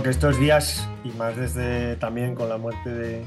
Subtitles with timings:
[0.00, 3.22] Aunque estos días, y más desde también con la muerte de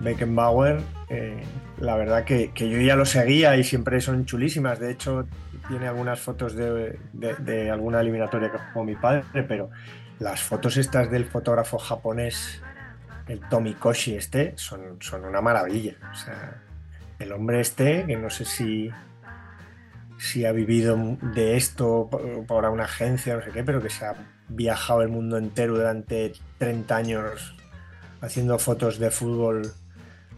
[0.00, 1.42] Beckenbauer, eh,
[1.78, 4.78] la verdad que, que yo ya lo seguía y siempre son chulísimas.
[4.78, 5.26] De hecho,
[5.68, 9.70] tiene algunas fotos de, alguna eliminatoria que jugó mi padre, pero
[10.18, 12.60] las fotos estas del fotógrafo japonés,
[13.26, 15.94] el Tomikoshi este, son, son una maravilla.
[16.12, 16.60] O sea,
[17.18, 18.90] el hombre este, que no sé si,
[20.18, 20.98] si ha vivido
[21.34, 22.10] de esto
[22.46, 24.14] por una agencia, no sé qué, pero que se ha
[24.50, 27.54] viajado el mundo entero durante 30 años
[28.20, 29.72] haciendo fotos de fútbol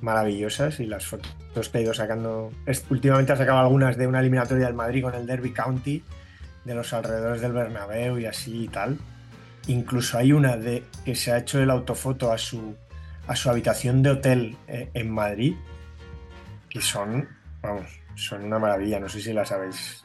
[0.00, 2.52] maravillosas y las fotos que ha ido sacando.
[2.90, 6.04] últimamente ha sacado algunas de una eliminatoria del Madrid con el Derby County,
[6.64, 8.98] de los alrededores del Bernabéu y así y tal.
[9.68, 12.74] Incluso hay una de que se ha hecho el autofoto a su,
[13.26, 15.54] a su habitación de hotel eh, en Madrid,
[16.68, 17.28] que son,
[17.60, 17.86] vamos,
[18.16, 18.98] son una maravilla.
[18.98, 20.04] No sé si las habéis,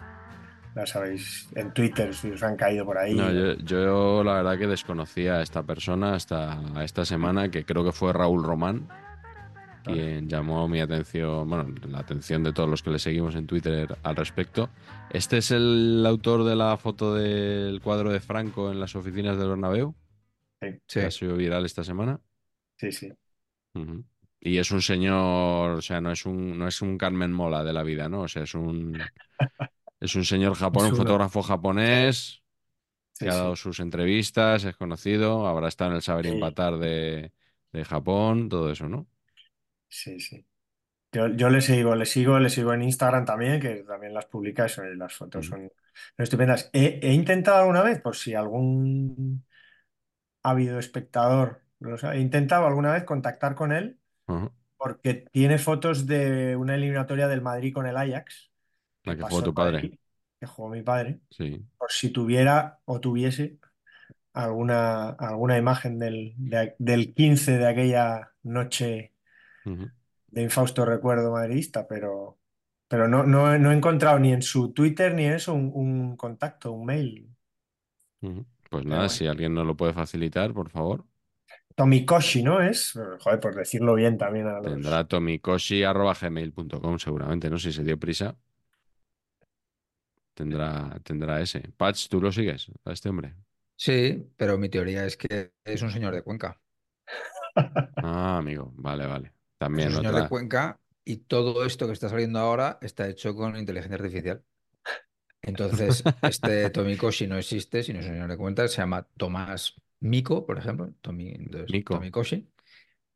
[0.77, 3.15] las habéis en Twitter, si os han caído por ahí.
[3.15, 7.83] No, yo, yo la verdad que desconocía a esta persona hasta esta semana, que creo
[7.83, 8.87] que fue Raúl Román,
[9.83, 13.97] quien llamó mi atención, bueno, la atención de todos los que le seguimos en Twitter
[14.03, 14.69] al respecto.
[15.09, 19.49] Este es el autor de la foto del cuadro de Franco en las oficinas del
[19.49, 19.95] Bernabéu,
[20.61, 22.19] Sí, que ha sido viral esta semana.
[22.77, 23.11] sí, sí.
[24.39, 27.73] Y es un señor, o sea, no es un, no es un Carmen Mola de
[27.73, 28.21] la vida, ¿no?
[28.21, 28.97] O sea, es un,
[29.99, 32.43] es un señor japonés, un fotógrafo japonés
[33.13, 36.27] Sí, que ha dado sus entrevistas, es conocido, habrá estado en el Saber Sí.
[36.27, 37.33] Empatar de,
[37.73, 39.07] de Japón, todo eso, ¿no?
[39.89, 40.45] Sí, sí.
[41.13, 44.65] Yo, yo le sigo, le sigo, le sigo en Instagram también, que también las publica
[44.65, 45.61] eso, y las fotos son,
[46.17, 46.69] son estupendas.
[46.73, 49.45] He, he intentado alguna vez, por si algún
[50.43, 53.99] ávido espectador, lo sabe, he intentado alguna vez contactar con él,
[54.77, 58.51] porque tiene fotos de una eliminatoria del Madrid con el Ajax,
[59.07, 59.99] La que jugó tu padre.
[60.39, 61.65] Que jugó mi padre, Sí.
[61.77, 63.57] por si tuviera o tuviese
[64.33, 69.13] alguna, alguna imagen del, de- del 15 de aquella noche
[70.27, 72.37] de infausto recuerdo madridista, pero,
[72.87, 75.71] pero no, no, he- no he encontrado ni en su Twitter ni en eso un,
[75.73, 77.29] un contacto, un mail.
[78.19, 79.09] Pues nada, bueno.
[79.09, 81.05] si alguien nos lo puede facilitar, por favor.
[81.75, 82.93] Tomikoshi, ¿no es?
[83.19, 84.65] Joder, por decirlo bien también a los...
[84.65, 87.57] Tendrá tomikoshi.gmail.com seguramente, ¿no?
[87.59, 88.35] Si se dio prisa,
[90.37, 91.61] tendrá, tendrá ese.
[91.77, 93.35] Patch, ¿tú lo sigues a este hombre?
[93.75, 96.61] Sí, pero mi teoría es que es un señor de Cuenca.
[98.01, 99.33] Ah, amigo, vale, vale.
[99.75, 100.15] Es También un señor otra.
[100.15, 104.43] de Cuenca y todo esto que está saliendo ahora está hecho con inteligencia artificial.
[105.41, 110.45] Entonces, este Tomikoshi no existe, sino es un señor de Cuenca, se llama Tomás Miko,
[110.45, 111.87] por ejemplo, Tomi, entonces, Miko.
[111.89, 112.49] Tomikoshi,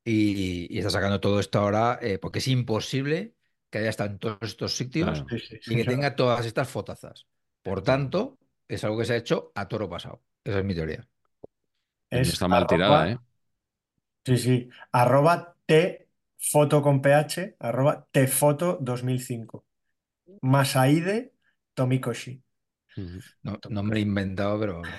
[0.06, 3.36] y, y está sacando todo esto ahora eh, porque es imposible
[3.71, 5.27] que haya estado en todos estos sitios Claro.
[5.29, 7.27] Sí, sí, sí, y que tenga todas estas fotazas.
[7.63, 8.38] Por tanto,
[8.68, 10.23] es algo que se ha hecho a toro pasado.
[10.44, 11.07] Esa es mi teoría.
[12.09, 13.19] Es está mal arroba- tirada, ¿eh?
[14.25, 14.69] Sí, sí.
[14.91, 19.65] Arroba tfoto con ph, arroba tfoto 2005.
[20.41, 21.33] Masaide
[21.75, 22.44] Tomikoshi.
[23.44, 24.95] No, no me lo he inventado, pero...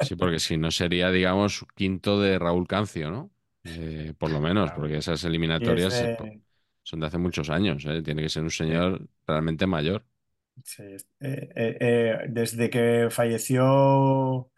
[0.00, 3.30] Sí, porque si no sería, digamos, quinto de Raúl Cancio, ¿no?
[3.64, 4.72] Eh, por lo menos, Claro.
[4.72, 6.16] porque esas eliminatorias eh,
[6.84, 8.02] son de hace muchos años, ¿eh?
[8.02, 10.06] Tiene que ser un señor realmente mayor.
[10.64, 14.50] sí, eh, eh, eh, desde que falleció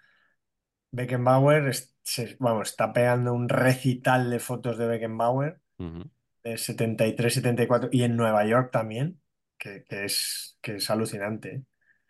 [0.93, 6.08] Beckenbauer, es- se- vamos, está pegando un recital de fotos de Beckenbauer Ujú.
[6.44, 9.22] de 73, 74, y en Nueva York también,
[9.58, 11.64] que, que es, que es alucinante.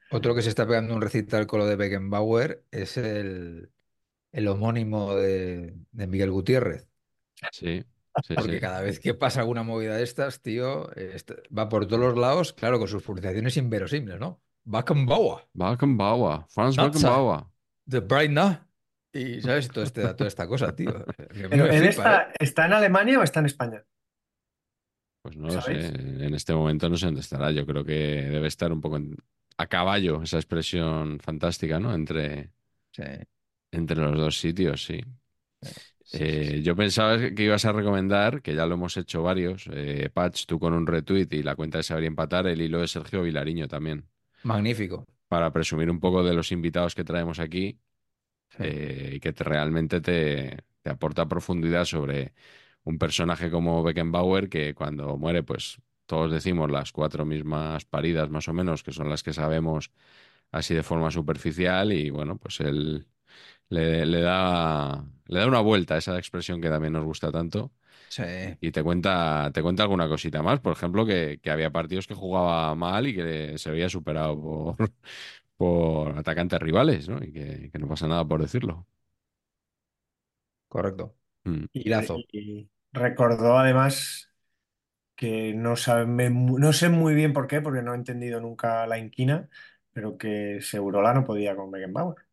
[0.08, 3.72] Otro que se está pegando un recital con lo de Beckenbauer es el,
[4.32, 6.88] el homónimo de, de Miguel Gutiérrez.
[7.50, 7.84] Sí,
[8.22, 8.60] sí, Porque sí.
[8.60, 12.52] cada vez que pasa alguna movida de estas, tío, est- va por todos los lados,
[12.52, 14.42] claro, con sus pronunciaciones inverosímiles, ¿no?
[14.64, 16.76] Beckenbauer, Beckenbauer, Franz.
[16.76, 17.46] Beckenbauer.
[17.88, 18.32] The Bright.
[19.12, 19.68] Y, ¿sabes?
[19.72, 21.04] Todo este, toda esta cosa, tío.
[21.48, 22.26] Pero me ¿en flipa, esta, ¿eh?
[22.38, 23.84] ¿está en Alemania o está en España?
[25.22, 27.50] Pues no lo sé, en este momento no sé dónde estará.
[27.50, 29.16] Yo creo que debe estar un poco en-
[29.58, 31.94] a caballo, esa expresión fantástica, ¿no?
[31.94, 32.52] Entre,
[32.92, 33.02] Sí,
[33.70, 35.00] entre los dos sitios, sí.
[36.06, 36.64] Sí, Eh, sí.
[36.64, 40.58] yo pensaba que ibas a recomendar, que ya lo hemos hecho varios, eh, Patch, tú
[40.58, 44.08] con un retweet y la cuenta de Saber Empatar, el hilo de Sergio Vilariño también,
[44.44, 45.04] Magnífico.
[45.28, 47.80] para presumir un poco de los invitados que traemos aquí
[48.58, 52.34] eh, y que te- realmente te, te aporta profundidad sobre
[52.84, 58.48] un personaje como Beckenbauer que cuando muere, pues todos decimos las cuatro mismas paridas más
[58.48, 59.92] o menos, que son las que sabemos
[60.52, 63.06] así de forma superficial y bueno, pues él
[63.70, 67.72] le, le da, le da una vuelta a esa expresión que también nos gusta tanto
[68.08, 68.22] Sí.
[68.60, 72.14] y te cuenta, te cuenta alguna cosita más, por ejemplo, que, que había partidos que
[72.14, 74.76] jugaba mal y que se había superado por,
[75.56, 77.22] por atacantes rivales, ¿no?
[77.24, 78.86] Y que, que no pasa nada por decirlo.
[80.68, 81.16] Correcto.
[81.46, 81.66] Mm.
[81.72, 81.90] Y,
[82.32, 84.30] y recordó además
[85.16, 88.98] que no sabe, no sé muy bien por qué, porque no he entendido nunca la
[88.98, 89.50] inquina,
[89.92, 92.25] pero que Segurola no podía con Beckenbauer,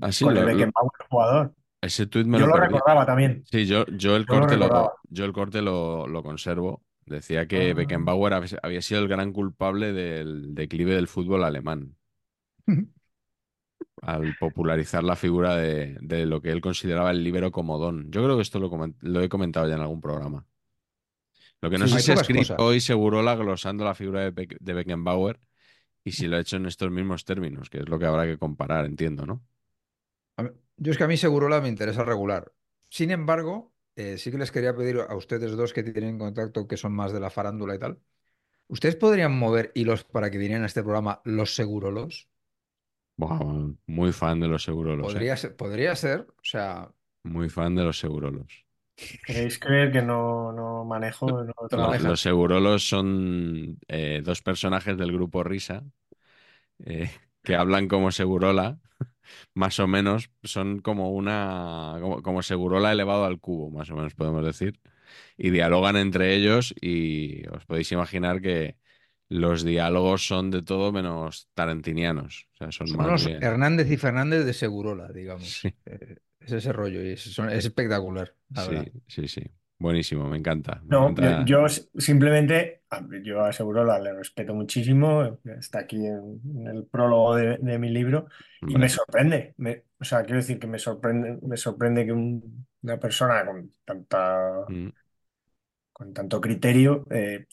[0.00, 1.54] Así, con el lo- Beckenbauer jugador.
[1.80, 5.24] ese tuit me Yo lo recordaba también, Sí, yo, yo el yo corte lo, yo
[5.24, 6.82] el corte lo, lo conservo.
[7.04, 7.74] Decía que Ah.
[7.74, 11.96] Beckenbauer había sido el gran culpable del declive del fútbol alemán,
[14.02, 18.10] al popularizar la figura de, de lo que él consideraba el líbero comodón.
[18.10, 20.46] Yo creo que esto lo, he comentado ya en algún programa.
[21.60, 24.72] Lo que no Sí, sé si ha escrito hoy Segurola glosando la figura de, de
[24.74, 25.40] Beckenbauer
[26.04, 28.38] y si lo ha hecho en estos mismos términos, que es lo que habrá que
[28.38, 29.42] comparar, entiendo, ¿no?
[30.76, 32.52] Yo es que a mí Segurola me interesa regular.
[32.90, 36.76] Sin embargo, eh, sí que les quería pedir a ustedes dos que tienen contacto, que
[36.76, 37.98] son más de la farándula y tal,
[38.68, 42.28] ¿ustedes podrían mover hilos para que vinieran a este programa los segurolos?
[43.16, 43.38] Buah,
[43.86, 45.12] muy fan de los segurolos, ¿eh?
[45.12, 46.90] Podría ser, podría ser, o sea,
[47.24, 48.64] Muy fan de los segurolos.
[49.26, 51.26] ¿Queréis creer que no, no manejo?
[51.26, 51.98] No No.
[51.98, 55.84] Los segurolos son eh, dos personajes del grupo Risa
[56.84, 57.10] eh,
[57.42, 58.78] que hablan como Segurola,
[59.54, 64.14] más o menos, son como una como, como Segurola elevado al cubo, más o menos
[64.14, 64.80] podemos decir,
[65.36, 68.76] y dialogan entre ellos y os podéis imaginar que
[69.28, 73.40] los diálogos son de todo menos tarantinianos, o sea, son son más los bien...
[73.40, 75.62] Hernández y Fernández de Segurola, digamos.
[75.62, 75.74] Sí.
[75.86, 78.88] Eh, es ese rollo y es, espectacular, la Sí, verdad.
[79.06, 79.42] sí, sí.
[79.78, 80.80] Buenísimo, me encanta.
[80.84, 81.44] Me No, yo, encanta.
[81.44, 82.81] yo s- simplemente,
[83.24, 87.88] yo a Segurola le respeto muchísimo, está aquí en, en el prólogo de, de mi
[87.90, 88.26] libro
[88.66, 92.66] y me sorprende, me- o sea, quiero decir que me sorprende, me sorprende que un-
[92.82, 94.88] una persona con tanta, mm,
[95.92, 97.46] con tanto criterio eh,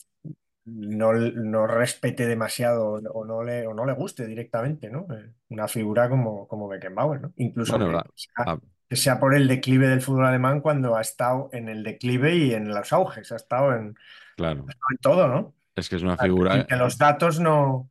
[0.66, 5.06] no, no respete demasiado o no le, o no le guste directamente, ¿no?
[5.14, 7.32] Eh, una figura como, como Beckenbauer, ¿no?
[7.36, 8.58] Incluso Bueno, que la- sea, ah,
[8.88, 12.54] que sea por el declive del fútbol alemán cuando ha estado en el declive y
[12.54, 13.96] en los auges, ha estado en,
[14.40, 15.54] claro, en todo, ¿no?
[15.76, 16.66] es que es una Y figura...
[16.66, 17.90] que los datos no,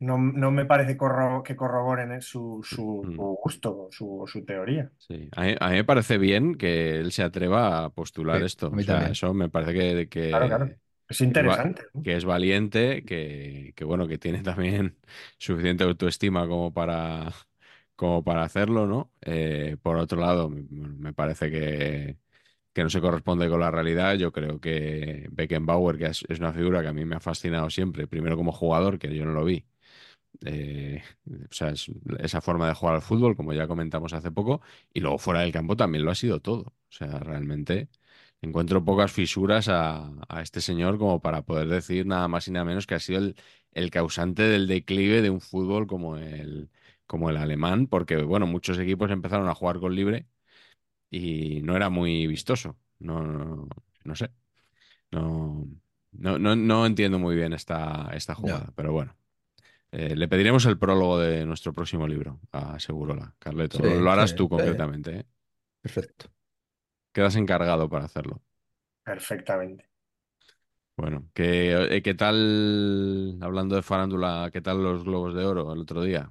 [0.00, 3.16] no, no me parece corro- que corroboren eh, su, su, Mm.
[3.16, 4.92] su gusto, su, su teoría.
[4.98, 8.44] Sí, a mí, a mí me parece bien que él se atreva a postular Sí,
[8.44, 8.68] esto.
[8.70, 10.74] a mí O sea, eso me parece que, que, Claro, claro.
[11.08, 12.02] Es interesante, ¿no?
[12.02, 14.98] que es valiente, que, que bueno, que tiene también
[15.38, 17.32] suficiente autoestima como para,
[17.96, 19.12] como para hacerlo, ¿no?
[19.22, 22.18] Eh, por otro lado, me parece que,
[22.72, 24.14] que no se corresponde con la realidad.
[24.16, 28.06] Yo creo que Beckenbauer, que es, una figura que a mí me ha fascinado siempre,
[28.06, 29.64] primero como jugador, que yo no lo vi.
[30.44, 31.02] Eh,
[31.50, 34.60] o sea, es- esa forma de jugar al fútbol, como ya comentamos hace poco,
[34.92, 36.62] y luego fuera del campo también lo ha sido todo.
[36.62, 37.88] O sea, realmente
[38.40, 42.64] encuentro pocas fisuras a, a este señor como para poder decir nada más y nada
[42.64, 43.36] menos que ha sido el,
[43.72, 46.70] el causante del declive de un fútbol como el,
[47.06, 50.26] como el alemán, porque bueno, muchos equipos empezaron a jugar con libre
[51.12, 52.78] y no era muy vistoso.
[53.00, 53.68] No, no,
[54.04, 54.30] no sé.
[55.12, 55.66] No,
[56.12, 59.16] no, no, no entiendo muy bien esta, esta jugada, pero bueno.
[59.92, 63.34] Eh, le pediremos el prólogo de nuestro próximo libro a Segurola.
[63.38, 64.62] Carleto, Sí, lo, harás sí, tú sí.
[64.62, 65.26] concretamente, ¿eh?
[65.82, 66.30] Perfecto.
[67.14, 68.42] Quedas encargado para hacerlo.
[69.04, 69.84] Perfectamente.
[70.96, 75.80] Bueno, ¿qué, eh, qué tal, hablando de farándula, qué tal los Globos de Oro el
[75.80, 76.30] otro día?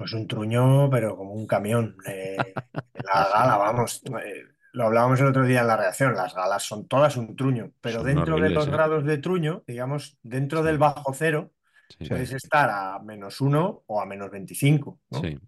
[0.00, 1.96] Pues un truño, pero como un camión.
[2.06, 2.58] Eh,
[3.02, 4.02] la gala, vamos.
[4.24, 7.72] eh, lo hablábamos el otro día en la reacción, las galas son todas un truño,
[7.80, 8.70] pero Son dentro de los ¿eh?
[8.70, 10.62] grados de truño, digamos, dentro Sí.
[10.62, 11.52] del bajo cero,
[11.98, 15.20] Sí, puedes estar a menos uno o a menos 25, ¿no?
[15.22, 15.38] sí.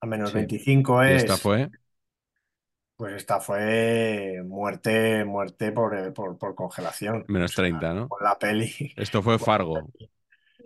[0.00, 0.34] A menos Sí.
[0.34, 1.70] 25 Y es, esta fue,
[2.96, 7.22] pues esta fue muerte, muerte por, por, por congelación.
[7.26, 8.04] Menos O sea, 30, ¿no?
[8.08, 9.90] Como en la peli, esto fue Fargo.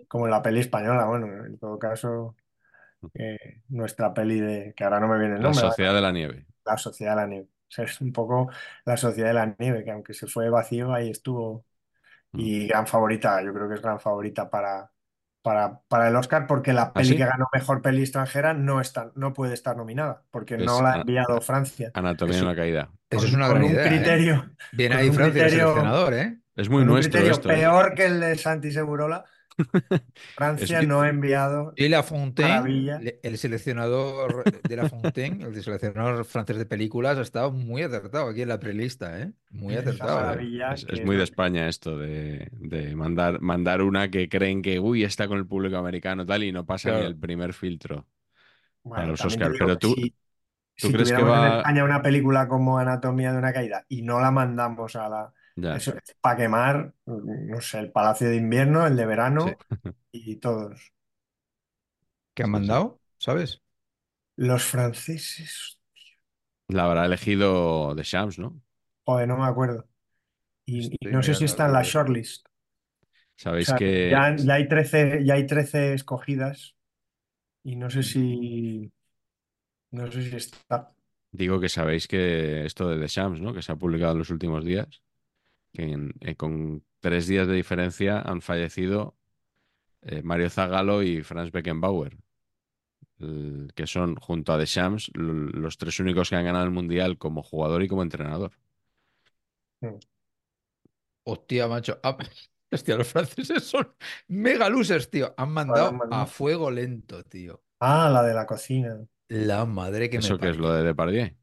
[0.07, 2.35] como en la peli española, bueno, en todo caso,
[3.13, 6.11] eh, nuestra peli de, que ahora no me viene el La nombre, Sociedad de la
[6.11, 6.45] Nieve.
[6.65, 7.47] La Sociedad de la Nieve.
[7.49, 8.49] O sea, es un poco
[8.85, 11.65] la Sociedad de la Nieve, que aunque se fue vacío, ahí estuvo.
[12.31, 12.39] Mm.
[12.39, 14.91] Y gran favorita, yo creo que es gran favorita para,
[15.41, 17.17] para, para el Oscar, porque la ¿Ah, peli sí?
[17.17, 20.93] que ganó mejor peli extranjera no, está, no puede estar nominada, porque Es no la
[20.93, 21.91] ha enviado Francia.
[21.93, 22.89] Anatomía de una caída.
[23.09, 23.85] Eso Con- es una con gran un idea.
[23.85, 23.89] ¿eh?
[23.89, 26.39] criterio, Viene con ahí un Francia el criterio- seleccionador, ¿eh?
[26.55, 27.49] Es muy con un nuestro criterio esto.
[27.51, 27.55] ¿eh?
[27.55, 29.23] peor que el de Santi Segurola.
[30.35, 31.73] Francia no ha enviado.
[31.75, 32.99] Y La Fontaine, Maravilla.
[32.99, 38.29] le- el seleccionador de La Fontaine, el seleccionador francés de películas, ha estado muy acertado
[38.29, 39.31] aquí en la prelista, ¿eh?
[39.51, 40.39] Muy acertado.
[40.39, 40.47] ¿eh?
[40.73, 44.79] Es, que es muy de España esto de, de mandar, mandar una que creen que,
[44.79, 48.07] uy, está con el público americano tal y no pasa ni el primer filtro.
[48.83, 50.09] Bueno, a los también te Oscar, digo pero tú- si,
[50.79, 53.85] ¿tú si crees que tuviéramos en va- España una película como Anatomía de una caída
[53.89, 55.33] y no la mandamos a la...
[55.57, 55.79] Ya.
[55.79, 59.65] Eso es para quemar, no sé, el Palacio de Invierno, el de verano
[60.11, 60.93] y todos.
[62.33, 63.01] ¿Qué han mandado?
[63.17, 63.61] ¿Sabes?
[64.35, 65.77] Los franceses,
[66.69, 68.61] La habrá elegido The Shams, ¿no?
[69.05, 69.87] joder, no me acuerdo.
[70.65, 72.47] Y, no sé si está en la de- shortlist.
[72.47, 72.51] O
[73.37, 76.75] Sabéis sea, que ya, ya hay 13, ya hay 13 escogidas
[77.63, 77.91] y no Mm.
[77.91, 78.91] sé si...
[79.97, 80.93] No sé si está.
[81.31, 83.53] digo que sabéis que esto de The Shams, ¿no?
[83.53, 85.01] Que se ha publicado en los últimos días,
[85.83, 89.15] en- eh, con tres días de diferencia han fallecido
[90.03, 92.17] eh, Mario Zagallo y Franz Beckenbauer,
[93.19, 94.57] el- que son, junto a
[95.15, 98.51] l- los tres únicos que han ganado el Mundial como jugador y como entrenador.
[101.23, 101.99] Hostia, macho.
[102.03, 102.17] Ah,
[102.71, 103.93] hostia, los franceses son
[104.27, 105.33] mega losers, tío.
[105.37, 107.61] Han mandado a fuego lento, tío.
[107.79, 109.05] Ah, la de la cocina.
[109.29, 111.35] La madre que me ¿Eso qué es lo de Depardieu?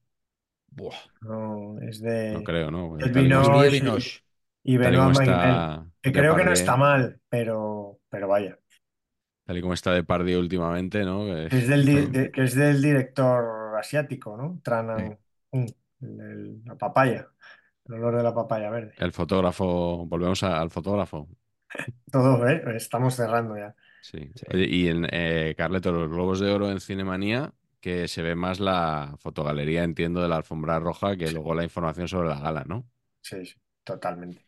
[0.70, 0.98] Buah.
[1.22, 2.16] No, es de...
[2.32, 2.98] No creo, ¿no?
[2.98, 3.70] El vino-.
[3.70, 4.23] Binoche.
[4.64, 8.28] Y tal y como Magimel, está que creo que no Depardieu- está mal, pero, pero
[8.28, 8.58] vaya.
[9.46, 11.26] Tal y como está Depardieu últimamente, ¿no?
[11.26, 14.60] Que- Es del, di- de- que es del director asiático, ¿no?
[14.62, 15.04] Tran Sí.
[15.04, 15.18] Anh
[15.50, 15.66] Un,
[16.00, 17.28] el- el- la papaya,
[17.86, 18.94] el olor de la papaya verde.
[18.98, 21.28] El fotógrafo, volvemos a- al fotógrafo.
[22.10, 22.62] Todo, ¿eh?
[22.74, 23.74] Estamos cerrando ya.
[24.00, 24.30] Sí.
[24.34, 24.46] Sí.
[24.52, 28.60] Oye, y en eh, Carleto, los Globos de Oro en Cinemanía, que se ve más
[28.60, 32.86] la fotogalería, entiendo, de la alfombra roja que luego la información sobre la gala, ¿no?
[33.22, 33.54] Sí, sí,
[33.84, 34.43] totalmente.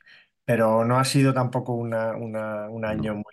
[0.47, 3.17] Pero no ha sido tampoco una, una- un año No.
[3.17, 3.25] muy,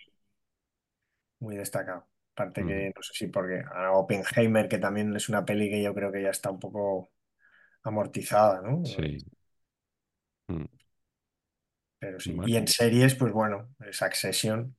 [1.40, 2.06] muy destacado.
[2.34, 2.66] Aparte Mm.
[2.66, 6.10] que, no sé si porque a Oppenheimer, que también es una peli que yo creo
[6.12, 7.10] que ya está un poco
[7.84, 8.82] amortizada, ¿no?
[8.82, 9.24] Sí.
[10.50, 10.64] Mm,
[11.98, 12.34] Pero sí.
[12.34, 12.44] Bueno.
[12.44, 14.76] Y en series, pues bueno, Succession,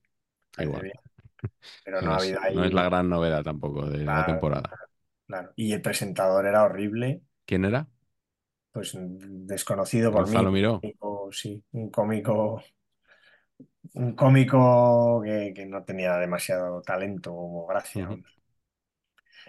[0.56, 0.84] parece Igual.
[0.84, 0.96] bien.
[1.84, 2.54] Pero No no ha es, habido ahí.
[2.54, 4.78] no es la gran novedad tampoco de la Claro, temporada.
[5.26, 5.52] claro.
[5.56, 7.88] Y el presentador era horrible, ¿Quién era?
[8.76, 10.60] Pues desconocido por Gonzalo mí.
[10.60, 10.74] Miró.
[10.74, 12.62] Un cómico, sí, un cómico,
[13.94, 18.10] un cómico que, que no tenía demasiado talento o gracia.
[18.10, 18.22] Ujú.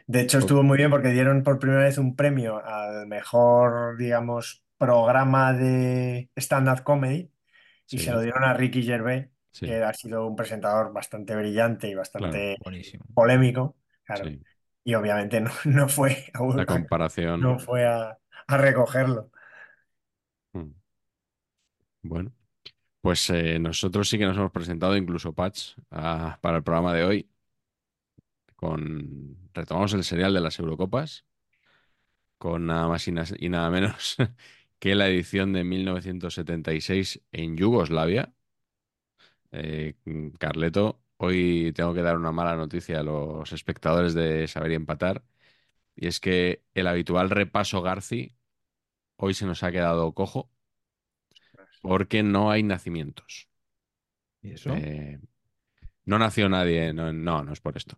[0.07, 4.63] De hecho, estuvo muy bien porque dieron por primera vez un premio al mejor, digamos,
[4.77, 7.29] programa de stand-up comedy
[7.89, 11.89] y se lo dieron a Ricky Gervais, sí, que ha sido un presentador bastante brillante
[11.89, 13.03] y bastante Buenísimo.
[13.13, 14.25] polémico, claro.
[14.25, 14.39] sí.
[14.84, 17.41] Y obviamente no, no fue, a, La comparación.
[17.41, 18.17] no fue a,
[18.48, 19.30] a recogerlo.
[20.54, 20.72] Mm.
[22.01, 22.32] Bueno,
[23.01, 27.30] pues eh, nosotros sí que nos hemos presentado, incluso Patch, para el programa de hoy.
[28.56, 31.25] Con retomamos el serial de las Eurocopas,
[32.38, 33.12] con nada más y
[33.50, 34.18] nada menos
[34.80, 38.34] que la edición de 1976 en Yugoslavia.
[39.51, 39.96] Eh,
[40.39, 45.24] Carleto, hoy tengo que dar una mala noticia a los espectadores de Saber y Empatar,
[45.96, 48.37] y es que el habitual repaso Garci
[49.17, 50.50] hoy se nos ha quedado cojo
[51.81, 53.50] porque no hay nacimientos.
[54.41, 54.74] ¿Y eso?
[54.74, 55.19] Eh,
[56.05, 57.97] no nació nadie, no, no, no es por esto.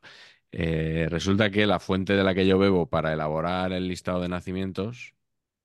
[0.52, 4.30] Eh, resulta que la fuente de la que yo bebo para elaborar el listado de
[4.30, 5.16] nacimientos,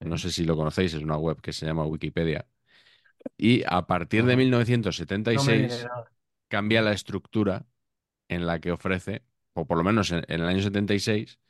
[0.00, 2.46] no sé si lo conocéis, es una web que se llama Wikipedia.
[3.36, 4.44] Y a partir de Ajá.
[5.32, 6.12] No me viene 1976 nada.
[6.48, 7.66] cambia la estructura
[8.28, 11.40] en la que ofrece, o por lo menos en, en el año 76,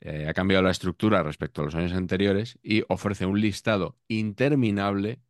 [0.00, 5.20] eh, ha cambiado la estructura respecto a los años anteriores y ofrece un listado interminable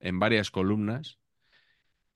[0.00, 1.18] en varias columnas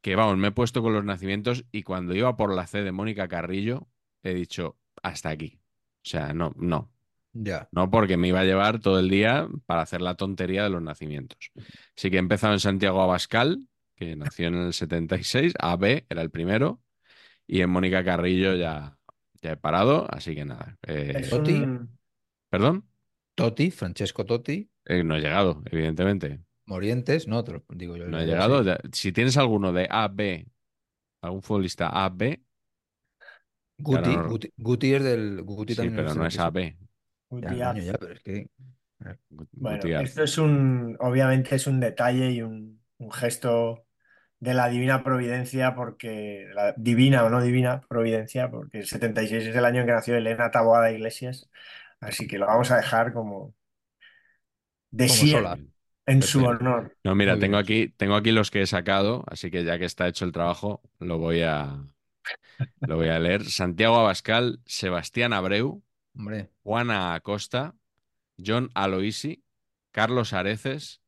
[0.01, 2.93] que, vamos, me he puesto con los nacimientos y cuando iba por la C de
[2.93, 3.89] Mónica Carrillo
[4.23, 5.61] he dicho, hasta aquí.
[6.05, 6.91] O sea, no, no.
[7.33, 7.69] Ya.
[7.73, 10.83] No porque me iba a llevar todo el día para hacer la tontería de los
[10.83, 11.51] nacimientos.
[11.97, 16.31] Así que he empezado en Santiago Abascal, que nació en el 76, AB era el
[16.31, 16.81] primero,
[17.47, 18.97] y en Mónica Carrillo ya,
[19.45, 20.79] ya he parado, así que nada.
[20.87, 21.53] Eh, Totti.
[21.53, 21.99] un-
[22.51, 22.89] ¿Perdón?
[23.35, 26.41] Totti, Francesco Totti, Eh, no he llegado, evidentemente.
[26.67, 28.07] Morientes, no, te lo digo yo.
[28.09, 28.63] No he llegado.
[28.63, 30.47] Ya- Si tienes alguno de AB,
[31.23, 32.41] algún futbolista AB,
[33.79, 35.43] Guti, Claro, no- Guti, Guti es del.
[35.43, 36.77] Guti sí, también pero no es 76.
[36.79, 36.79] AB.
[37.41, 37.73] Ya, Gutiérrez.
[37.73, 38.47] coño, ya, pero es que.
[39.31, 40.09] Gu- Bueno, Gutiérrez.
[40.11, 43.85] esto es un, obviamente es un detalle y un, un gesto
[44.41, 49.57] de la divina providencia, porque, la divina o no divina providencia, porque el 76 es
[49.57, 51.49] el año en que nació Elena Taboada Iglesias,
[52.01, 53.55] así que lo vamos a dejar como
[54.91, 55.57] de Como
[56.07, 56.97] en su honor.
[57.03, 57.63] No, mira, Muy tengo bien.
[57.63, 60.83] aquí, tengo aquí los que he sacado, así que ya que está hecho el trabajo,
[60.99, 61.85] lo voy a,
[62.85, 63.45] lo voy a leer.
[63.45, 65.83] Santiago Abascal, Sebastián Abreu,
[66.17, 67.75] Hombre, Juana Acosta,
[68.45, 69.45] John Aloisi,
[69.93, 71.03] Carlos Areces,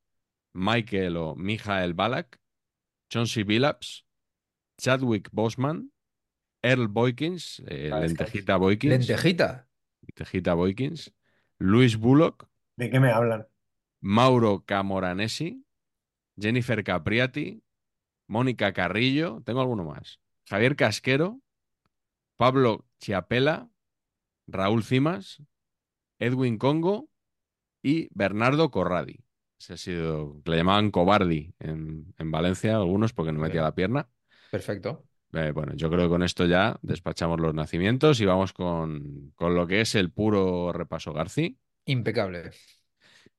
[0.52, 2.40] Michael o Mijael Balak,
[3.08, 4.04] Chauncey Billups,
[4.78, 5.92] Chadwick Bosman,
[6.62, 9.68] Earl Boykins, eh, Ah, es que- Lentejita Boykins, lentejita.
[10.02, 11.12] Lentejita Boykins,
[11.58, 13.46] Luis Bullock, ¿De qué me hablan?
[14.00, 15.64] Mauro Camoranesi,
[16.38, 17.62] Jennifer Capriati,
[18.28, 20.20] Mónica Carrillo, tengo alguno más.
[20.48, 21.40] Javier Casquero,
[22.36, 23.70] Pablo Chiapela,
[24.46, 25.42] Raúl Cimas,
[26.18, 27.08] Edwin Congo
[27.82, 29.24] y Bernardo Corradi.
[29.58, 34.08] Ese ha sido, le llamaban Cobardi en, en Valencia, algunos porque no metía la pierna.
[34.50, 35.06] Perfecto.
[35.32, 39.54] Eh, bueno, yo creo que con esto ya despachamos los nacimientos y vamos con, con
[39.54, 41.58] lo que es el puro repaso Garci.
[41.86, 42.52] Impecable.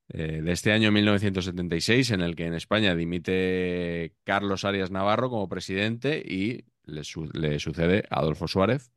[0.09, 5.49] eh, de este año 1976, en el que en España dimite Carlos Arias Navarro como
[5.49, 8.91] presidente y le, su- le sucede Adolfo Suárez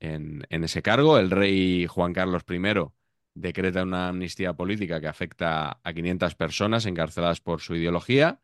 [0.00, 1.18] en, en ese cargo.
[1.18, 2.58] El rey Juan Carlos I
[3.40, 8.40] decreta una amnistía política que afecta a 500 personas encarceladas por su ideología.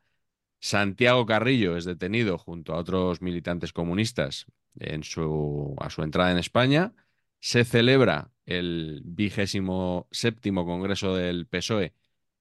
[0.60, 4.46] Santiago Carrillo es detenido junto a otros militantes comunistas
[4.78, 6.94] en su, a su entrada en España.
[7.40, 11.92] Se celebra el vigésimo séptimo Congreso del PSOE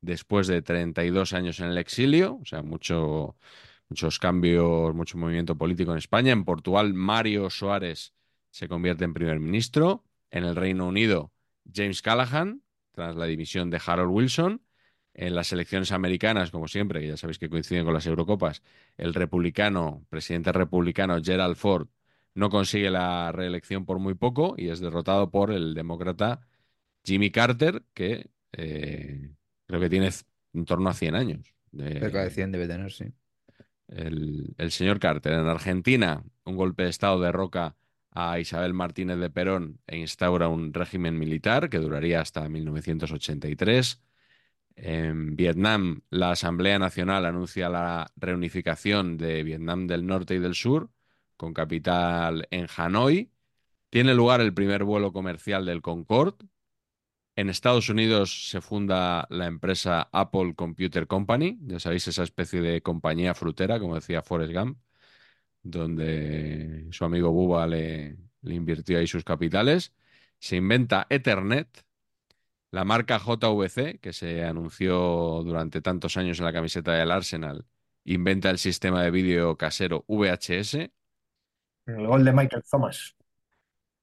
[0.02, 3.36] después de 32 años en el exilio, o sea, mucho,
[3.90, 6.32] muchos cambios, mucho movimiento político en España.
[6.34, 8.14] En Portugal, Mario Soares
[8.52, 10.06] se convierte en primer ministro.
[10.32, 11.33] En el Reino Unido,
[11.72, 14.62] James Callaghan, tras la dimisión de Harold Wilson.
[15.16, 18.64] En las elecciones americanas, como siempre, que ya sabéis que coinciden con las Eurocopas,
[18.98, 21.88] el republicano, presidente republicano Gerald Ford,
[22.34, 26.42] no consigue la reelección por muy poco y es derrotado por el demócrata
[27.06, 29.32] Jimmy Carter, que eh,
[29.68, 30.10] creo que tiene
[30.54, 31.54] en torno a 100 años.
[31.72, 33.06] de- Cerca de 100 debe tener, sí.
[33.88, 35.34] el, el señor Carter.
[35.34, 37.76] En Argentina, un golpe de Estado derroca
[38.16, 44.02] a Isabel Martínez de Perón e instaura un régimen militar que duraría hasta 1983.
[44.76, 50.92] En Vietnam, la Asamblea Nacional anuncia la reunificación de Vietnam del Norte y del Sur,
[51.38, 53.32] con capital en Hanoi.
[53.90, 56.46] Tiene lugar el primer vuelo comercial del Concorde.
[57.36, 62.82] En Estados Unidos se funda la empresa Apple Computer Company, ya sabéis, esa especie de
[62.82, 64.78] compañía frutera, como decía Forrest Gump,
[65.64, 69.94] donde su amigo Bubba le, le invirtió ahí sus capitales.
[70.40, 71.86] Se inventa Ethernet,
[72.72, 77.66] la marca JVC, que se anunció durante tantos años en la camiseta del Arsenal,
[78.06, 80.92] inventa el sistema de vídeo casero VHS.
[81.86, 83.16] El gol de Michael Thomas.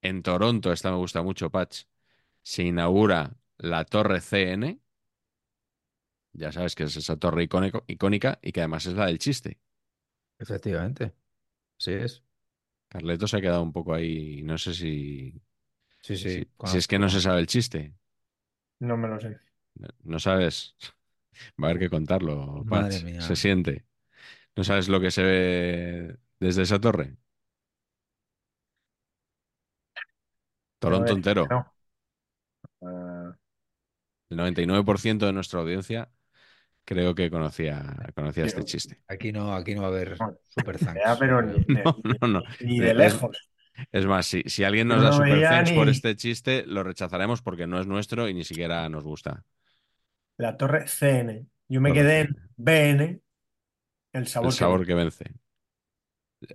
[0.03, 1.85] En Toronto, esta me gusta mucho, Patch,
[2.43, 4.81] se inaugura la Torre CN.
[6.33, 9.59] Ya sabes que es esa torre icónico- icónica y que además es la del chiste.
[10.41, 11.15] Efectivamente.
[11.87, 12.23] Sí es.
[12.89, 15.41] Carleto se ha quedado un poco ahí, no sé si,
[16.03, 16.47] Sí, si, sí.
[16.65, 17.95] si es que no se sabe el chiste.
[18.81, 19.39] No me lo sé.
[19.75, 20.77] No, no sabes.
[21.63, 23.05] Va a haber que contarlo, Madre Patch.
[23.05, 23.27] mía.
[23.27, 23.87] Se siente.
[24.57, 27.17] ¿No sabes lo que se ve desde esa torre?
[30.81, 31.45] Toronto entero.
[31.51, 31.65] no.
[32.83, 33.35] Ah,
[34.29, 36.11] El 99% de nuestra audiencia
[36.85, 39.01] creo que conocía, conocía este chiste.
[39.09, 41.19] Aquí no, aquí no va a haber Bueno, super ya, thanks.
[41.19, 42.43] pero ni, No, no, no.
[42.61, 43.37] ni de Es- lejos.
[43.93, 47.67] Es más, si, si alguien nos da super thanks por este chiste, lo rechazaremos porque
[47.67, 49.45] no es nuestro y ni siquiera nos gusta.
[50.39, 51.47] La torre CN.
[51.69, 52.51] Yo me Torre quedé en.
[52.57, 53.21] BN,
[54.13, 55.25] el sabor, El que sabor que vence.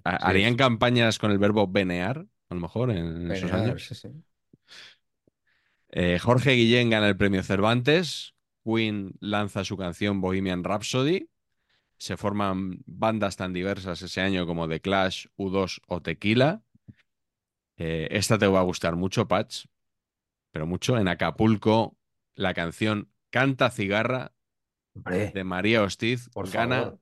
[0.03, 0.55] ¿Ha- Sí, ¿Harían sí.
[0.55, 3.87] campañas con el verbo venear, a lo mejor, en esos años?
[3.87, 4.09] sí, sí.
[5.89, 8.34] Eh, Jorge Guillén gana el premio Cervantes.
[8.65, 11.29] Queen lanza su canción Bohemian Rhapsody.
[11.97, 16.63] Se forman bandas tan diversas ese año como The Clash, U2 o Tequila.
[17.77, 19.65] Eh, esta te va a gustar mucho, Patch,
[20.51, 20.97] pero mucho.
[20.97, 21.97] En Acapulco,
[22.35, 24.33] la canción Canta Cigarra
[24.95, 26.99] Hombre, de María Hostiz por gana favor.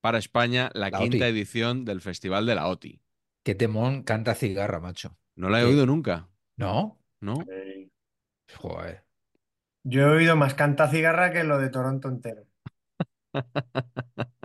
[0.00, 1.30] para España la, La quinta OTI.
[1.30, 3.00] edición del Festival de la OTI.
[3.42, 5.16] Qué temón canta cigarra, macho.
[5.36, 5.70] No la he ¿Qué?
[5.70, 6.98] oído nunca, ¿No?
[7.20, 7.34] ¿no?
[8.58, 9.04] Joder.
[9.82, 12.44] Yo he oído más canta cigarra que lo de Toronto entero.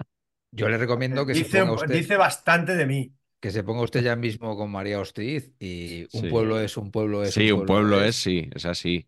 [0.52, 3.16] Yo le recomiendo que se Dice, ponga usted, dice bastante de mí.
[3.40, 6.28] que se ponga usted ya mismo con María Hostiz y un Sí.
[6.28, 9.08] pueblo es un pueblo es Sí, un pueblo es, sí, es así.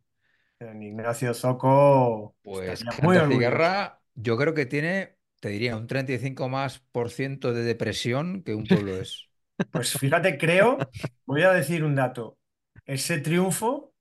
[0.60, 3.28] En Ignacio Zoco Pues canta orgulloso.
[3.28, 8.56] cigarra, yo creo que tiene, te diría, un 35 más por ciento de depresión que
[8.56, 9.30] un pueblo es.
[9.72, 10.90] Pues fíjate, creo,
[11.26, 12.38] voy a decir un dato.
[12.86, 13.94] Ese triunfo,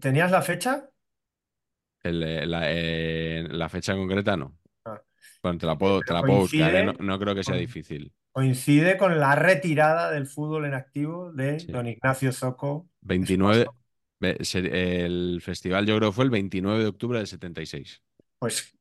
[0.00, 0.88] ¿tenías la fecha?
[2.04, 4.56] El, eh, la, eh, la fecha concreta no.
[4.84, 5.00] Ah.
[5.42, 6.84] Bueno, te la puedo, te la puedo buscar, ¿eh?
[6.84, 8.12] No, no creo que sea difícil.
[8.30, 11.72] Coincide con la retirada del fútbol en activo de Sí.
[11.72, 12.88] don Ignacio Zoco.
[13.00, 13.66] 29,
[14.20, 18.02] ve- se- el festival yo creo fue el 29 de octubre del 76.
[18.38, 18.76] Pues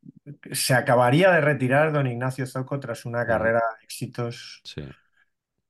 [0.51, 4.61] se acabaría de retirar don Ignacio Zoco tras una carrera de éxitos.
[4.63, 4.81] Sí.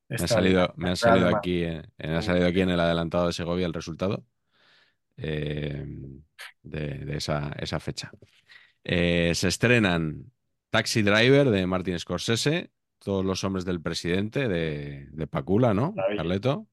[0.09, 3.27] Me ha salido, me ha salido aquí, eh, me ha salido aquí en el adelantado
[3.27, 4.25] de Segovia el resultado
[5.17, 5.86] eh,
[6.62, 8.12] de, de esa, esa fecha.
[8.84, 10.32] Eh, se estrenan
[10.69, 15.91] Taxi Driver de Martin Scorsese, Todos los hombres del presidente de, de Pacula, ¿no?
[15.91, 16.17] Maravilla.
[16.17, 16.67] Carleto.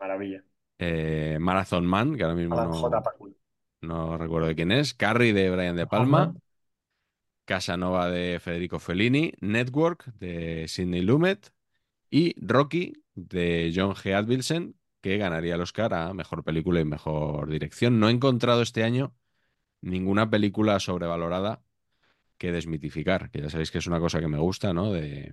[0.00, 0.44] Maravilla.
[0.78, 3.36] Eh, Marathon Man, que ahora mismo Alan no,
[3.82, 4.94] no recuerdo de quién es.
[4.94, 6.34] Carrie de Brian De Palma.
[7.46, 11.52] Casanova de Federico Fellini, Network de Sidney Lumet
[12.10, 14.14] y Rocky de John G.
[14.14, 14.74] Advilsen,
[15.06, 18.00] que ganaría el Oscar a Mejor Película y Mejor Dirección.
[18.00, 19.14] No he encontrado este año
[19.80, 21.62] ninguna película sobrevalorada
[22.38, 24.92] que desmitificar, que ya sabéis que es una cosa que me gusta, ¿no?
[24.92, 25.32] De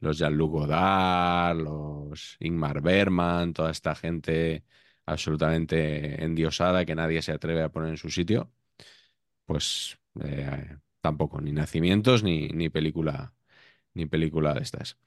[0.00, 4.64] los Jean-Luc Godard, los Ingmar Bergman, toda esta gente
[5.06, 8.50] absolutamente endiosada que nadie se atreve a poner en su sitio,
[9.46, 13.32] pues eh, tampoco, ni nacimientos ni, ni película
[13.92, 14.98] ni película de estas.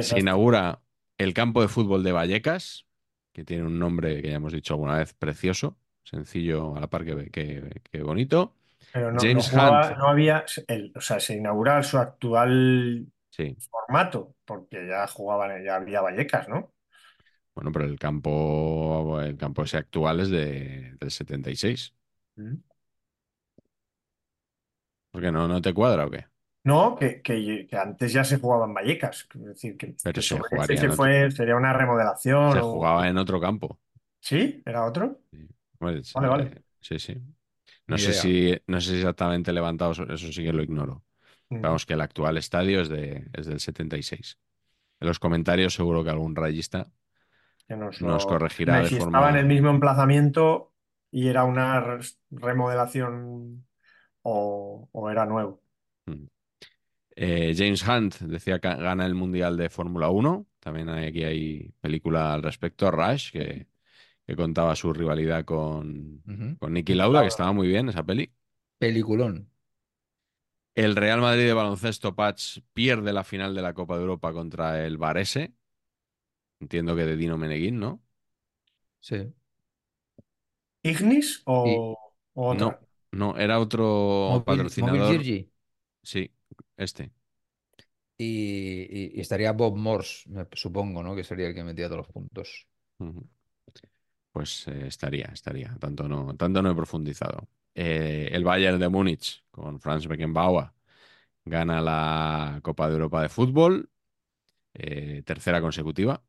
[0.00, 0.80] Se inaugura
[1.18, 2.86] el campo de fútbol de Vallecas,
[3.32, 7.04] que tiene un nombre que ya hemos dicho alguna vez, precioso, sencillo a la par
[7.04, 8.54] que, que- que bonito.
[8.90, 9.96] Pero no, James no jugaba- Hunt.
[9.96, 15.76] no había, el- o sea, se inaugura su actual Sí, formato, porque ya jugaban, ya
[15.76, 16.72] había Vallecas, ¿no?
[17.54, 21.94] bueno, pero el campo, el campo ese actual es de, del 76.
[25.10, 26.26] ¿Por qué no, no te cuadra o qué?
[26.64, 29.26] No, que, que- que antes ya se jugaba en Vallecas.
[29.34, 31.72] Es decir, que, Pero que se seguro que jugaría ese en otro- fue, sería una
[31.72, 32.52] remodelación.
[32.52, 33.78] Se o- jugaba en otro campo.
[34.20, 34.62] ¿Sí?
[34.64, 35.20] ¿Era otro?
[35.80, 36.62] Vale, eh, vale.
[36.80, 37.14] Sí, sí.
[37.88, 38.20] No Ni sé idea.
[38.22, 41.02] si, no sé si exactamente levantado, eso sí que lo ignoro.
[41.50, 41.60] Mm.
[41.62, 44.38] Vamos, que el actual estadio es, de, es del 76.
[45.00, 46.86] En los comentarios seguro que algún rayista
[47.66, 50.72] Que nos, nos lo- corregirá de si estaba en el mismo emplazamiento
[51.10, 53.66] y era una re- remodelación
[54.22, 55.60] o, o era nuevo.
[57.14, 60.46] Eh, James Hunt decía que gana el Mundial de Fórmula 1.
[60.60, 63.68] También hay, aquí hay película al respecto, Rush, que,
[64.26, 66.22] que contaba su rivalidad con,
[66.58, 68.32] con Niki Lauda, que estaba muy bien esa peli.
[68.78, 69.48] Peliculón.
[70.74, 74.84] El Real Madrid de baloncesto Patch pierde la final de la Copa de Europa contra
[74.86, 75.52] el Varese.
[76.60, 78.00] Entiendo que de Dino Meneguín, ¿no?
[79.00, 79.34] Sí.
[80.82, 81.96] ¿Ignis o?
[82.34, 82.78] No,
[83.12, 85.22] no, era otro patrocinador.
[86.02, 86.32] Sí,
[86.76, 87.12] este.
[88.18, 91.14] Y, y- y estaría Bob Morse, supongo, ¿no?
[91.16, 92.66] Que sería el que metía todos los puntos.
[94.32, 95.76] Pues eh, estaría, estaría.
[95.78, 97.48] Tanto no, tanto no he profundizado.
[97.74, 100.70] Eh, el Bayern de Múnich con Franz Beckenbauer
[101.44, 103.90] gana la Copa de Europa de Fútbol,
[104.74, 106.22] eh, tercera consecutiva.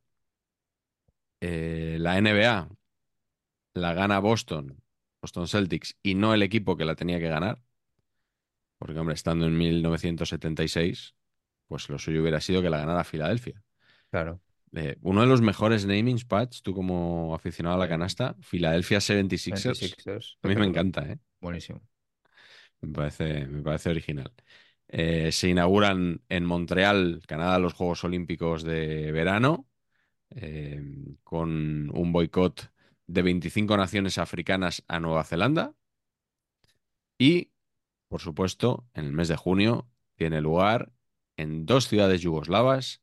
[1.40, 2.68] La NBA
[3.74, 4.82] la gana Boston,
[5.22, 7.60] Boston Celtics, y no el equipo que la tenía que ganar.
[8.84, 11.14] Porque, hombre, estando en 1976,
[11.68, 13.62] pues lo suyo hubiera sido que la ganara Filadelfia.
[14.10, 14.42] Claro.
[14.74, 19.96] Eh, uno de los mejores namings, Patch, tú como aficionado a la canasta, Philadelphia 76ers.
[20.04, 21.18] 26ers, A mí me encanta, ¿eh?
[21.40, 21.80] Buenísimo.
[22.82, 24.30] Me parece, me parece original.
[24.88, 29.66] Eh, se inauguran en Montreal, Canadá, los Juegos Olímpicos de verano,
[30.28, 30.78] eh,
[31.22, 32.70] con un boicot
[33.06, 35.72] de 25 naciones africanas a Nueva Zelanda.
[37.16, 37.53] Y,
[38.14, 40.92] por supuesto, en el mes de junio tiene lugar
[41.36, 43.02] en dos ciudades yugoslavas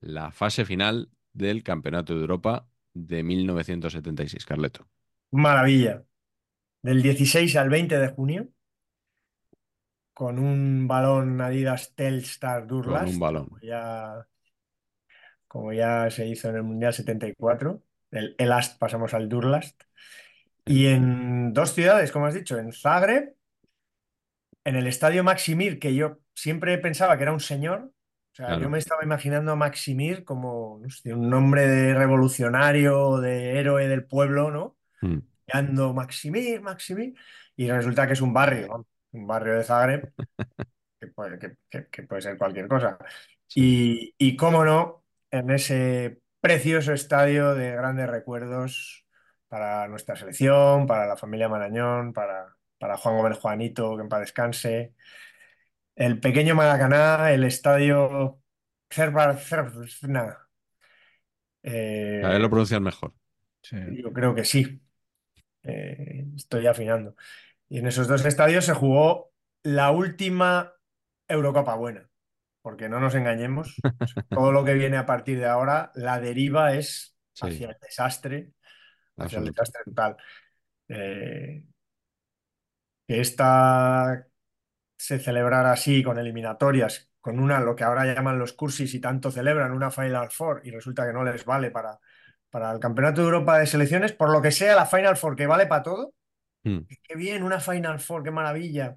[0.00, 4.88] la fase final del Campeonato de Europa de 1976, Carleto.
[5.32, 6.04] Maravilla.
[6.80, 8.48] Del 16 al 20 de junio,
[10.14, 13.46] con un balón Adidas Telstar Durlast, Con un balón.
[13.48, 14.28] como ya,
[15.46, 17.82] como ya se hizo en el Mundial 74.
[18.10, 19.82] Del Elast pasamos al Durlast.
[20.64, 23.36] Y en dos ciudades, como has dicho, en Zagreb,
[24.64, 27.92] en el estadio Maximir, que yo siempre pensaba que era un señor.
[28.32, 33.88] O sea, yo me estaba imaginando a Maximir como un nombre de revolucionario, de héroe
[33.88, 34.76] del pueblo, ¿no?
[35.02, 35.18] Mm.
[35.52, 37.14] Ando Maximir, Maximir.
[37.56, 38.86] Y resulta que es un barrio, ¿no?
[39.12, 40.12] un barrio de Zagreb,
[41.00, 42.98] que puede, que- que- que puede ser cualquier cosa.
[43.46, 44.14] Sí.
[44.18, 49.04] Y, y cómo no, en ese precioso estadio de grandes recuerdos
[49.48, 54.20] para nuestra selección, para la familia Marañón, para, para Juan Gómez Juanito, que en paz
[54.20, 54.94] descanse,
[55.96, 58.40] el pequeño Maracaná, el estadio
[58.90, 60.48] Cervar Cervna,
[62.20, 63.14] A él lo eh, pronuncias mejor.
[63.62, 63.76] Sí.
[64.02, 64.82] yo creo que sí,
[65.64, 67.16] eh, estoy afinando.
[67.68, 70.74] Y en esos dos estadios se jugó la última
[71.28, 72.08] Eurocopa buena.
[72.62, 73.76] porque no nos engañemos,
[74.30, 77.46] todo lo que viene a partir de ahora, la deriva es Sí.
[77.46, 78.52] hacia el desastre,
[79.16, 80.16] hacia el desastre total.
[80.88, 81.64] Eh,
[83.12, 84.26] que esta
[84.96, 89.30] se celebrara así, con eliminatorias, con una, lo que ahora llaman los cursis y tanto
[89.30, 92.00] celebran, una Final Four, y resulta que no les vale para,
[92.48, 95.46] para el Campeonato de Europa de Selecciones, por lo que sea la Final Four, que
[95.46, 96.14] vale para todo.
[96.64, 96.78] Mm.
[97.02, 98.96] Qué bien, una Final Four, qué maravilla.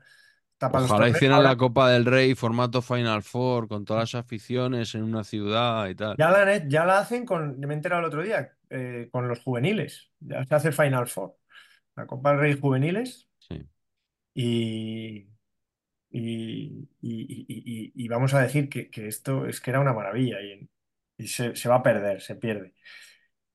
[0.62, 5.04] Los Ojalá hicieran la Copa del Rey formato Final Four con todas las aficiones en
[5.04, 6.16] una ciudad y tal.
[6.18, 9.42] Ya la, ya la hacen con, me he enterado el otro día, eh, con los
[9.42, 10.10] juveniles.
[10.22, 11.36] Ya se hace Final Four.
[11.98, 13.64] La Copa del Rey juveniles Sí.
[14.36, 15.30] Y,
[16.12, 19.94] y, y- y- y- y vamos a decir que, que esto es que era una
[19.94, 20.70] maravilla y,
[21.18, 22.74] y se, se va a perder, se pierde.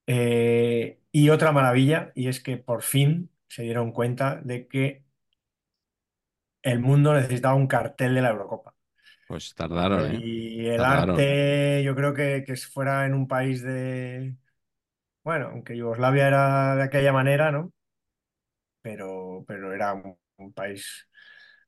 [0.06, 5.04] Eh, y otra maravilla, y es que por fin se dieron cuenta de que
[6.62, 8.74] el mundo necesitaba un cartel de la Eurocopa.
[9.26, 10.22] Pues tardaron, ¿eh?
[10.22, 11.40] Y el Tardaron.
[11.64, 14.36] arte, yo creo que, que fuera en un país de,
[15.24, 17.72] bueno, aunque Yugoslavia era de aquella manera, ¿no?
[18.82, 19.94] Pero, pero era
[20.40, 21.08] un, país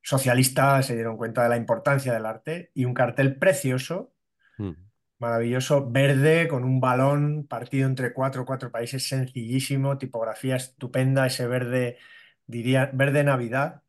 [0.01, 4.13] socialista, se dieron cuenta de la importancia del arte y un cartel precioso,
[4.57, 4.73] Mm.
[5.19, 11.97] maravilloso, verde, con un balón partido entre cuatro, cuatro países, sencillísimo, tipografía estupenda, ese verde,
[12.45, 13.81] diría, verde Navidad,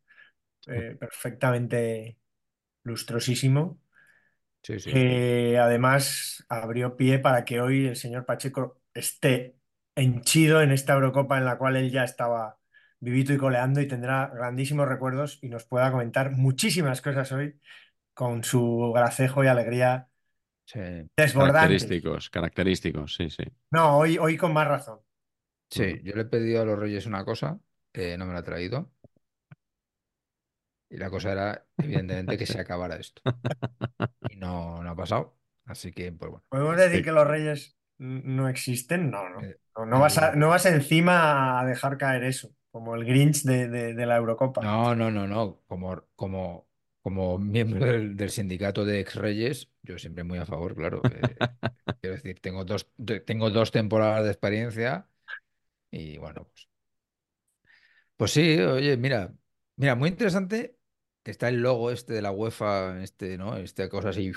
[0.67, 2.19] eh, perfectamente
[2.85, 3.81] lustrosísimo.
[4.63, 4.91] Sí, sí.
[4.91, 9.59] que además abrió pie para que hoy el señor Pacheco esté
[9.95, 12.59] henchido en esta Eurocopa en la cual él ya estaba
[13.05, 17.61] vivito y coleando y tendrá grandísimos recuerdos y nos pueda comentar muchísimas cosas hoy
[18.15, 20.09] con su gracejo y alegría
[20.67, 20.81] Sí.
[21.17, 21.85] desbordantes.
[21.85, 23.45] Característicos, característicos, sí, sí.
[23.71, 25.01] No, hoy, hoy con más razón.
[25.71, 27.59] Sí, yo le he pedido a los Reyes una cosa,
[27.93, 28.91] eh, no me la ha traído.
[30.91, 33.23] Y la cosa era, evidentemente, que se acabara esto.
[34.31, 35.37] Y no, no ha pasado.
[35.67, 36.45] Así que, pues bueno.
[36.49, 37.05] ¿Podemos decir Sí.
[37.05, 39.11] que los reyes no existen?
[39.11, 39.41] No, no.
[39.43, 43.43] Eh, No, no vas a- no vas encima a dejar caer eso, como el Grinch
[43.45, 44.63] de, de- de la Eurocopa.
[44.63, 45.63] No, no, no, no.
[45.67, 46.69] Como, como,
[47.03, 51.07] como miembro del, del sindicato de ex-reyes, yo siempre muy a favor, claro.
[51.11, 51.37] eh,
[52.01, 52.89] quiero decir, tengo dos,
[53.27, 55.09] tengo dos temporadas de experiencia
[55.91, 56.69] y bueno, pues.
[58.17, 59.35] Pues sí, oye, mira,
[59.77, 60.79] mira, muy interesante.
[61.25, 63.57] Está el logo este de la UEFA, este, ¿no?
[63.57, 64.33] Esta cosa así,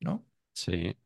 [0.00, 0.24] ¿no?
[0.54, 0.96] Sí.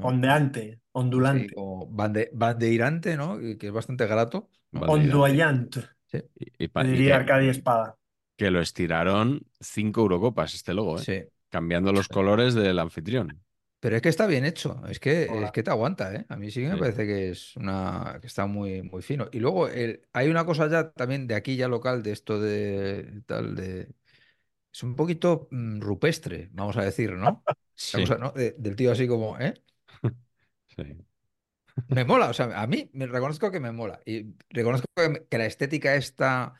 [0.00, 3.40] Ondeante, ondulante, como bande- bandeirante, ¿no?
[3.40, 4.50] Y Que es bastante grato.
[4.86, 7.98] onduallante, Sí, Y, y y diría que, Arcadia Espada.
[8.36, 11.06] que lo estiraron cinco Eurocopas este logo, ¿eh?
[11.06, 11.28] sí.
[11.50, 13.44] Cambiando los colores del anfitrión.
[13.80, 16.26] Pero es que está bien hecho, es que, es que te aguanta, ¿eh?
[16.28, 16.78] A mí sí que me Sí.
[16.78, 19.28] parece que es una, que está muy, muy fino.
[19.32, 23.22] Y luego el- hay una cosa ya también de aquí ya local, de esto de
[23.26, 23.94] tal, de...
[24.72, 27.46] Es un poquito mm, rupestre, vamos a decir, ¿no?
[27.74, 28.32] Sí, cosa, ¿no?
[28.32, 29.54] De- del tío así como, ¿eh?
[30.78, 30.96] Sí.
[31.88, 34.00] Me mola, o sea, a mí me reconozco que me mola.
[34.06, 36.54] Y reconozco que, me- que la estética esta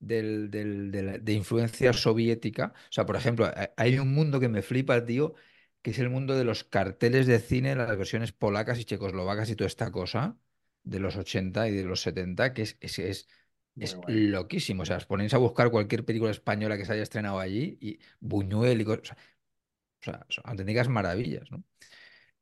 [0.00, 4.40] del, del- de, la- de influencia soviética, o sea, por ejemplo, ha- hay un mundo
[4.40, 5.34] que me flipa, tío,
[5.82, 9.56] que es el mundo de los carteles de cine, las versiones polacas y checoslovacas y
[9.56, 10.38] toda esta cosa
[10.84, 13.28] de los 80 y de los 70, que es, es, es,
[13.78, 14.82] es loquísimo.
[14.82, 17.98] O sea, os ponéis a buscar cualquier película española que se haya estrenado allí y
[18.20, 19.16] Buñuel y cosas.
[20.00, 21.64] O sea, son auténticas maravillas, ¿no?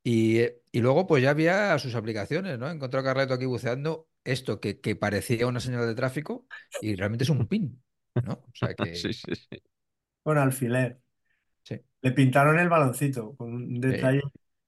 [0.03, 2.71] Y, eh, y luego, pues ya había sus aplicaciones, ¿no?
[2.71, 6.47] Encontró a Carleto aquí buceando esto que, que parecía una señal de tráfico
[6.81, 7.83] y realmente es un pin,
[8.23, 8.33] ¿no?
[8.35, 9.63] O sea que Sí, sí, sí.
[10.23, 11.01] Con alfiler.
[11.63, 14.23] sí, Le pintaron el baloncito con un detalle.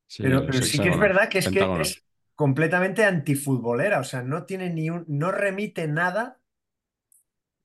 [0.07, 1.79] Sí, pero sí que es verdad que es que pentágonos.
[1.79, 4.01] es completamente antifutbolera.
[4.01, 6.41] O sea, no tiene ni un, no remite nada,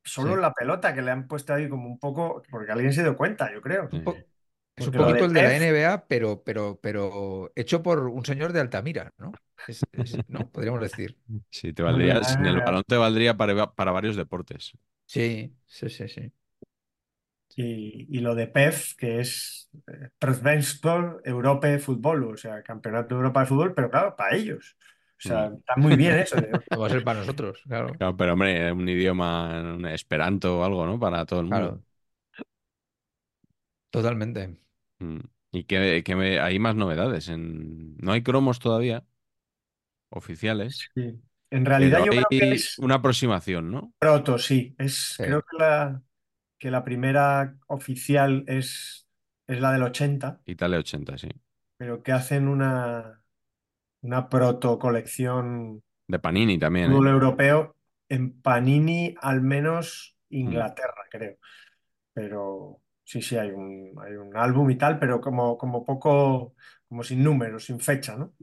[0.03, 0.37] solo Sí.
[0.37, 3.51] la pelota que le han puesto ahí como un poco, porque alguien se dio cuenta,
[3.53, 3.89] yo creo.
[3.89, 3.97] Sí.
[3.97, 4.27] un, po-
[4.77, 8.53] Es un lo poquito el de la NBA, pero, pero, pero hecho por un señor
[8.53, 9.39] de Altamira, ¿no?
[9.65, 10.49] Es- es- ¿no?
[10.51, 11.17] Podríamos decir.
[11.49, 14.71] Sí, te valdría, el balón te valdría para, para varios deportes.
[15.05, 16.31] Sí, sí, sí, sí.
[17.55, 20.09] y, y lo de PEF, que es eh,
[21.25, 24.77] Europe Fútbol, o sea, Campeonato de Europa de Fútbol, pero claro, para ellos.
[25.17, 25.57] O sea, Mm.
[25.59, 26.39] está muy bien eso.
[26.39, 27.99] de- No va a ser para nosotros, claro.
[27.99, 30.99] Claro, pero hombre, un idioma un esperanto o algo, ¿no?
[30.99, 31.71] Para todo el mundo.
[31.71, 31.83] Claro,
[33.91, 34.57] totalmente.
[34.99, 35.19] Mm.
[35.51, 37.29] Y que, que me- hay más novedades.
[37.29, 37.95] En...
[37.97, 39.05] No hay cromos todavía
[40.09, 41.19] oficiales, Sí.
[41.49, 43.93] En realidad pero yo hay creo que es una aproximación, ¿no?
[43.99, 44.75] proto, sí.
[44.77, 46.03] Es, Sí, creo que la,
[46.59, 49.07] que la primera oficial es,
[49.47, 51.29] es la del 80, Italia 80, sí.
[51.77, 53.23] pero que hacen una,
[54.01, 57.11] una proto colección De Panini también, fútbol ¿eh?
[57.11, 57.75] europeo
[58.09, 60.39] en Panini, al menos Mm.
[60.39, 61.37] Inglaterra, creo.
[62.13, 66.55] Pero sí, sí, hay un, hay un álbum y tal, pero como, como poco,
[66.89, 68.35] como sin números, sin fecha, ¿no?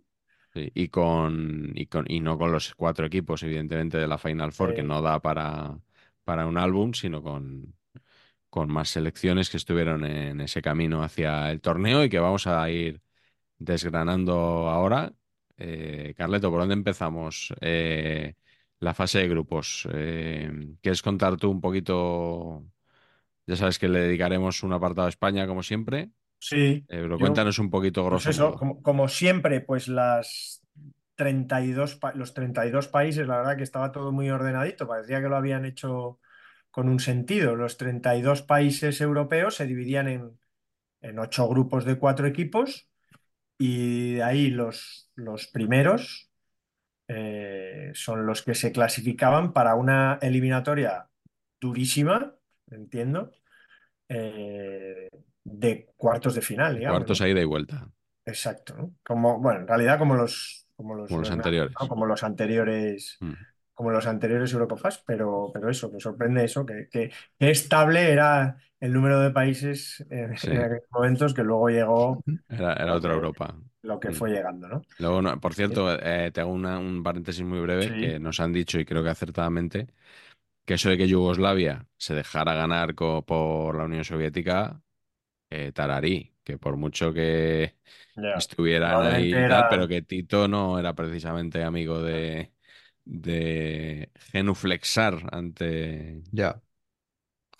[0.53, 4.53] Sí, Y con, y con y no con los cuatro equipos, evidentemente, de la Final
[4.53, 5.77] Four, que no da para,
[6.22, 7.74] para un álbum, sino con,
[8.50, 12.70] con más selecciones que estuvieron en ese camino hacia el torneo y que vamos a
[12.70, 13.03] ir
[13.59, 14.35] desgranando
[14.70, 15.12] ahora.
[15.59, 17.55] Eh, Carleto, ¿por dónde empezamos?
[17.61, 18.35] Eh,
[18.81, 19.88] la fase de grupos.
[19.92, 22.64] Eh, ¿quieres contar tú un poquito?
[23.47, 27.25] Ya sabes que le dedicaremos un apartado a España, como siempre, sí, Eh, pero yo,
[27.25, 30.63] cuéntanos un poquito, pues grosso eso, como, como siempre, pues las
[31.17, 35.37] 32, pa- los 32 países, la verdad que estaba todo muy ordenadito, parecía que lo
[35.37, 36.21] habían hecho
[36.71, 37.57] con un sentido.
[37.57, 40.41] Los 32 países europeos se dividían en,
[41.03, 42.89] en ocho grupos de cuatro equipos
[43.59, 46.31] y de ahí los, los primeros
[47.09, 51.09] eh, son los que se clasificaban para una eliminatoria
[51.61, 52.35] durísima,
[52.77, 53.33] entiendo,
[54.09, 55.09] eh,
[55.45, 57.23] de cuartos de final, digamos, Cuartos ¿no?
[57.23, 57.91] a ida y vuelta,
[58.27, 58.95] Exacto, ¿no?
[59.05, 61.87] Como, bueno, en realidad como los, como los, como los los grandes, ¿no?
[61.87, 61.89] anteriores.
[61.89, 63.35] Como los anteriores, Mm,
[63.75, 68.57] como los anteriores Eurocopas, pero, pero eso, me sorprende eso, que, que, que estable era
[68.81, 73.15] el número de países en, Sí, en aquellos momentos que luego llegó era, otra que,
[73.15, 73.55] Europa.
[73.83, 74.13] lo que Mm.
[74.13, 74.83] fue llegando, ¿no?
[74.99, 78.53] Luego, no- por cierto, eh, te hago una- un paréntesis muy breve que nos han
[78.53, 79.89] dicho, y creo que acertadamente,
[80.64, 84.83] que eso de que Yugoslavia se dejara ganar por la Unión Soviética,
[85.50, 87.77] eh, tararí, que por mucho que
[88.33, 92.53] estuvieran ahí tal, pero que Tito no era precisamente amigo de,
[93.05, 96.22] de genuflexar ante...
[96.33, 96.62] ya.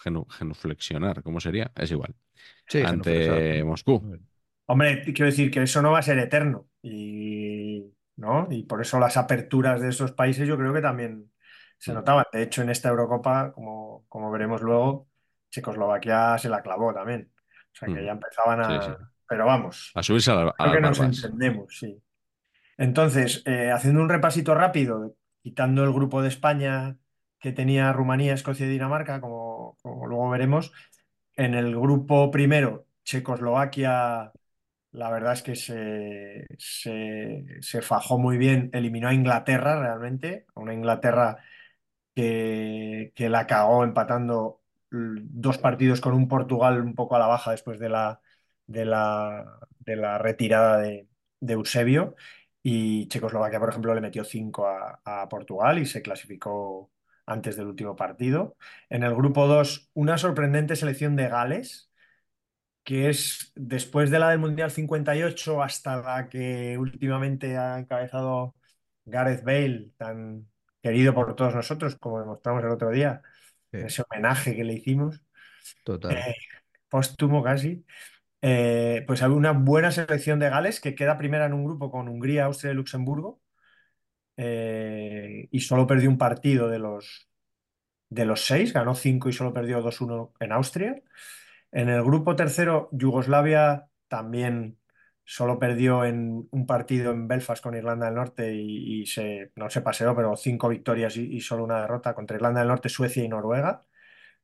[0.03, 1.73] genu- genuflexionar, ¿cómo sería?
[1.77, 2.15] Es igual.
[2.67, 2.81] Sí.
[2.83, 4.19] Ante Moscú.
[4.67, 7.85] Hombre, quiero decir que eso no va a ser eterno y,
[8.17, 8.49] ¿no?
[8.51, 11.31] Y por eso las aperturas de esos países yo creo que también
[11.85, 12.25] se Mm, notaban.
[12.33, 15.09] De hecho, en esta Eurocopa, como, como veremos luego,
[15.51, 17.33] Checoslovaquia se la clavó también.
[17.75, 18.05] O sea que mm.
[18.05, 18.93] ya empezaban Sí, sí.
[18.93, 19.11] a...
[19.29, 22.03] Pero vamos, A subirse a, la- a creo que nos entendemos, sí.
[22.77, 26.99] Entonces, eh, haciendo un repasito rápido, quitando el grupo de España
[27.39, 30.73] que tenía Rumanía, Escocia y Dinamarca, como, como luego veremos,
[31.37, 34.33] en el grupo primero, Checoslovaquia,
[34.93, 40.61] la verdad es que se, se, se fajó muy bien, eliminó a Inglaterra realmente, a
[40.61, 41.39] una Inglaterra
[42.15, 47.79] que, la cagó empatando dos partidos con un Portugal un poco a la baja después
[47.79, 48.21] de la,
[48.67, 51.09] de la, de la retirada de,
[51.41, 52.15] de Eusebio.
[52.63, 56.91] Y Checoslovaquia, por ejemplo, le metió cinco a, a Portugal y se clasificó
[57.27, 58.57] antes del último partido.
[58.89, 61.91] En el grupo 2 una sorprendente selección de Gales,
[62.85, 68.55] que es después de la del Mundial 58 hasta la que últimamente ha encabezado
[69.05, 70.49] Gareth Bale, tan
[70.85, 73.23] querido por todos nosotros, como demostramos el otro día,
[73.73, 75.23] Sí, ese homenaje que le hicimos,
[75.85, 76.27] total.
[76.27, 76.35] eh,
[76.89, 77.85] póstumo casi.
[78.43, 82.09] Eh, pues había una buena selección de Gales que queda primera en un grupo con
[82.09, 83.41] Hungría, Austria y Luxemburgo,
[84.37, 87.29] eh, y solo perdió un partido de los,
[88.11, 91.03] de los seis, ganó cinco y solo perdió 2-1 en Austria.
[91.73, 94.79] En el grupo tercero, Yugoslavia también
[95.25, 99.81] solo perdió en un partido en Belfast con Irlanda del Norte y, se, no se
[99.83, 103.87] paseó, pero cinco victorias y, solo una derrota contra Irlanda del Norte, Suecia y Noruega.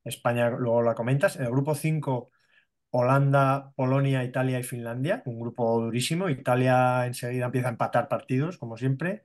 [0.05, 1.37] España, luego la comentas.
[1.37, 2.31] En el grupo 5,
[2.91, 6.29] Holanda, Polonia, Italia y Finlandia, un grupo durísimo.
[6.29, 9.25] Italia enseguida empieza a empatar partidos, como siempre.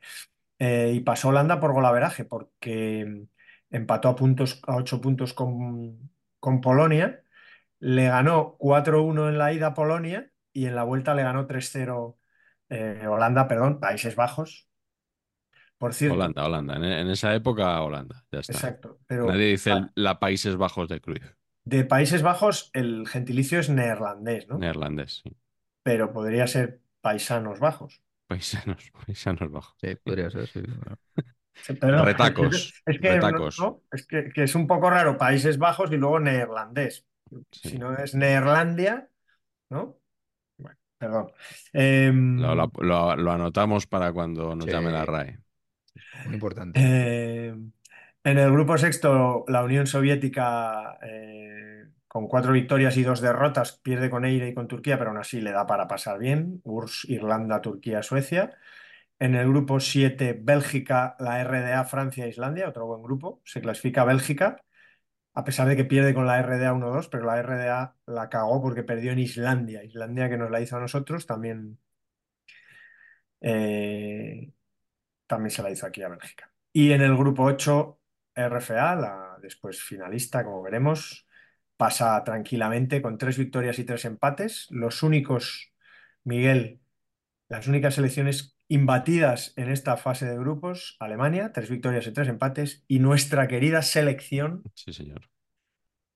[0.60, 3.28] Eh, y pasó Holanda por golaveraje, porque
[3.70, 7.22] empató a puntos, a 8 puntos con, con Polonia
[7.80, 12.16] le ganó 4-1 en la ida a Polonia y en la vuelta le ganó 3-0
[12.70, 14.68] eh, Holanda, perdón, Países Bajos.
[15.78, 16.76] Por cierto, Holanda, Holanda.
[16.78, 18.26] En, en esa época, Holanda.
[18.32, 18.54] Ya está.
[18.54, 21.34] exacto, pero Nadie dice ah, la Países Bajos de Cruyff.
[21.66, 24.58] De Países Bajos el gentilicio es neerlandés, ¿no?
[24.58, 25.36] Neerlandés, sí.
[25.84, 28.02] Pero podría ser Paisanos Bajos.
[28.28, 29.76] Paisanos, paisanos bajos.
[29.82, 30.62] Sí, podría ser, sí.
[30.62, 32.06] bueno.
[32.06, 33.60] Retacos, Es que, retacos.
[33.60, 33.82] ¿no?
[33.92, 37.06] Es que, que es un poco raro Países Bajos y luego neerlandés.
[37.52, 37.70] Sí.
[37.70, 39.10] Si no es Neerlandia,
[39.70, 39.98] ¿no?
[40.98, 41.32] Perdón.
[41.74, 44.72] Em, Lo, lo- lo- lo anotamos para cuando nos Sí.
[44.72, 45.40] llame la RAE.
[46.26, 46.80] Muy importante.
[46.84, 47.56] Eh,
[48.24, 54.10] en el grupo sexto, la Unión Soviética, eh, con cuatro victorias y dos derrotas, pierde
[54.10, 56.62] con Eire y con Turquía, pero aún así le da para pasar bien.
[56.64, 58.54] URSS, Irlanda, Turquía, Suecia.
[59.20, 63.42] En el grupo 7, Bélgica, la RDA, Francia e Islandia, otro buen grupo.
[63.46, 64.58] Se clasifica Bélgica,
[65.36, 68.84] a pesar de que pierde con la RDA 1-2, pero la RDA la cagó porque
[68.84, 69.84] perdió en Islandia.
[69.84, 71.78] Islandia que nos la hizo a nosotros, también,
[73.42, 74.52] eh,
[75.28, 76.54] también se la hizo aquí a Bélgica.
[76.74, 78.00] Y en el grupo 8,
[78.36, 81.28] RFA, la después finalista, como veremos,
[81.78, 84.68] pasa tranquilamente con tres victorias y tres empates.
[84.72, 85.74] Los únicos,
[86.24, 86.82] Miguel,
[87.50, 92.84] las únicas selecciones imbatidas en esta fase de grupos, Alemania, tres victorias y tres empates,
[92.88, 95.30] y nuestra querida selección Sí, señor.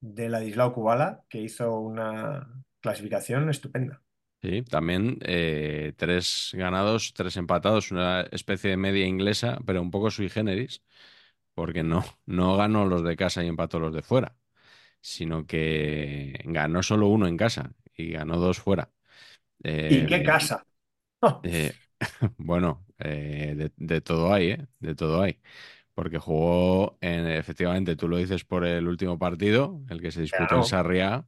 [0.01, 4.01] de Ladislao Kubala, que hizo una clasificación estupenda.
[4.41, 10.09] Sí, también eh, tres ganados, tres empatados, una especie de media inglesa, pero un poco
[10.11, 10.81] sui generis,
[11.53, 14.37] porque no, no ganó los de casa y empató los de fuera,
[15.01, 18.91] sino que ganó solo uno en casa y ganó dos fuera.
[19.87, 20.63] ¿Y qué Eh, casa?
[21.43, 21.79] eh,
[22.37, 24.67] bueno, eh, de, de todo hay, ¿eh?
[24.79, 25.39] De todo hay.
[25.93, 30.55] Porque jugó, en, efectivamente, tú lo dices por el último partido, el que se disputó
[30.55, 30.57] Claro.
[30.57, 31.27] en Sarriá,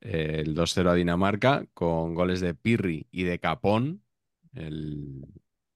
[0.00, 4.04] eh, el 2-0 a Dinamarca, con goles de Pirri y de Capón,
[4.54, 5.26] el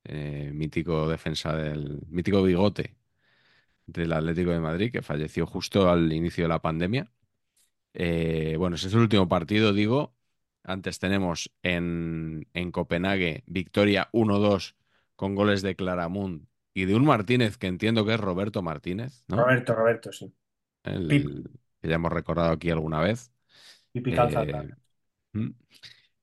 [0.04, 2.96] eh, mítico defensa del mítico bigote
[3.86, 7.12] del Atlético de Madrid, que falleció justo al inicio de la pandemia.
[7.94, 10.14] Eh, bueno, ese es el último partido, digo.
[10.64, 14.76] Antes tenemos en, en Copenhague victoria 1-2
[15.16, 16.44] con goles de Claramunt
[16.74, 19.36] y de un Martínez que entiendo que es Roberto Martínez, ¿no?
[19.36, 20.32] Roberto, Roberto, sí.
[20.84, 21.50] El-
[21.80, 23.32] que ya hemos recordado aquí alguna vez.
[23.92, 25.52] Pipi Eh.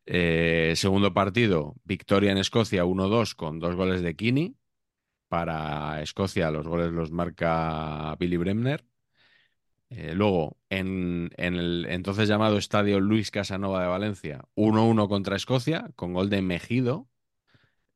[0.09, 4.55] Eh, segundo partido, victoria en Escocia 1-2 con dos goles de Kini.
[5.27, 8.85] Para Escocia los goles los marca Billy Bremner.
[9.89, 15.89] Eh, luego, en, en el entonces llamado Estadio Luis Casanova de Valencia, 1-1 contra Escocia,
[15.95, 17.07] con gol de Mejido.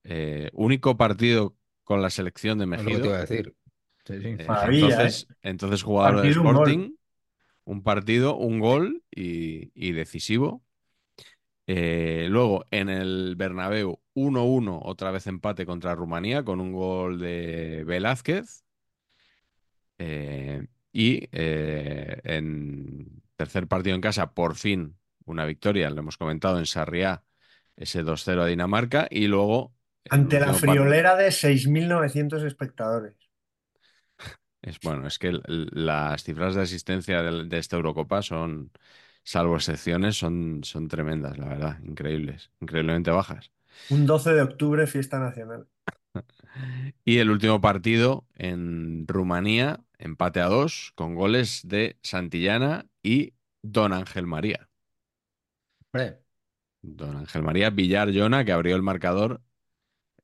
[0.03, 3.15] Eh, único partido con la selección de Es lo que te iba Mejido.
[3.15, 3.55] a decir.
[4.05, 4.27] Sí, sí.
[4.39, 6.55] Eh, Maravilla, entonces, entonces jugador Partido, gol.
[6.55, 6.91] Sporting,
[7.65, 10.63] un partido, un gol y, y decisivo.
[11.67, 17.83] Eh, luego en el Bernabéu 1-1, otra vez empate contra Rumanía con un gol de
[17.85, 18.63] Velázquez.
[19.99, 26.59] Eh, y eh, en tercer partido en casa, por fin una victoria, lo hemos comentado
[26.59, 27.23] en Sarriá,
[27.75, 29.07] ese 2-0 a Dinamarca.
[29.09, 29.73] Y luego
[30.05, 33.15] el Ante la friolera de 6.900 espectadores.
[34.61, 38.71] Es bueno, es que las cifras de asistencia del- de, esta Eurocopa son,
[39.23, 43.51] salvo excepciones, son, son tremendas, la verdad, increíbles, increíblemente bajas.
[43.95, 45.67] Un 12 de octubre, fiesta nacional.
[47.03, 53.93] Y el último partido en Rumanía, empate a dos, con goles de Santillana y Don
[53.93, 54.69] Ángel María.
[56.81, 59.41] Don Ángel María Villar Jona, que abrió el marcador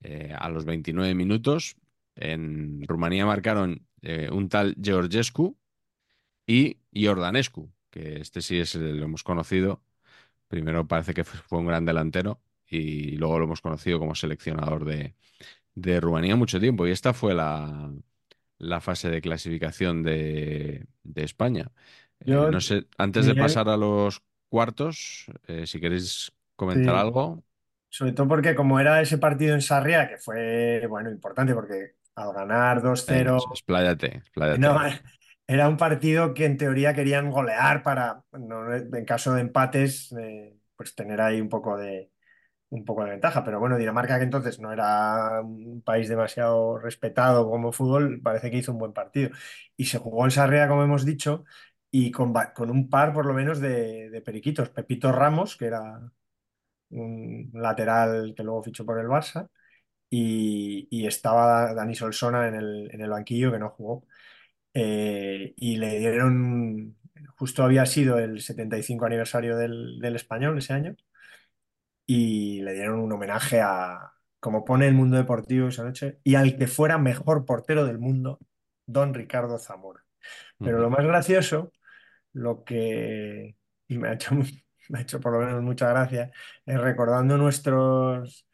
[0.01, 1.75] eh, a los 29 minutos.
[2.15, 5.57] En Rumanía marcaron eh, un tal Georgescu
[6.45, 9.83] y Iordanescu, que este sí es, lo hemos conocido.
[10.47, 15.15] Primero parece que fue un gran delantero y luego lo hemos conocido como seleccionador de,
[15.81, 16.87] de Rumanía mucho tiempo.
[16.87, 17.91] Y esta fue la,
[18.59, 21.71] la fase de clasificación de, de España.
[22.21, 26.97] Eh, Yo, no sé, antes de pasar a los cuartos, eh, si queréis comentar Sí.
[26.97, 27.43] algo.
[27.89, 32.33] Sobre todo porque como era ese partido en Sarriá, que fue, bueno, importante porque al
[32.33, 34.69] ganar 2-0, Venga, expláyate, expláyate.
[34.69, 34.77] no,
[35.47, 40.57] era un partido que en teoría querían golear para, no, en caso de empates, eh,
[40.75, 42.11] pues tener ahí un poco de,
[42.69, 43.43] un poco de ventaja.
[43.43, 48.57] Pero bueno, Dinamarca, que entonces no era un país demasiado respetado como fútbol, parece que
[48.57, 49.29] hizo un buen partido.
[49.75, 51.45] Y se jugó en Sarriá, como hemos dicho,
[51.91, 54.69] y con, con un par por lo menos de, de periquitos.
[54.69, 55.99] Pepito Ramos, que era
[56.89, 59.49] un lateral que luego fichó por el Barça,
[60.09, 64.05] y, y estaba Dani Solsona en el, en el banquillo que no jugó.
[64.73, 66.97] Eh, y le dieron,
[67.37, 70.95] justo había sido el 75 aniversario del, del español ese año,
[72.07, 76.57] y le dieron un homenaje a, como pone el mundo deportivo esa noche, y al
[76.57, 78.39] que fuera mejor portero del mundo,
[78.87, 80.03] don Ricardo Zamora.
[80.59, 81.73] Pero lo más gracioso,
[82.33, 84.35] lo que, y me ha hecho,
[84.89, 86.31] me ha hecho por lo menos mucha gracia,
[86.65, 88.47] es recordando nuestros,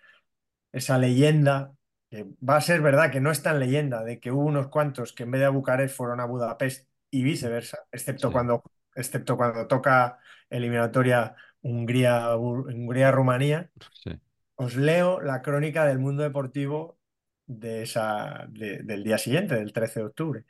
[0.72, 1.74] esa leyenda,
[2.10, 5.14] que va a ser verdad que no es tan leyenda, de que hubo unos cuantos
[5.14, 8.34] que en vez de a Bucarest fueron a Budapest y viceversa, excepto Sí.
[8.34, 8.64] cuando,
[8.95, 13.72] excepto cuando toca eliminatoria Hungría, Hungría-Rumanía.
[14.03, 14.11] Sí.
[14.55, 16.99] Os leo la crónica del mundo deportivo
[17.47, 20.45] de esa, de- del día siguiente, del 13 de octubre.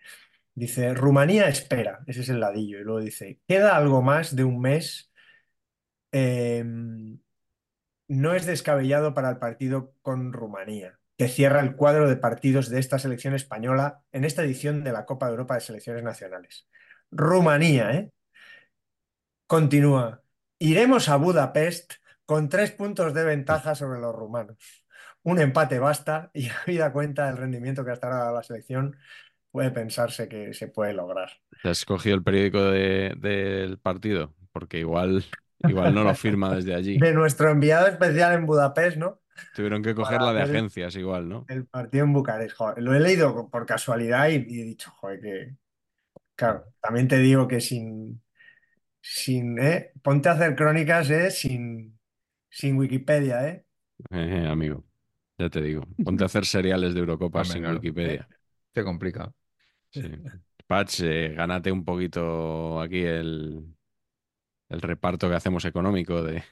[0.56, 4.60] Dice, Rumanía espera, ese es el ladillo, y luego dice, queda algo más de un
[4.60, 5.12] mes,
[6.12, 6.64] eh,
[8.08, 12.80] no es descabellado para el partido con Rumanía, que cierra el cuadro de partidos de
[12.80, 16.68] esta selección española en esta edición de la Copa de Europa de Selecciones Nacionales.
[17.10, 18.12] Rumanía, ¿eh?
[19.48, 20.23] Continúa.
[20.64, 21.96] Iremos a Budapest
[22.26, 24.56] con tres puntos de ventaja sobre los rumanos.
[25.24, 28.96] Un empate basta y habida cuenta del rendimiento que hasta ahora la selección,
[29.52, 31.30] puede pensarse que se puede lograr.
[31.62, 34.34] ¿Te has cogido el periódico de- del partido?
[34.54, 35.26] Porque igual,
[35.68, 36.98] igual no lo firma desde allí.
[36.98, 39.20] De nuestro enviado especial en Budapest, ¿no?
[39.54, 41.46] Tuvieron que para coger la de el- agencias igual, ¿no?
[41.50, 42.56] El partido en Bucarest.
[42.56, 45.56] Joder, lo he leído por casualidad y, y he dicho, joder, que.
[46.36, 48.23] Claro, también te digo que sin.
[49.06, 49.92] Sin ¿eh?
[50.02, 51.30] Ponte a hacer crónicas, ¿eh?
[51.30, 52.00] Sin,
[52.50, 53.66] sin Wikipedia, ¿eh?
[54.12, 54.84] Eh, amigo,
[55.38, 55.84] ya te digo.
[56.04, 57.76] Ponte a hacer seriales de Eurocopas Hombre, sin claro.
[57.76, 58.28] Wikipedia.
[58.74, 59.32] Se complica.
[59.92, 60.02] Sí.
[60.66, 63.64] Patch, eh, gánate un poquito aquí el,
[64.70, 66.44] el reparto que hacemos económico de,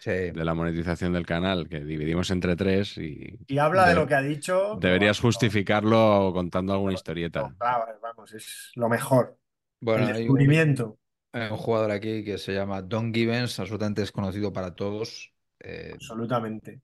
[0.00, 0.10] Sí.
[0.10, 4.14] de la monetización del canal, que dividimos entre tres y Y habla de lo que
[4.14, 4.78] ha dicho.
[4.80, 7.54] deberías lo- lo- justificarlo contando alguna historieta.
[7.58, 9.38] vamos, es lo mejor.
[9.80, 10.98] Bueno, el hay un, descubrimiento.
[11.32, 16.80] Hay un jugador aquí que se llama Don Givens, absolutamente desconocido para todos, eh, Absolutamente.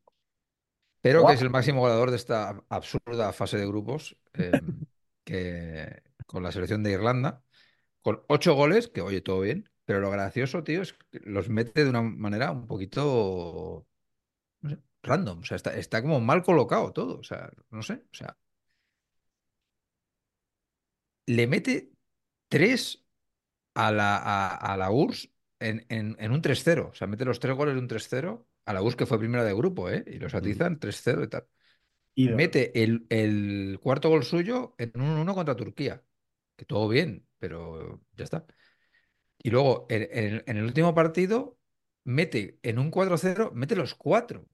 [1.01, 4.61] pero que es el máximo goleador de esta absurda fase de grupos, eh,
[5.25, 7.43] que con la selección de Irlanda,
[8.03, 11.85] con ocho goles, que oye, todo bien, pero lo gracioso, tío, es que los mete
[11.85, 13.87] de una manera un poquito,
[14.63, 17.95] no sé, random, o sea, está, está como mal colocado todo, o sea, no sé,
[17.95, 18.37] o sea,
[21.27, 21.93] le mete
[22.49, 23.06] tres
[23.77, 25.29] a la, a, a la URSS
[25.61, 26.89] en, en- en un 3-0.
[26.91, 29.45] O sea, mete los tres goles de un 3-0 a la URSS que fue primera
[29.45, 30.05] de grupo, ¿eh?
[30.07, 31.47] Y los atizan 3-0 y tal.
[32.15, 32.37] Ídolo.
[32.37, 36.03] Mete el, el cuarto gol suyo en un 1 contra Turquía.
[36.57, 38.47] Que todo bien, pero ya está.
[39.39, 41.59] Y luego, en, en- en el último partido,
[42.05, 44.47] mete en un 4-0, mete los cuatro.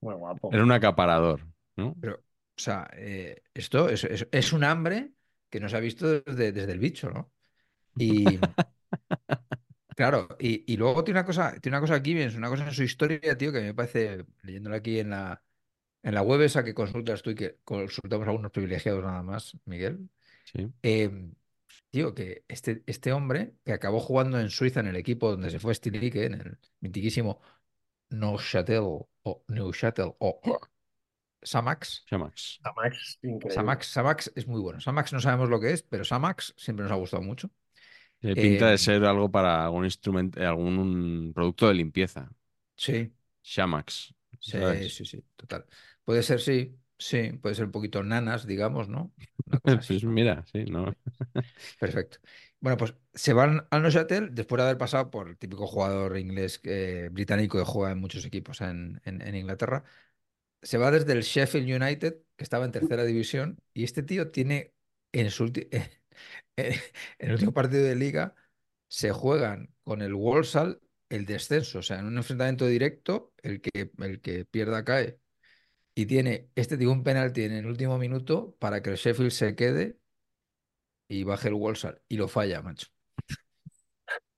[0.00, 0.50] Muy guapo.
[0.52, 1.96] Era un acaparador, ¿no?
[2.00, 2.22] Pero, o
[2.56, 5.12] sea, eh, esto es, es- es un hambre
[5.50, 7.32] que no se ha visto desde, desde el bicho, ¿no?
[7.96, 8.24] Y
[9.96, 12.82] claro, y, y luego tiene una cosa, tiene una cosa aquí, una cosa en su
[12.82, 15.42] historia, tío, que me parece, leyéndola aquí en la,
[16.02, 20.08] en la web esa que consultas tú y que consultamos algunos privilegiados nada más, Miguel.
[20.44, 20.72] Sí.
[20.82, 21.10] eh,
[21.90, 25.58] tío, que este, este hombre que acabó jugando en Suiza en el equipo donde se
[25.58, 27.40] fue Stilique, en el mitiquísimo
[28.10, 30.40] Neuchâtel o Neuchâtel o
[31.42, 32.04] Samax.
[32.06, 32.60] Chamax.
[32.62, 33.54] Samax, increíble.
[33.54, 34.80] Samax, Samax es muy bueno.
[34.80, 37.50] Samax no sabemos lo que es, pero Samax siempre nos ha gustado mucho.
[38.20, 42.30] Tiene pinta Eh, de ser algo para algún instrumento, algún producto de limpieza.
[42.76, 43.12] Sí,
[43.42, 44.14] Shamax.
[44.38, 44.90] Sí, ¿sabes?
[44.90, 45.66] sí, sí, total.
[46.04, 49.12] Puede ser, sí, sí, puede ser un poquito nanas, digamos, ¿no?
[49.46, 50.00] Una cosa así.
[50.00, 50.94] Pues mira, sí, ¿no?
[51.78, 52.18] Perfecto.
[52.60, 56.60] Bueno, pues se van al Neuchâtel después de haber pasado por el típico jugador inglés
[56.64, 59.84] eh, británico que juega en muchos equipos en, en- en Inglaterra.
[60.62, 64.74] Se va desde el Sheffield United, que estaba en tercera división, y este tío tiene
[65.12, 65.46] en su
[66.56, 66.74] en
[67.18, 68.34] el último partido de liga
[68.88, 73.90] se juegan con el Walsall el descenso, o sea, en un enfrentamiento directo, el que,
[73.98, 75.18] el que pierda cae.
[75.94, 79.56] Y tiene este tío un penalti en el último minuto para que el Sheffield se
[79.56, 79.98] quede
[81.08, 82.00] y baje el Walsall.
[82.08, 82.86] Y lo falla, macho.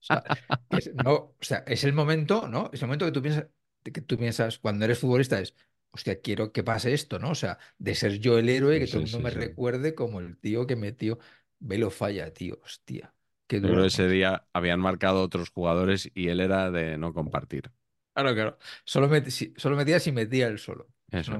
[0.01, 0.25] O sea,
[0.71, 2.71] es, no, o sea, es el momento, ¿no?
[2.73, 3.47] Es el momento que tú piensas,
[3.85, 5.55] que tú piensas cuando eres futbolista es,
[5.93, 7.31] hostia, quiero que pase esto, ¿no?
[7.31, 9.41] O sea, de ser yo el héroe, que Sí, todo el sí, mundo me sí.
[9.41, 11.19] recuerde como el tío que metió,
[11.63, 13.15] ve lo falla, tío, hostia.
[13.47, 13.83] Qué duro.
[13.83, 17.71] que ese día habían marcado otros jugadores y él era de no compartir.
[18.15, 18.59] Claro, claro.
[18.85, 20.89] Solo, met- solo metía si metía él solo.
[21.11, 21.33] Eso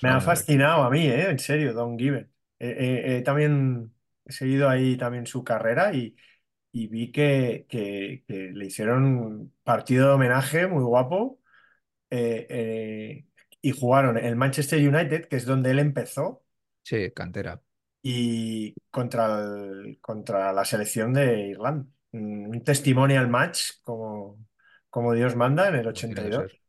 [0.00, 1.30] Me ha fascinado a mí, ¿eh?
[1.30, 2.30] En serio, Don Given.
[2.58, 3.94] Eh, eh, eh, también
[4.26, 6.16] he seguido ahí también su carrera y,
[6.72, 11.40] y vi que, que- que le hicieron un partido de homenaje muy guapo
[12.10, 13.26] eh, eh,
[13.62, 16.44] y jugaron el Manchester United, que es donde él empezó,
[16.82, 17.60] Sí, cantera.
[18.04, 21.86] Y contra, el- contra la selección de Irlanda.
[22.12, 24.38] Mm, Un testimonial match como,
[24.90, 26.44] como Dios manda en el como tiene que 82.
[26.44, 26.60] ser.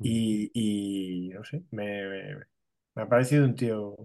[0.00, 2.36] Y, y no sé, me, me-
[2.94, 3.96] me ha parecido un tío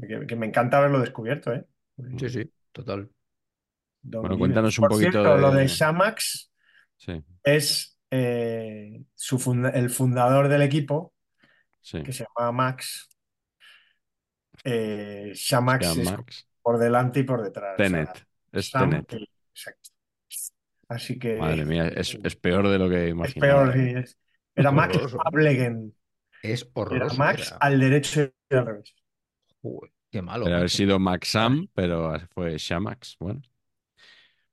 [0.00, 1.66] que, que me encanta haberlo descubierto, ¿eh?
[2.18, 3.10] Sí, sí, total.
[4.20, 5.40] Bueno, cuéntanos un Por poquito cierto, de...
[5.40, 6.50] lo de Shamax
[6.96, 11.14] Sí, es eh, su funda- el fundador del equipo,
[11.80, 11.98] sí.
[12.02, 13.08] que se llama Max.
[14.64, 16.48] Eh, Shamax Sean es Max.
[16.62, 17.74] por delante y por detrás.
[17.74, 18.26] o sea, Tenet.
[18.52, 19.12] Es Sam, Tenet.
[19.14, 19.90] eh, exacto.
[20.88, 23.64] Así que Madre mía, es, es peor de lo que es imaginaba.
[23.64, 23.74] peor.
[23.74, 24.18] sí, es-
[24.54, 24.96] Era Max.
[25.24, 25.94] Ablegen.
[26.42, 27.16] Es Era horroroso.
[27.16, 27.56] Max era.
[27.56, 28.94] al derecho y al revés.
[30.10, 30.44] Qué malo.
[30.44, 33.16] Debe haber sido Maxam, pero fue Shamax.
[33.18, 33.42] Bueno.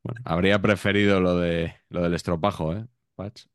[0.02, 2.86] Bueno, habría preferido lo de lo del estropajo, ¿eh?
[3.16, 3.46] Patch.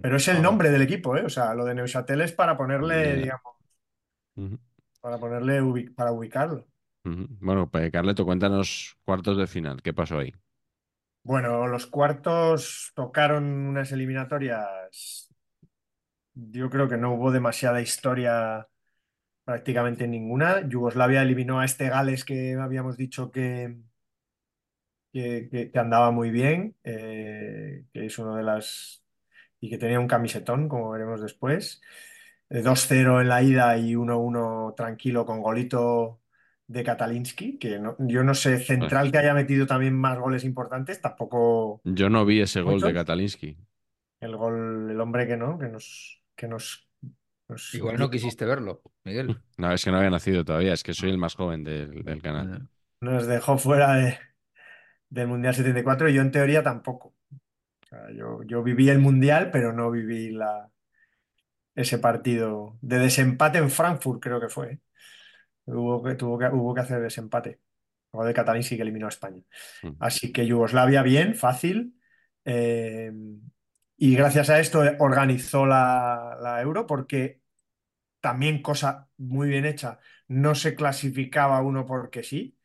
[0.00, 1.24] Pero es el nombre del equipo, ¿eh?
[1.24, 3.14] O sea, lo de Neuchâtel es para ponerle, Ya.
[3.16, 3.54] digamos,
[5.00, 6.66] para ponerle, ubi- para ubicarlo.
[7.04, 9.82] Bueno, pues Carleto, cuéntanos cuartos de final.
[9.82, 10.32] ¿Qué pasó ahí?
[11.22, 15.28] Bueno, los cuartos tocaron unas eliminatorias.
[16.34, 18.66] Yo creo que no hubo demasiada historia
[19.44, 20.68] prácticamente ninguna.
[20.68, 23.76] Yugoslavia eliminó a este Gales que habíamos dicho que,
[25.12, 29.04] que, que- que andaba muy bien, eh, que es uno de las...
[29.60, 31.80] y que tenía un camisetón, como veremos después.
[32.50, 36.20] Eh, 2-0 en la ida y 1-1 tranquilo con golito
[36.66, 41.00] de Katalinski, que no- yo no sé, central que haya metido también más goles importantes,
[41.00, 42.92] tampoco Yo no vi ese gol de.
[42.92, 43.56] Katalinski.
[44.20, 46.88] el gol, el hombre que no, que nos, que nos,
[47.48, 49.40] nos Igual no quisiste verlo, Miguel.
[49.58, 52.22] No, es que no había nacido todavía, es que soy el más joven del, del
[52.22, 52.68] canal.
[53.00, 54.18] nos dejó fuera de-
[55.08, 57.14] del Mundial 74 y yo en teoría tampoco.
[57.82, 60.69] O sea, yo, yo viví el Mundial, pero no viví la,
[61.74, 64.72] ese partido de desempate en Frankfurt, creo que fue.
[64.72, 64.80] ¿eh?
[65.66, 67.60] Hubo que, tuvo que, hubo que hacer desempate.
[68.12, 69.42] O de Catalín sí que eliminó a España.
[69.82, 69.92] Mm.
[70.00, 71.96] Así que Yugoslavia bien, fácil.
[72.44, 73.12] Eh,
[73.96, 77.40] y gracias a esto organizó la, la Euro porque
[78.20, 79.98] también cosa muy bien hecha,
[80.28, 82.58] no se clasificaba uno porque sí,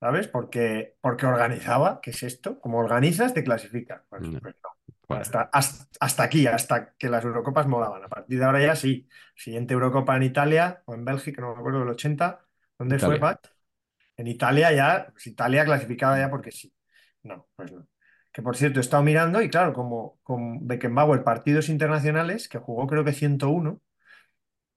[0.00, 0.28] ¿sabes?
[0.28, 2.60] Porque, porque organizaba, ¿qué es esto?
[2.60, 4.02] Como organizas, te clasificas.
[4.08, 4.40] Pues, No.
[4.40, 4.70] pues no.
[5.20, 8.04] Hasta, hasta, hasta aquí, hasta que las Eurocopas molaban.
[8.04, 9.08] A partir de ahora ya sí.
[9.34, 12.40] Siguiente Eurocopa en Italia o en Bélgica, no me acuerdo, el 80.
[12.78, 13.18] ¿Dónde fue.
[13.18, 13.46] Pat?
[14.16, 16.72] En Italia ya, pues Italia clasificada ya porque sí.
[17.22, 17.86] No, pues no.
[18.32, 22.86] Que por cierto, he estado mirando y claro, como con Beckenbauer, partidos internacionales, que jugó
[22.86, 23.80] creo que 101,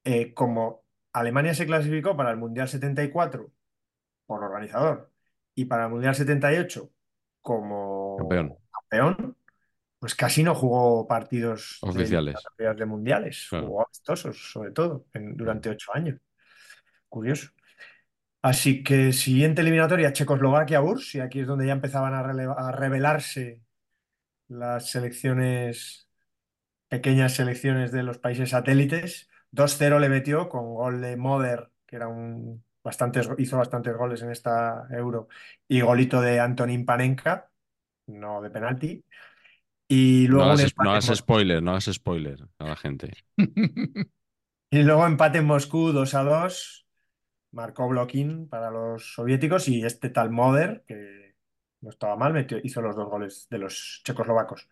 [0.03, 0.83] eh, como
[1.13, 3.49] Alemania se clasificó para el Mundial 74
[4.25, 5.11] por organizador
[5.53, 6.89] y para el Mundial 78
[7.41, 8.57] como Campeón.
[8.71, 9.37] campeón,
[10.05, 12.35] pues casi no jugó partidos Oficiales.
[12.59, 13.65] de mundiales, Claro.
[13.65, 16.19] jugó amistosos sobre todo en- durante ocho años.
[17.09, 17.49] Curioso.
[18.43, 23.61] Así que siguiente eliminatoria, Checoslovaquia-URSS, y aquí es donde ya empezaban a, a revelarse
[24.47, 26.07] las selecciones,
[26.87, 29.27] pequeñas selecciones de los países satélites.
[29.49, 34.29] 2-0 le metió con gol de Moder, que era un bastantes, hizo bastantes goles en
[34.29, 35.29] esta Euro,
[35.67, 37.49] y golito de Antonín Panenka,
[38.05, 39.03] no de penalti.
[39.87, 43.11] Y No luego, hagas, no hagas Mos- spoiler, no hagas spoiler a la gente.
[44.71, 46.85] y luego empate en Moscú 2-2.
[47.51, 51.35] Marcó Bloquín para los soviéticos y este tal Moder, que
[51.81, 54.67] no estaba mal, metió- hizo los dos goles de los checoslovacos.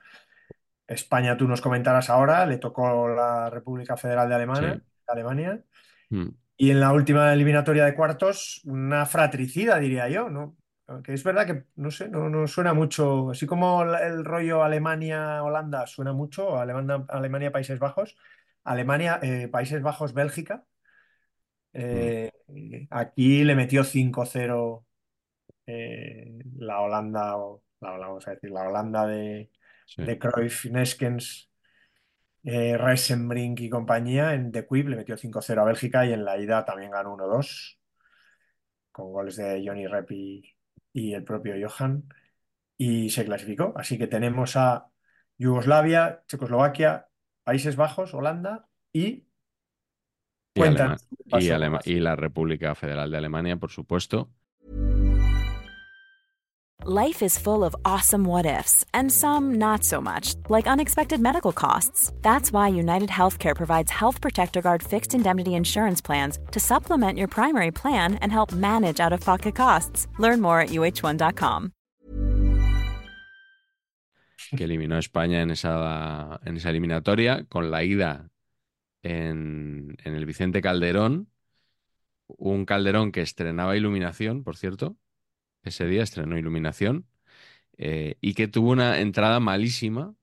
[0.87, 4.81] España, tú nos comentarás ahora, le tocó la República Federal de Alemania, Sí.
[5.07, 5.63] Alemania.
[6.09, 6.27] Mm.
[6.57, 10.57] Y en la última eliminatoria de cuartos, una fratricida, diría yo, ¿no?
[10.87, 15.87] Aunque es verdad que, no sé, no, no suena mucho, así como el rollo Alemania-Holanda
[15.87, 18.17] suena mucho, Alemania- Alemania-Países Bajos,
[18.65, 20.65] Alemania, eh, Países Bajos-Bélgica.
[21.73, 22.31] Eh,
[22.89, 24.85] aquí le metió 5-0
[25.67, 29.51] eh, la Holanda, o la, vamos a decir, la Holanda de,
[29.85, 30.03] Sí.
[30.03, 31.49] de Cruyff, Neskens,
[32.43, 34.33] eh, Reisenbrink y compañía.
[34.33, 37.79] En The Quip le metió 5-0 a Bélgica y en la ida también ganó 1-2
[38.91, 40.52] con goles de Johnny Rep y,
[40.93, 42.03] y el propio Johan
[42.77, 43.73] y se clasificó.
[43.77, 44.89] Así que tenemos a
[45.37, 47.07] Yugoslavia, Checoslovaquia,
[47.43, 49.27] Países Bajos, Holanda y
[50.55, 54.31] Y, Cuéntanos Alema- Alema- y la República Federal de Alemania, por supuesto.
[56.85, 61.53] Life is full of awesome what ifs, and some not so much, like unexpected medical
[61.53, 62.11] costs.
[62.21, 67.29] That's why United Healthcare provides Health Protector Guard fixed indemnity insurance plans to supplement your
[67.29, 70.07] primary plan and help manage out of pocket costs.
[70.19, 71.71] Learn more at uh1.com.
[74.57, 78.29] que eliminó España en esa, en esa eliminatoria, con la ida
[79.03, 81.29] en, en el Vicente Calderón,
[82.27, 84.97] un Calderón que estrenaba iluminación, por cierto,
[85.63, 87.07] ese día estrenó iluminación,
[87.77, 90.15] eh, y que tuvo una entrada malísima,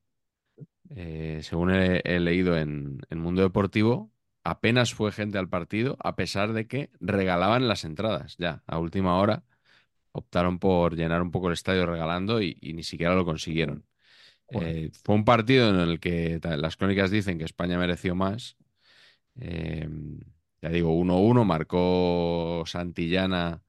[0.91, 4.13] eh, según he, he leído en, en Mundo Deportivo,
[4.45, 9.19] apenas fue gente al partido, a pesar de que regalaban las entradas ya a última
[9.19, 9.45] hora
[10.13, 13.85] optaron por llenar un poco el estadio regalando y, y ni siquiera lo consiguieron.
[14.53, 14.69] Bueno.
[14.69, 18.57] Eh, fue un partido en el que las crónicas dicen que España mereció más.
[19.41, 19.89] Eh,
[20.63, 23.63] ya digo, 1-1, marcó Santillana,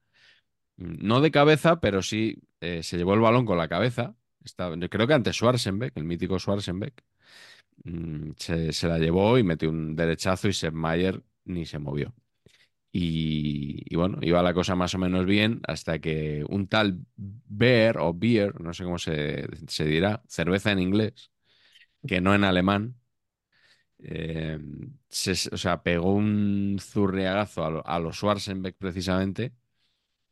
[0.82, 4.16] no de cabeza, pero sí eh, se llevó el balón con la cabeza.
[4.80, 7.04] Yo creo que ante Schwarzenbeck, el mítico Schwarzenbeck,
[7.86, 12.14] mm, se, se la llevó y metió un derechazo y Sepp Maier ni se movió.
[12.94, 18.14] Y, bueno, iba la cosa más o menos bien hasta que un tal Beer o
[18.14, 21.32] Beer, no sé cómo se, se dirá, cerveza en inglés,
[22.08, 22.96] que no en alemán,
[24.00, 24.60] eh,
[25.10, 29.54] se- o sea, pegó un zurriagazo a, a los Schwarzenbeck precisamente,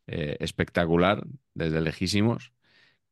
[0.10, 2.54] eh, espectacular, desde lejísimos,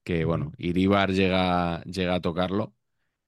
[0.03, 2.75] que bueno, Iribar llega, llega a tocarlo,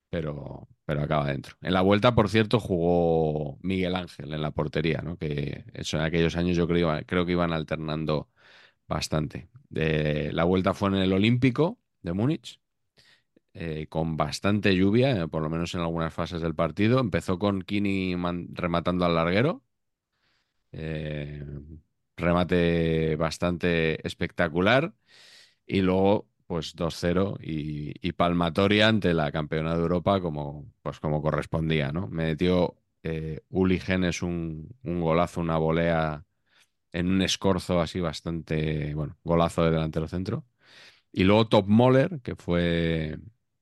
[0.10, 1.56] pero, pero acaba dentro.
[1.62, 5.18] En la vuelta, por cierto, jugó Miguel Ángel en la portería, ¿no?
[5.18, 8.30] Que eso en aquellos años yo creo, creo que iban alternando
[8.88, 9.50] bastante.
[9.70, 12.60] La vuelta fue en el Olímpico de Múnich,
[13.54, 17.00] eh, con bastante lluvia, eh, por lo menos en algunas fases del partido.
[17.00, 18.16] Empezó con Kini
[18.54, 19.64] rematando al larguero.
[20.72, 21.44] eh,
[22.20, 24.94] remate bastante espectacular.
[25.66, 31.22] Y luego, pues 2-0 y, y palmatoria ante la campeona de Europa como, pues como
[31.22, 32.08] correspondía, ¿no?
[32.08, 36.26] Me metió eh, Uli Genes un, un golazo, una volea
[36.92, 40.46] en un escorzo así bastante, bueno, golazo de delantero centro.
[41.12, 43.18] Y luego Top Moller, que fue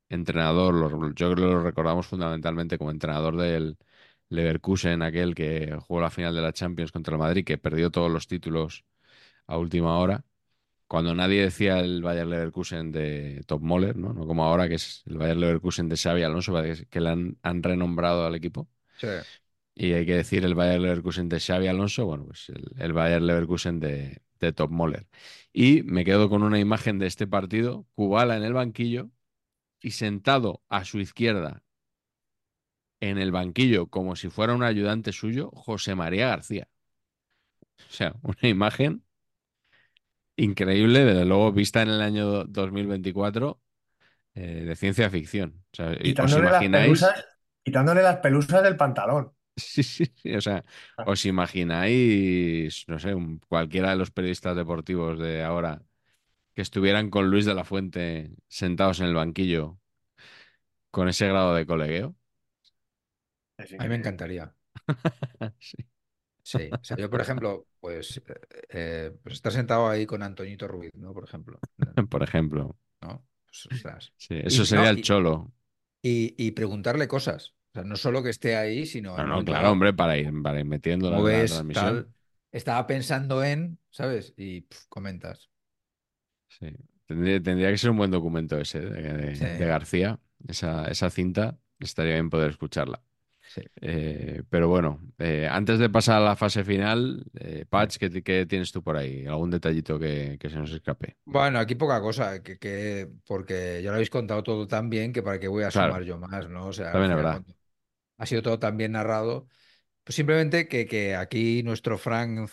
[0.10, 3.78] entrenador, yo creo que lo recordamos fundamentalmente como entrenador del
[4.30, 8.11] Leverkusen, aquel que jugó la final de la Champions contra el Madrid, que perdió todos
[8.11, 8.86] los títulos
[9.47, 10.25] a última hora.
[10.88, 14.13] Cuando nadie decía el Bayer Leverkusen de Top Moller, ¿no?
[14.13, 16.53] No como ahora que es el Bayer Leverkusen de Xavi Alonso,
[16.89, 18.69] que le han, han renombrado al equipo.
[18.97, 19.07] Sí.
[19.75, 23.21] Y hay que decir el Bayer Leverkusen de Xavi Alonso, bueno, pues el, el Bayer
[23.21, 25.07] Leverkusen de, de Top Moller.
[25.53, 29.11] Y me quedo con una imagen de este partido, Kubala en el banquillo
[29.82, 31.63] y sentado a su izquierda
[32.99, 36.67] en el banquillo como si fuera un ayudante suyo, José María García.
[37.89, 39.03] O sea, una imagen
[40.35, 43.61] increíble, desde luego vista en el año 2024
[44.35, 45.65] eh, de ciencia ficción.
[45.73, 47.11] O sea, ¿os Quitándole las imagináis?
[47.11, 47.23] pelusas,
[47.63, 49.31] quitándole las pelusas del pantalón.
[49.57, 50.35] Sí, sí, sí.
[50.35, 50.63] O sea,
[51.03, 55.81] ¿os imagináis, no sé, un- cualquiera de los periodistas deportivos de ahora
[56.55, 59.79] que estuvieran con Luis de la Fuente sentados en el banquillo
[60.91, 62.15] con ese grado de colegueo?
[63.58, 64.53] A mí me encantaría.
[65.60, 65.78] Sí.
[66.43, 66.70] Sí.
[66.72, 68.22] O sea, yo, por ejemplo, pues,
[68.70, 71.14] eh, pues estar sentado ahí con Antoñito Ruiz, ¿no?
[71.14, 71.60] Por ejemplo.
[72.10, 72.78] Por ejemplo.
[73.01, 73.26] ¿No?
[73.45, 74.14] Pues, ostras.
[74.18, 75.51] Sí, eso Y- sería no, el cholo.
[76.01, 77.55] Y, y preguntarle cosas.
[77.72, 79.18] O sea, no solo que esté ahí, sino.
[79.18, 81.51] No, no, claro, hombre, para ir, para ir metiendo la, ¿Cómo la ves?
[81.51, 81.86] transmisión.
[82.05, 82.14] Tal.
[82.51, 84.34] Estaba pensando en, ¿sabes?
[84.38, 85.49] Y comentas.
[86.47, 86.68] Sí.
[87.05, 89.43] Tendría, tendría que ser un buen documento ese de, de- Sí.
[89.45, 90.20] de García.
[90.47, 93.01] Esa, esa cinta estaría bien poder escucharla.
[93.47, 93.61] Sí.
[93.81, 98.45] Eh, pero bueno, eh, antes de pasar a la fase final, eh, Patch, ¿qué, qué
[98.45, 99.25] tienes tú por ahí?
[99.25, 101.15] ¿Algún detallito que, que se nos escape?
[101.25, 105.21] Bueno, aquí poca cosa, que, que- porque ya lo habéis contado todo tan bien que
[105.23, 105.93] para qué voy a Claro.
[105.93, 106.67] sumar yo más, ¿no?
[106.67, 107.41] O sea, También es verdad.
[108.17, 109.47] ha sido todo tan bien narrado.
[110.03, 112.49] Pues simplemente que, que aquí nuestro Frank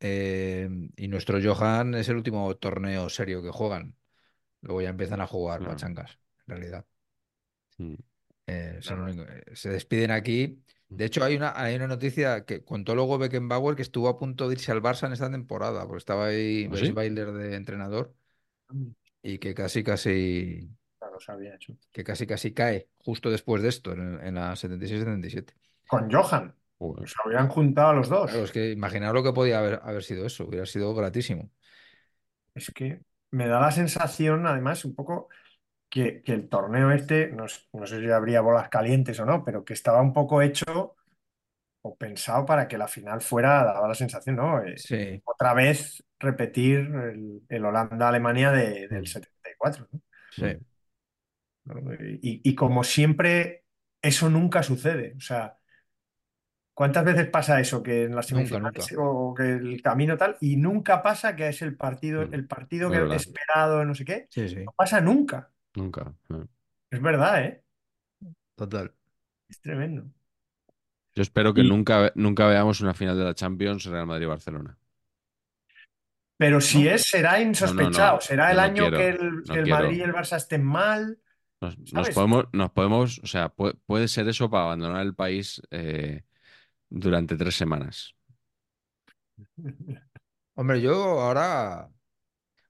[0.00, 3.96] eh, y nuestro Johan es el último torneo serio que juegan.
[4.62, 5.72] Luego ya empiezan a jugar Claro.
[5.72, 6.86] pachangas, en realidad.
[7.80, 7.96] Mm.
[8.48, 10.62] Eh, único- eh, se despiden aquí.
[10.88, 14.48] De hecho, hay una, hay una noticia que contó luego Beckenbauer que estuvo a punto
[14.48, 16.90] de irse al Barça en esta temporada, porque estaba ahí ¿Ah, sí?
[16.92, 18.14] Bailer de entrenador
[19.22, 20.70] y que casi, casi,
[21.92, 25.54] que casi, casi cae justo después de esto, en, en la 76-77.
[25.86, 26.54] Con Johan.
[26.78, 27.08] Joder.
[27.08, 28.30] Se habían juntado a los dos.
[28.30, 31.50] Claro, es que imaginaos lo que podía haber, haber sido eso, hubiera sido gratísimo.
[32.54, 35.28] Es que me da la sensación, además, un poco
[35.88, 39.44] que, que el torneo este, no, s- no sé si habría bolas calientes o no,
[39.44, 40.96] pero que estaba un poco hecho
[41.82, 44.62] o pensado para que la final fuera, daba la sensación, ¿no?
[44.64, 49.06] Eh, Sí, otra vez repetir el, el Holanda-Alemania de- del Mm.
[49.06, 50.00] 74, ¿no?
[50.30, 50.44] sí.
[51.64, 51.94] ¿no?
[52.22, 53.64] Y, y como siempre,
[54.02, 55.14] eso nunca sucede.
[55.16, 55.58] O sea,
[56.74, 57.82] ¿cuántas veces pasa eso?
[57.82, 58.94] Que en las Nunca, semifinales nunca.
[58.98, 62.34] o que el camino tal, y nunca pasa que es el partido, Mm.
[62.34, 63.16] el partido Es que verdad.
[63.16, 64.28] esperado, no sé qué.
[64.30, 65.50] Sí, sí, No pasa nunca.
[65.78, 66.14] Nunca.
[66.28, 66.48] no.
[66.90, 67.64] Es verdad, ¿eh?
[68.56, 68.94] total.
[69.48, 70.04] Es tremendo.
[71.14, 74.78] Yo espero que Y- nunca, nunca veamos una final de la Champions Real Madrid-Barcelona.
[76.36, 76.90] Pero si ¿No?
[76.90, 78.14] es, será insospechado.
[78.16, 79.66] no, será el no año quiero, que el, no el.
[79.68, 81.18] Madrid y el Barça estén mal.
[81.60, 82.14] Nos, nos ¿Sabes?
[82.14, 86.22] podemos, nos podemos, o sea, puede, puede ser eso para abandonar el país eh,
[86.88, 88.14] durante tres semanas.
[90.54, 91.90] Hombre, yo ahora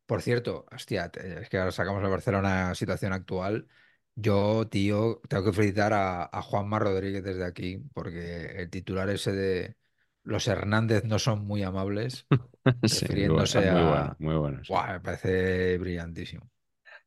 [0.08, 3.68] Por cierto, hostia, es que ahora sacamos a Barcelona situación actual.
[4.14, 9.32] Yo, tío, tengo que felicitar a, a Juanma Rodríguez desde aquí, porque el titular ese
[9.32, 9.76] de
[10.24, 12.26] los Hernández no son muy amables,
[12.86, 13.84] Sí, muy bueno, refiriéndose muy a...
[13.84, 14.64] bueno, muy bueno.
[14.64, 14.72] sí.
[14.72, 16.50] Buah, me parece brillantísimo.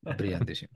[0.01, 0.73] Brillantísimo.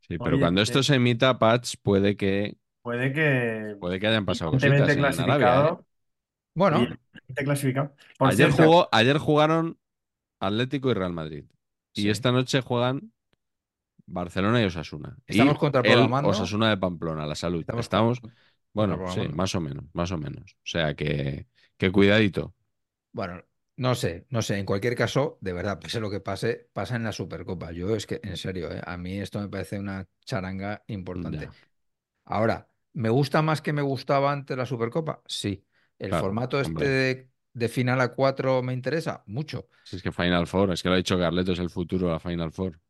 [0.00, 4.06] Sí, pero Oye, cuando eh, esto se emita, Patch, puede que, Puede que puede que
[4.06, 5.72] hayan pasado cositas brillantemente en Arabia, ¿eh?
[5.72, 5.86] clasificado.
[6.54, 6.96] Bueno,
[7.34, 7.94] clasificado.
[8.18, 9.78] Por Ayer, cierto, jugó, ayer jugaron
[10.40, 11.44] Atlético y Real Madrid.
[11.94, 12.10] Y Sí.
[12.10, 13.12] esta noche juegan
[14.06, 15.16] Barcelona y Osasuna.
[15.26, 16.28] Estamos y contraprogramando.
[16.28, 17.64] el Osasuna de Pamplona, la salud.
[17.78, 18.20] Estamos
[18.72, 20.52] bueno, sí, más o menos, más o menos.
[20.54, 22.54] O sea que, que cuidadito.
[23.12, 23.42] Bueno,
[23.76, 24.58] no sé, no sé.
[24.58, 27.72] En cualquier caso, de verdad, pase lo que pase, pasa en la Supercopa.
[27.72, 28.80] Yo es que, en serio, ¿eh?
[28.84, 31.46] a mí esto me parece una charanga importante.
[31.46, 31.50] Ya.
[32.24, 35.22] Ahora, ¿me gusta más que me gustaba antes la Supercopa?
[35.26, 35.66] Sí.
[35.98, 36.88] ¿El Claro, formato este hombre.
[36.88, 39.22] de, de final a cuatro me interesa?
[39.26, 39.68] Mucho.
[39.82, 42.12] Si es que Final Four, es que lo ha dicho Carleto, es el futuro de
[42.12, 42.80] la Final Four.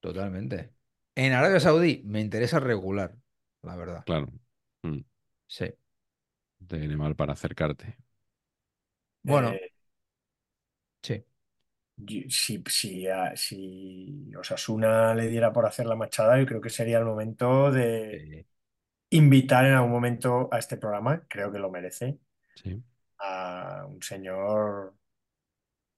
[0.00, 0.74] Totalmente.
[1.14, 3.16] En Arabia Saudí me interesa regular,
[3.62, 4.04] la verdad.
[4.04, 4.28] Claro.
[4.82, 5.00] Mm,
[5.46, 5.74] Sí.
[6.66, 7.96] te viene mal para acercarte.
[9.22, 9.72] Bueno, eh,
[11.02, 11.24] sí.
[11.96, 16.70] yo- si, si, a- si Osasuna le diera por hacer la machada, yo creo que
[16.70, 18.46] sería el momento de Sí.
[19.10, 22.18] invitar en algún momento a este programa, creo que lo merece,
[22.56, 22.82] Sí.
[23.26, 24.94] A un señor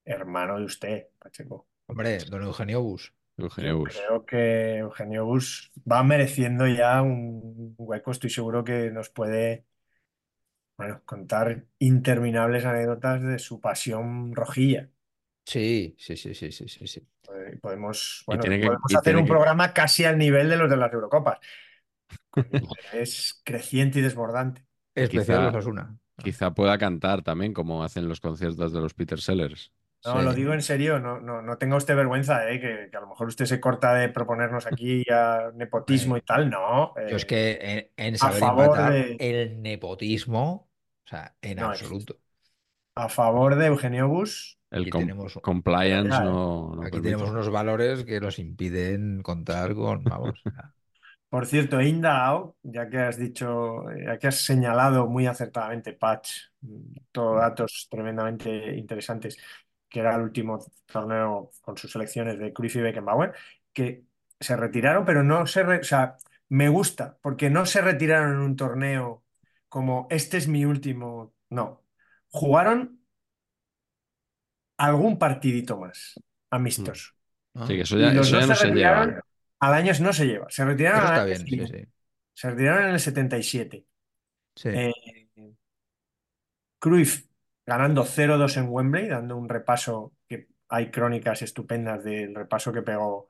[0.05, 1.67] hermano de usted, Pacheco.
[1.87, 3.13] Hombre, don Eugenio Bus.
[3.37, 3.97] Eugenio Yo Bus.
[4.05, 8.11] creo que Eugenio Bus va mereciendo ya un hueco.
[8.11, 9.65] Estoy seguro que nos puede,
[10.77, 14.89] bueno, contar interminables anécdotas de su pasión rojilla.
[15.45, 17.07] Sí, sí, sí, sí, sí, sí, sí.
[17.33, 20.57] Eh, Podemos, bueno, tiene que- podemos hacer tiene un que- programa casi al nivel de
[20.57, 21.39] los de las Eurocopas.
[22.93, 24.65] Es creciente y desbordante.
[24.95, 25.97] Especial quizá- Osasuna.
[26.23, 29.71] Quizá pueda cantar también, como hacen los conciertos de los Peter Sellers.
[30.05, 30.25] No, Sí.
[30.25, 33.07] lo digo en serio, no, no, no tenga usted vergüenza, eh, que, que a lo
[33.07, 36.49] mejor usted se corta de proponernos aquí a nepotismo y tal.
[36.49, 37.59] No, Yo es eh, que
[37.97, 40.69] en, en a saber favor empatar de- el nepotismo,
[41.05, 42.17] o sea, en No absoluto.
[42.95, 44.57] a favor de Eugenio Bus.
[44.69, 46.19] El Aquí com- tenemos- compliance eh.
[46.25, 47.01] no, no Aquí permite.
[47.11, 50.73] tenemos unos valores que nos impiden contar con, vamos, o sea,
[51.29, 55.91] Por cierto, he indagado, ya que has dicho, eh, ya que has señalado muy acertadamente,
[55.93, 59.37] Patch, mm, todos datos tremendamente interesantes,
[59.89, 63.33] que era el último torneo con sus selecciones de Cruyff y Beckenbauer,
[63.73, 64.05] que
[64.39, 65.63] se retiraron, pero no se...
[65.63, 66.15] re- o sea,
[66.49, 69.23] me gusta, porque no se retiraron en un torneo
[69.69, 71.33] como este es mi último...
[71.49, 71.83] No,
[72.29, 73.01] jugaron
[74.77, 76.15] algún partidito más,
[76.49, 77.11] amistoso.
[77.53, 77.67] ¿no?
[77.67, 79.21] Sí, que eso Y ya, los eso ya dos no se se retiraron lleva.
[79.59, 80.47] Al año no se lleva.
[80.49, 81.67] Se retiraron Eso al está año bien, sí, siguiente.
[81.67, 81.87] sí.
[82.33, 83.85] Se retiraron en el 77.
[84.55, 84.69] Sí.
[84.71, 84.93] Eh,
[86.79, 87.25] Cruyff
[87.65, 93.29] ganando 0-2 en Wembley, dando un repaso que hay crónicas estupendas del repaso que pegó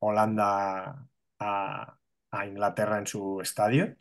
[0.00, 1.08] Holanda
[1.38, 1.98] a,
[2.30, 3.96] a Inglaterra en su estadio.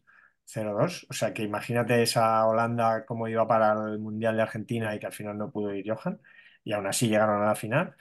[0.45, 1.07] 0-2.
[1.09, 5.07] O sea que imagínate esa Holanda como iba para el Mundial de Argentina y que
[5.07, 6.21] al final no pudo ir Johan.
[6.63, 7.95] Y aún así llegaron a la final.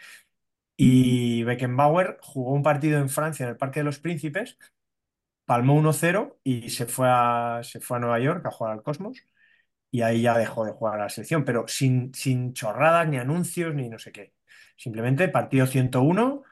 [0.76, 4.58] Y Beckenbauer jugó un partido en Francia en el Parque de los Príncipes,
[5.44, 9.24] palmó 1-0 y se fue a, se fue a Nueva York a jugar al Cosmos.
[9.90, 13.74] Y ahí ya dejó de jugar a la selección, pero sin, sin chorradas, ni anuncios,
[13.74, 14.34] ni no sé qué.
[14.76, 16.42] Simplemente partido 101,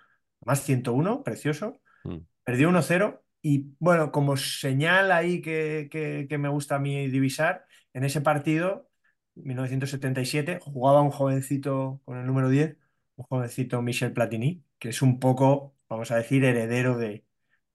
[0.44, 1.80] más 101, precioso.
[2.04, 2.18] Mm.
[2.44, 7.66] Perdió 1-0 y bueno, como señal ahí que, que- que me gusta a mí divisar,
[7.94, 8.90] en ese partido,
[9.34, 12.76] 1977, jugaba un jovencito con el número 10,
[13.20, 17.24] un jovencito Michel Platini, que es un poco, vamos a decir, heredero de,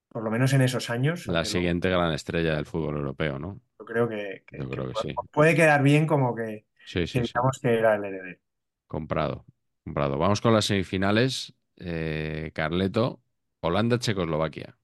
[0.10, 1.28] por lo menos en esos años.
[1.28, 3.62] La siguiente gran estrella del fútbol europeo, ¿no?
[3.80, 5.16] Yo creo que, que- Yo que creo que puede, sí.
[5.32, 7.20] puede quedar bien como que sí, sí.
[7.20, 8.40] digamos que era el heredero.
[8.88, 9.46] Comprado.
[9.84, 10.18] Comprado.
[10.18, 11.54] Vamos con las semifinales.
[11.78, 13.22] Eh, Carleto,
[13.62, 14.78] Holanda, Checoslovaquia.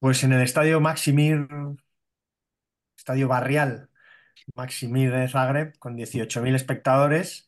[0.00, 1.46] Pues en el estadio Maximir,
[2.96, 3.90] estadio barrial
[4.56, 7.47] Maximir de Zagreb, con 18.000 espectadores,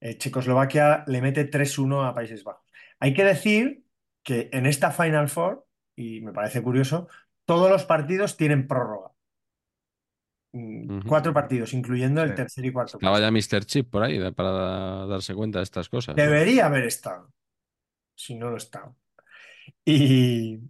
[0.00, 2.66] eh, Checoslovaquia le mete 3-1 a Países Bajos.
[2.98, 3.84] Hay que decir
[4.22, 7.08] que en esta Final Four, y me parece curioso,
[7.44, 9.10] todos los partidos tienen prórroga.
[10.52, 11.06] Mm.
[11.06, 12.36] Cuatro partidos, incluyendo el Sí.
[12.36, 12.98] tercer y cuarto.
[12.98, 13.64] Estaba ya Mr.
[13.64, 16.16] Chip por ahí para darse cuenta de estas cosas.
[16.16, 17.32] Debería haber estado,
[18.14, 18.92] si no lo estaba.
[19.84, 20.60] Y,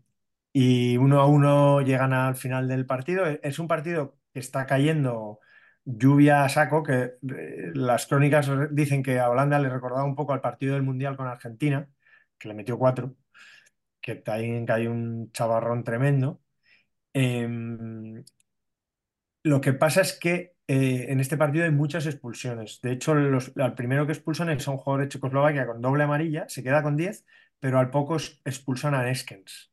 [0.53, 3.25] y uno a uno llegan al final del partido.
[3.27, 5.41] Es un partido que está cayendo
[5.85, 10.33] lluvia a saco, que eh, las crónicas dicen que a Holanda le recordaba un poco
[10.33, 11.89] al partido del Mundial con Argentina,
[12.39, 13.17] que le metió cuatro,
[14.01, 16.43] que también hay un chavarrón tremendo.
[17.15, 18.25] Em,
[19.43, 22.81] Lo que pasa es que eh, en este partido hay muchas expulsiones.
[22.83, 26.49] De hecho, los, al primero que expulsan es un jugador de Checoslovaquia con doble amarilla,
[26.49, 27.25] se queda con 10,
[27.59, 29.73] pero al poco expulsan a Neskens.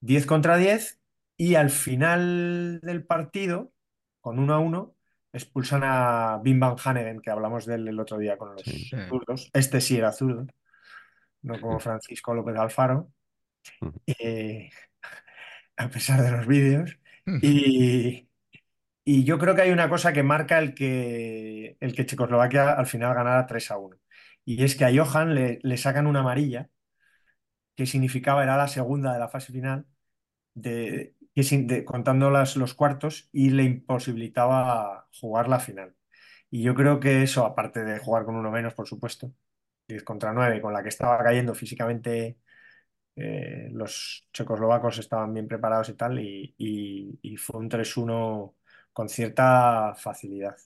[0.00, 1.00] 10 contra 10
[1.36, 3.72] y al final del partido,
[4.20, 4.96] con 1 a 1,
[5.32, 8.72] expulsan a Bim Van Hanegem, que hablamos de él el otro día con los Sí.
[8.90, 8.96] Sí.
[9.08, 9.50] zurdos.
[9.52, 10.46] Este sí era zurdo,
[11.42, 13.12] no como Francisco López Alfaro,
[14.06, 14.70] eh,
[15.76, 16.98] a pesar de los vídeos.
[17.40, 18.28] Y,
[19.04, 22.86] y yo creo que hay una cosa que marca el que, el que Checoslovaquia al
[22.86, 23.96] final ganara 3 a 1.
[24.44, 26.70] Y es que a Johan le, le sacan una amarilla,
[27.76, 29.86] que significaba era la segunda de la fase final,
[30.54, 35.94] de, que sin- de- contando las- los cuartos, y le imposibilitaba jugar la final.
[36.50, 39.32] Y yo creo que eso, aparte de jugar con uno menos, por supuesto,
[39.88, 42.38] 10 contra 9, con la que estaba cayendo físicamente
[43.16, 48.56] eh, los checoslovacos estaban bien preparados y tal, y, y- y fue un 3-1
[48.92, 50.56] con cierta facilidad.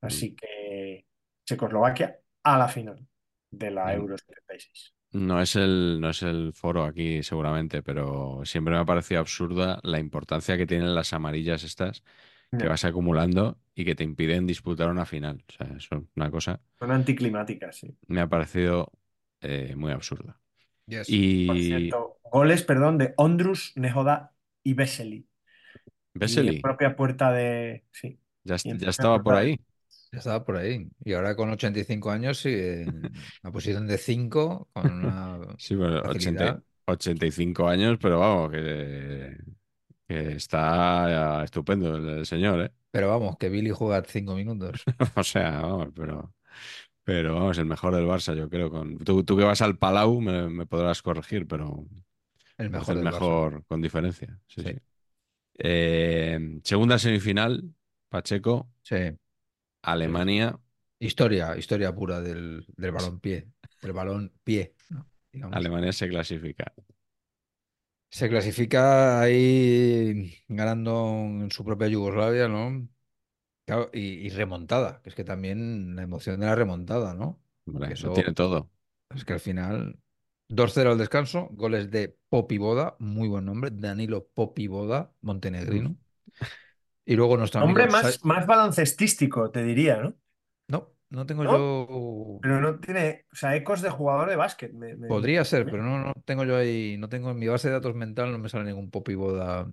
[0.00, 1.06] Así que
[1.46, 3.06] Checoslovaquia a la final
[3.50, 3.94] de la.
[3.94, 4.94] Euro 76.
[5.12, 9.80] No es el, no es el foro aquí seguramente, pero siempre me ha parecido absurda
[9.82, 12.02] la importancia que tienen las amarillas estas
[12.56, 15.44] que vas acumulando y que te impiden disputar una final.
[15.48, 17.96] O sea, eso es una cosa Son anticlimáticas, sí.
[18.08, 18.92] me ha parecido
[19.40, 20.40] eh, muy absurda.
[20.86, 21.06] Yes.
[21.06, 24.32] Por Y cierto, goles, perdón, de Ondrus, Nehoda
[24.64, 25.16] y Vesely.
[25.16, 25.26] Y
[26.14, 27.84] en Vesely propia puerta de.
[27.92, 28.18] Sí.
[28.44, 29.60] ya, y estaba por ahí.
[30.12, 30.88] Ya estaba por ahí.
[31.04, 36.02] Y ahora con 85 años sigue en la posición de 5 con una Sí, bueno,
[36.04, 36.62] 80 facilidad.
[36.86, 39.36] 85 años, pero vamos, que,
[40.08, 42.72] que está estupendo el, señor, ¿eh?
[42.90, 44.84] Pero vamos, que Billy juega 5 minutos.
[45.16, 46.34] O sea, vamos, pero,
[47.04, 48.70] pero vamos, el mejor del Barça, yo creo.
[48.70, 51.86] Con, tú, tú que vas al Palau me, me podrás corregir, pero
[52.58, 53.02] El me mejor el Barça.
[53.02, 54.38] mejor con diferencia.
[54.48, 54.70] Sí, Sí.
[54.72, 54.78] sí.
[55.58, 57.74] Eh, segunda semifinal,
[58.08, 58.96] Pacheco, Sí.
[59.82, 60.58] Alemania.
[60.98, 63.48] Historia, historia pura del, del balón pie.
[63.80, 64.74] Del balón pie.
[65.50, 66.72] Alemania se clasifica.
[68.10, 70.92] Se clasifica ahí ganando
[71.24, 72.88] en su propia Yugoslavia, ¿no?
[73.66, 77.42] Claro, y, y remontada, que es que también la emoción de la remontada, ¿no?
[77.66, 78.70] Hombre, eso- tiene todo.
[79.10, 80.00] Es que al final,
[80.48, 85.96] 2-0 al descanso, goles de Popivoda, muy buen nombre, Danilo Popivoda, montenegrino.
[87.10, 87.70] Y luego nuestro amigo...
[87.70, 90.14] Hombre más, más baloncestístico, te diría, ¿no?
[90.68, 91.50] No, no tengo ¿No?
[91.58, 92.38] yo...
[92.40, 94.72] Pero no tiene, o sea, ecos de jugador de básquet.
[94.72, 97.66] me- me- Podría ser, pero no, no tengo yo ahí, no tengo en mi base
[97.66, 99.72] de datos mental, no me sale ningún Popivoda.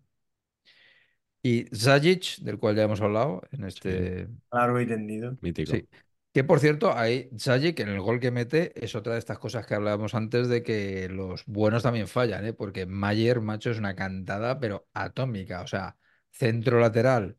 [1.43, 4.29] Y Zajic, del cual ya hemos hablado en este...
[4.51, 5.37] Largo y tendido.
[5.39, 5.73] Mítico.
[5.73, 5.87] Sí.
[6.33, 9.67] Que por cierto, ahí Zajic en el gol que mete es otra de estas cosas
[9.67, 12.53] que hablábamos antes de que los buenos también fallan, ¿eh?
[12.53, 15.61] Porque Mayer, macho, es una cantada, pero atómica.
[15.61, 15.97] O sea,
[16.37, 17.37] centro lateral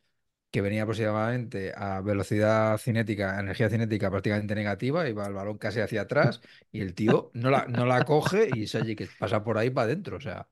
[0.50, 5.80] que venía aproximadamente a velocidad cinética, energía cinética prácticamente negativa, y va el balón casi
[5.80, 6.40] hacia atrás,
[6.72, 10.16] y el tío no la, no la coge y Zajic pasa por ahí para adentro.
[10.16, 10.48] O sea,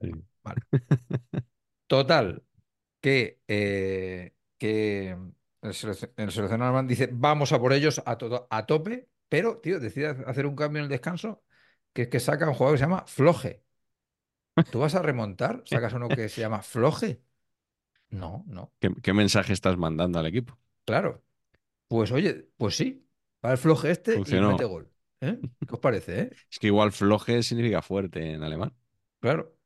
[0.00, 0.10] Sí.
[0.42, 0.62] vale.
[1.86, 2.44] Total,
[3.00, 8.46] que, eh, que el, selec- el seleccionador alemán dice, vamos a por ellos a, todo,
[8.50, 11.44] a tope, pero, tío, decide hacer un cambio en el descanso,
[11.94, 13.64] que es que saca un jugador que se llama Floje.
[14.68, 15.62] ¿Tú vas a remontar?
[15.66, 17.22] ¿Sacas uno que se llama Floje?
[18.10, 20.58] No, no, ¿Qué, qué mensaje estás mandando al equipo?
[20.84, 21.22] claro.
[21.88, 23.04] Pues oye, pues sí,
[23.44, 24.50] va el Floje este Funcionó.
[24.50, 24.92] y mete gol.
[25.20, 25.38] ¿Eh?
[25.66, 26.30] ¿Qué os parece, eh?
[26.50, 28.72] Es que igual floje significa fuerte en alemán.
[29.20, 29.56] Claro.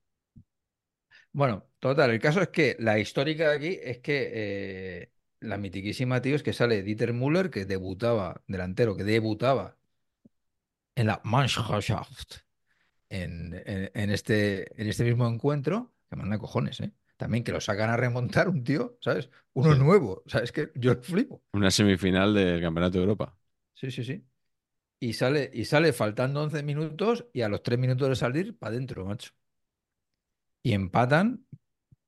[1.33, 6.23] Bueno, total, el caso es que la histórica de aquí es que eh, la mitiquísima,
[6.23, 9.77] tío, es que sale Dieter Müller, que debutaba, delantero, que debutaba
[10.95, 12.35] en la Mannschaft
[13.11, 16.93] en, en- en este, en este mismo encuentro, que manda cojones, ¿eh?
[17.25, 19.31] También que lo sacan a remontar un tío, ¿sabes?
[19.55, 19.79] Uno Sí.
[19.79, 20.53] nuevo, ¿sabes?
[20.53, 21.43] Que yo flipo.
[21.55, 23.35] Una semifinal del Campeonato de Europa.
[23.73, 24.23] Sí, sí, sí.
[25.01, 28.73] Y sale, y sale faltando 11 minutos y a los 3 minutos de salir, para
[28.75, 29.33] adentro, macho.
[30.63, 31.47] Y empatan,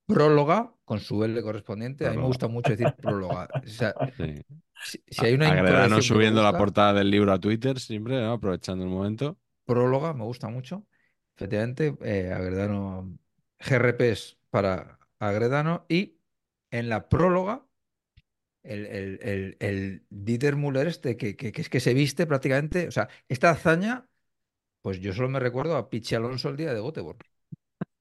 [0.05, 2.07] próloga con su L correspondiente.
[2.07, 3.49] A mí me gusta mucho decir próloga.
[3.65, 4.43] O sea, Sí.
[4.85, 8.33] si, si hay una Agredano subiendo la portada del libro a Twitter, siempre, ¿no?
[8.33, 9.39] aprovechando el momento.
[9.65, 10.87] próloga me gusta mucho.
[11.37, 13.19] Efectivamente, eh, Agredano,
[13.59, 15.87] GRPs para Agredano.
[15.89, 16.19] Y
[16.71, 17.67] en la próloga,
[18.63, 22.89] el, el, el, el Dieter Müller este, que, que, que es que se viste prácticamente,
[22.89, 24.09] o sea, esta hazaña,
[24.83, 27.19] pues yo solo me recuerdo a Pichi Alonso el día de Göteborg.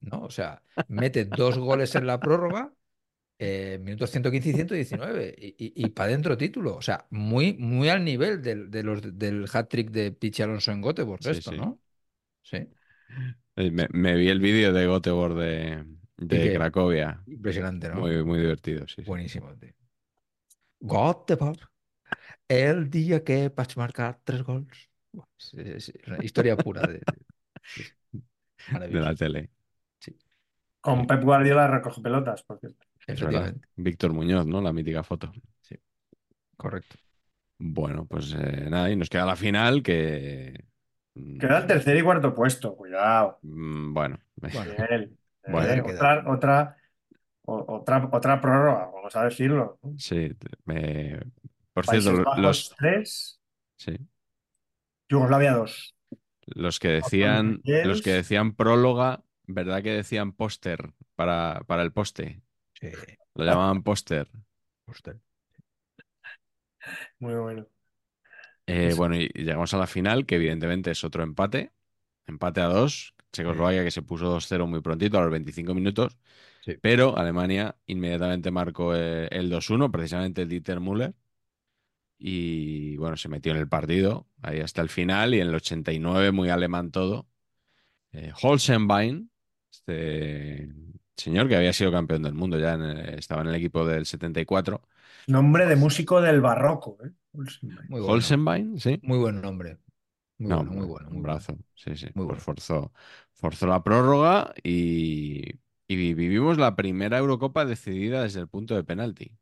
[0.00, 0.20] ¿no?
[0.22, 2.72] O sea, mete dos goles en la prórroga,
[3.38, 6.76] eh, minutos 115 y 119, y, para adentro título.
[6.76, 10.82] O sea, muy, muy al nivel del, de los, del hat-trick de Pichi Alonso en
[10.82, 11.56] Göteborg, Sí, esto, sí.
[11.56, 11.80] ¿no?
[12.42, 12.68] Sí.
[13.56, 15.84] Eh, Me, me vi el vídeo de Göteborg de,
[16.18, 17.20] de que- Cracovia.
[17.26, 18.00] Impresionante, ¿no?
[18.00, 19.02] Muy, muy divertido, sí.
[19.04, 19.08] sí.
[19.08, 19.72] Buenísimo, tío.
[20.80, 21.58] Göteborg,
[22.48, 24.90] el día que vas a marcar tres gols.
[25.12, 25.26] Buah,
[25.78, 27.26] Es, es una historia pura de, de-
[27.66, 28.22] sí, sí.
[28.70, 29.50] De la tele.
[30.86, 32.82] Con Pep Guardiola recoge pelotas, por cierto.
[33.06, 33.50] Es verdad.
[33.50, 34.60] Efectivamente, Víctor Muñoz, ¿no?
[34.60, 35.32] La mítica foto.
[36.56, 36.96] correcto.
[37.58, 40.64] Bueno, pues eh, nada, y nos queda la final que.
[41.38, 43.40] Queda el tercer y cuarto puesto, cuidado.
[43.42, 44.18] mm, Bueno,
[44.50, 45.18] Bueno, Bien.
[45.46, 45.68] Bueno.
[45.74, 46.76] Eh, otra, otra,
[47.46, 49.80] o- otra, otra prórroga, vamos a decirlo.
[49.96, 50.30] sí.
[50.64, 51.20] me-
[51.72, 53.40] Por Países cierto, Bajos los, 3,
[53.76, 53.96] sí,
[55.08, 55.94] Yugoslavia 2.
[56.46, 62.42] los que decían, los que decían próloga, ¿verdad que decían póster para, para el poste?
[62.80, 62.88] Sí,
[63.34, 64.30] Lo llamaban póster.
[64.86, 65.16] usted.
[67.18, 67.66] Muy bueno.
[68.66, 71.72] Eh, bueno, y llegamos a la final, que evidentemente es otro empate.
[72.26, 73.15] Empate a dos.
[73.32, 76.16] Checoslovaquia que se puso 2-0 muy prontito a los 25 minutos.
[76.64, 76.76] Sí.
[76.80, 81.14] Pero Alemania inmediatamente marcó eh, el 2-1, precisamente Dieter Müller.
[82.18, 85.34] Y bueno, se metió en el partido ahí hasta el final.
[85.34, 87.28] Y en el 89, muy alemán todo.
[88.12, 89.30] Eh, Holzenbein,
[89.70, 90.70] este
[91.16, 94.06] señor que había sido campeón del mundo, ya en el- estaba en el equipo del
[94.06, 94.82] 74.
[95.26, 96.98] Nombre de músico del barroco.
[97.04, 97.10] ¿eh?
[97.88, 98.06] Muy bueno.
[98.06, 98.98] Holzenbein, sí.
[99.02, 99.78] Muy buen nombre.
[100.42, 101.10] Muy No, bueno, muy un- bueno.
[101.10, 101.42] un muy bueno.
[101.42, 101.58] brazo.
[101.74, 102.08] Sí, sí.
[102.14, 102.42] Muy Pues bueno.
[102.42, 102.92] forzó,
[103.32, 105.42] forzó la prórroga y,
[105.88, 109.32] y vivimos la primera Eurocopa decidida desde el punto de penalti.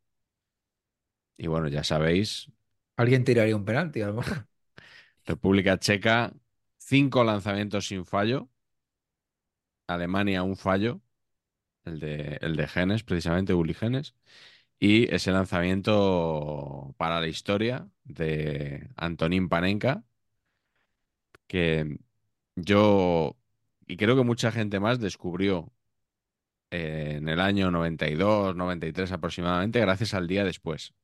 [1.36, 2.48] Y bueno, ya sabéis,
[2.96, 4.48] Alguien tiraría un penalti, a lo mejor.
[5.26, 6.32] República Checa,
[6.78, 8.48] cinco lanzamientos sin fallo.
[9.86, 11.00] Alemania, un fallo.
[11.84, 14.16] El de, el de Genes, precisamente, Uli Genes.
[14.80, 20.04] Y ese lanzamiento para la historia de Antonín Panenka,
[21.46, 21.98] que
[22.56, 23.36] yo,
[23.86, 25.72] y creo que mucha gente más, descubrió
[26.70, 30.94] eh, en el año 92, 93 aproximadamente, gracias al día después.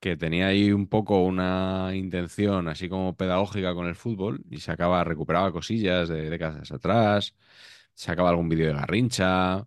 [0.00, 5.02] Que tenía ahí un poco una intención así como pedagógica con el fútbol y sacaba,
[5.02, 7.34] recuperaba cosillas de décadas atrás,
[7.94, 9.66] sacaba algún vídeo de Garrincha,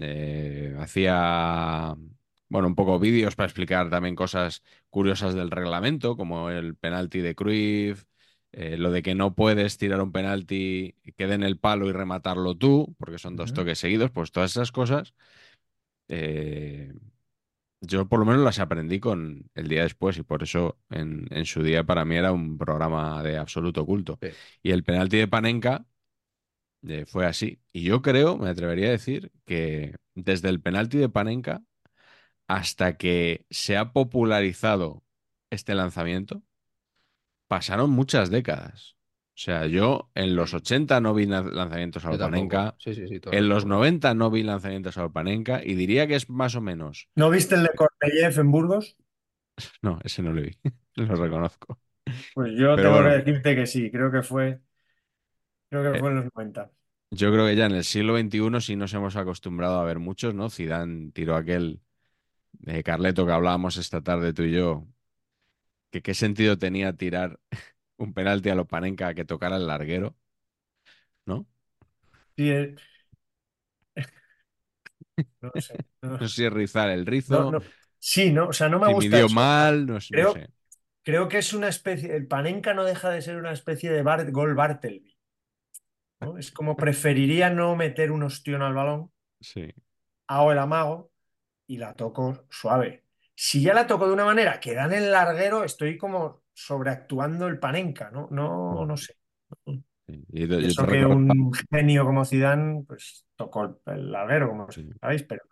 [0.00, 1.94] eh, hacía,
[2.48, 7.34] bueno, un poco vídeos para explicar también cosas curiosas del reglamento, como el penalti de
[7.34, 8.04] Cruyff,
[8.56, 11.92] eh, lo de que no puedes tirar un penalti que dé en el palo y
[11.92, 15.14] rematarlo tú, porque son dos toques seguidos, pues todas esas cosas.
[16.08, 16.92] eh,
[17.80, 21.44] yo por lo menos las aprendí con el día después y por eso en, en
[21.46, 24.18] su día para mí era un programa de absoluto culto.
[24.22, 24.28] Sí.
[24.62, 25.86] Y el penalti de Panenka
[26.86, 27.60] eh, fue así.
[27.72, 31.62] Y yo creo, me atrevería a decir, que desde el penalti de Panenka
[32.48, 35.04] hasta que se ha popularizado
[35.50, 36.42] este lanzamiento,
[37.48, 38.96] pasaron muchas décadas.
[39.36, 42.24] O sea, yo en los 80 no vi lanzamientos a Yo tampoco.
[42.24, 43.20] Panenka, Sí, sí, sí.
[43.20, 43.66] todo en los tampoco.
[43.66, 47.08] 90 no vi lanzamientos a Panenka y diría que es más o menos.
[47.16, 48.96] ¿No viste el de Korneyev en Burgos?
[49.82, 50.50] No, ese no lo vi,
[50.96, 51.80] lo reconozco.
[52.32, 53.08] Pues yo Pero tengo bueno.
[53.10, 54.60] que decirte que sí, creo que fue,
[55.70, 56.70] creo que Eh, fue en los 90.
[57.10, 60.34] Yo creo que ya en el siglo XXI sí nos hemos acostumbrado a ver muchos,
[60.34, 60.50] ¿no?
[60.50, 61.80] Zidane tiró aquel
[62.52, 64.86] de Carleto que hablábamos esta tarde tú y yo,
[65.94, 67.38] que qué sentido tenía tirar
[67.98, 70.16] un penalti a Lopanenka que tocara el larguero,
[71.26, 71.46] ¿no?
[72.36, 72.74] Sí, eh,
[75.40, 75.84] no sé.
[76.02, 77.60] No, No sé si es rizar el rizo, no.
[77.98, 79.40] Sí, no, o sea, no me si gusta midió eso.
[79.40, 80.48] mal, no, Creo- sé.
[81.04, 84.30] Creo que es una especie, el Panenka no deja de ser una especie de Bar-
[84.32, 85.16] gol Bartleby.
[86.20, 86.38] ¿no?
[86.38, 89.72] Es como preferiría no meter un ostión al balón, Sí.
[90.26, 91.10] hago el amago
[91.68, 93.03] y la toco suave.
[93.36, 97.48] Si ya la toco de una manera que da en el larguero, estoy como sobreactuando
[97.48, 98.28] el Panenka, ¿no?
[98.30, 99.14] No, no sé.
[100.06, 100.24] sí.
[100.32, 104.88] Y Y eso que un genio como Zidane, pues tocó el, el larguero, como Sí.
[105.00, 105.42] sabéis, pero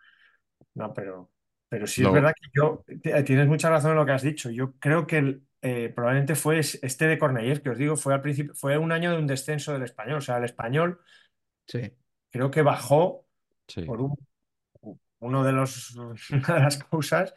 [0.74, 1.30] no, pero,
[1.68, 2.84] pero sí es verdad que yo,
[3.24, 4.50] tienes mucha razón en lo que has dicho.
[4.50, 8.14] Yo creo que el, eh, probablemente fue es- este de Cornellers, que os digo, fue
[8.14, 10.18] al principio, fue un año de un descenso del español.
[10.18, 11.00] O sea, el español
[11.66, 11.80] Sí.
[12.30, 13.26] creo que bajó
[13.68, 13.82] sí.
[13.84, 14.16] por un,
[15.20, 15.94] uno de los,
[16.30, 17.34] una de las causas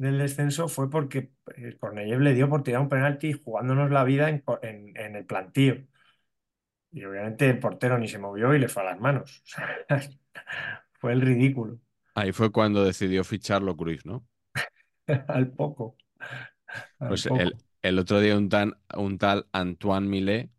[0.00, 4.28] del descenso fue porque el Cornellers le dio por tirar un penalti jugándonos la vida
[4.30, 5.76] en, co- en- en el plantío.
[6.92, 9.42] Y obviamente el portero ni se movió y le fue a las manos.
[11.00, 11.80] Fue el ridículo,
[12.14, 14.24] Ahí fue cuando decidió ficharlo Cruyff, ¿no?
[15.28, 15.96] al poco.
[16.98, 17.34] al Pues poco.
[17.34, 20.50] el, el otro día un, tan, un tal Antoine Millet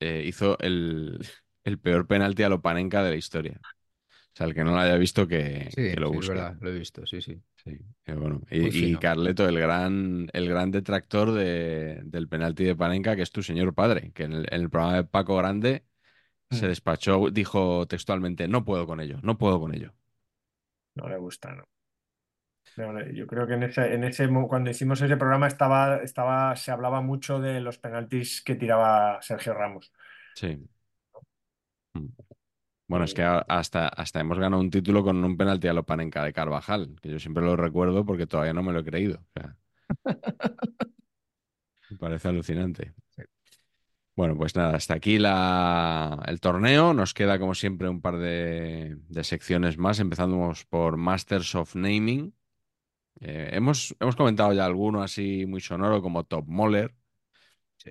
[0.00, 1.26] eh, hizo el,
[1.64, 3.62] el peor penalti a Lopanenka de la historia.
[4.34, 6.56] O sea, el que no lo haya visto que, Sí, que lo sí, es verdad,
[6.60, 7.40] lo he visto, sí, sí.
[7.56, 8.42] Sí, qué bueno.
[8.50, 9.00] Y, y fino.
[9.00, 13.74] Carleto, el gran, el gran detractor de- del penalti de Panenka, que es tu señor
[13.74, 15.84] padre, que en el, en el programa de Paco Grande
[16.50, 16.68] se Mm.
[16.68, 19.94] despachó, dijo textualmente, no puedo con ello, no puedo con ello.
[20.96, 21.68] No le gusta, ¿no?
[23.12, 27.00] Yo creo que en ese, en ese, cuando hicimos ese programa estaba, estaba, se hablaba
[27.00, 29.92] mucho de los penaltis que tiraba Sergio Ramos.
[30.34, 30.68] Sí.
[31.96, 32.23] Mm.
[32.86, 36.22] Bueno, es que hasta, hasta hemos ganado un título con un penalti a lo Panenka
[36.24, 39.20] de Carvajal, que yo siempre lo recuerdo porque todavía no me lo he creído.
[39.20, 39.56] O sea,
[41.90, 42.94] me parece alucinante.
[44.16, 46.94] Bueno, pues nada, hasta aquí la, el torneo.
[46.94, 49.98] Nos queda, como siempre, un par de, de secciones más.
[49.98, 52.32] Empezamos por Masters of Naming.
[53.20, 56.94] Eh, hemos, hemos comentado ya alguno así muy sonoro, como Top Moller,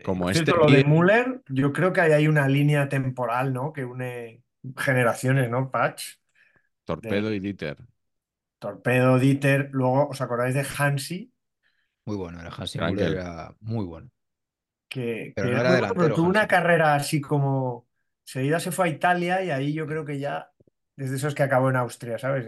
[0.03, 0.45] como Por este.
[0.45, 3.73] cierto, lo de Müller, yo creo que ahí hay una línea temporal, ¿no?
[3.73, 4.42] Que une
[4.77, 5.71] generaciones, ¿no?
[5.71, 6.15] Patch,
[6.85, 7.77] Torpedo y Dieter.
[8.57, 11.31] Torpedo, Dieter, luego, ¿os acordáis de Hansi?
[12.05, 12.79] Muy bueno, el Hansi.
[12.81, 14.09] Müller era muy bueno.
[14.89, 17.87] Que, Pero que no es era delantero, tuvo una carrera así como...
[18.25, 20.51] Seguida se fue a Italia y ahí yo creo que ya,
[20.95, 22.47] desde esos que acabó en Austria, ¿sabes?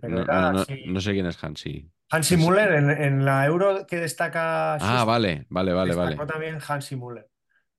[0.00, 0.52] Pero No, era
[1.00, 1.90] sé quién es Hansi.
[2.10, 6.26] Hansi Es- Müller, en, en la Euro que destaca Ah, Schuster, vale, vale, vale, vale.
[6.26, 7.28] también Hansi Müller.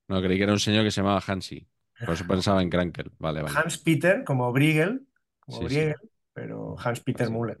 [0.08, 1.66] No, creí que era un señor que se llamaba Hansi.
[1.98, 3.12] Por eso pensaba en Krankel.
[3.18, 3.56] Vale, vale.
[3.56, 5.06] Hans Peter, como Briegel,
[5.40, 5.74] como Sí, sí.
[5.74, 5.96] Briegel,
[6.32, 7.32] pero Hans Peter Sí.
[7.32, 7.58] Müller.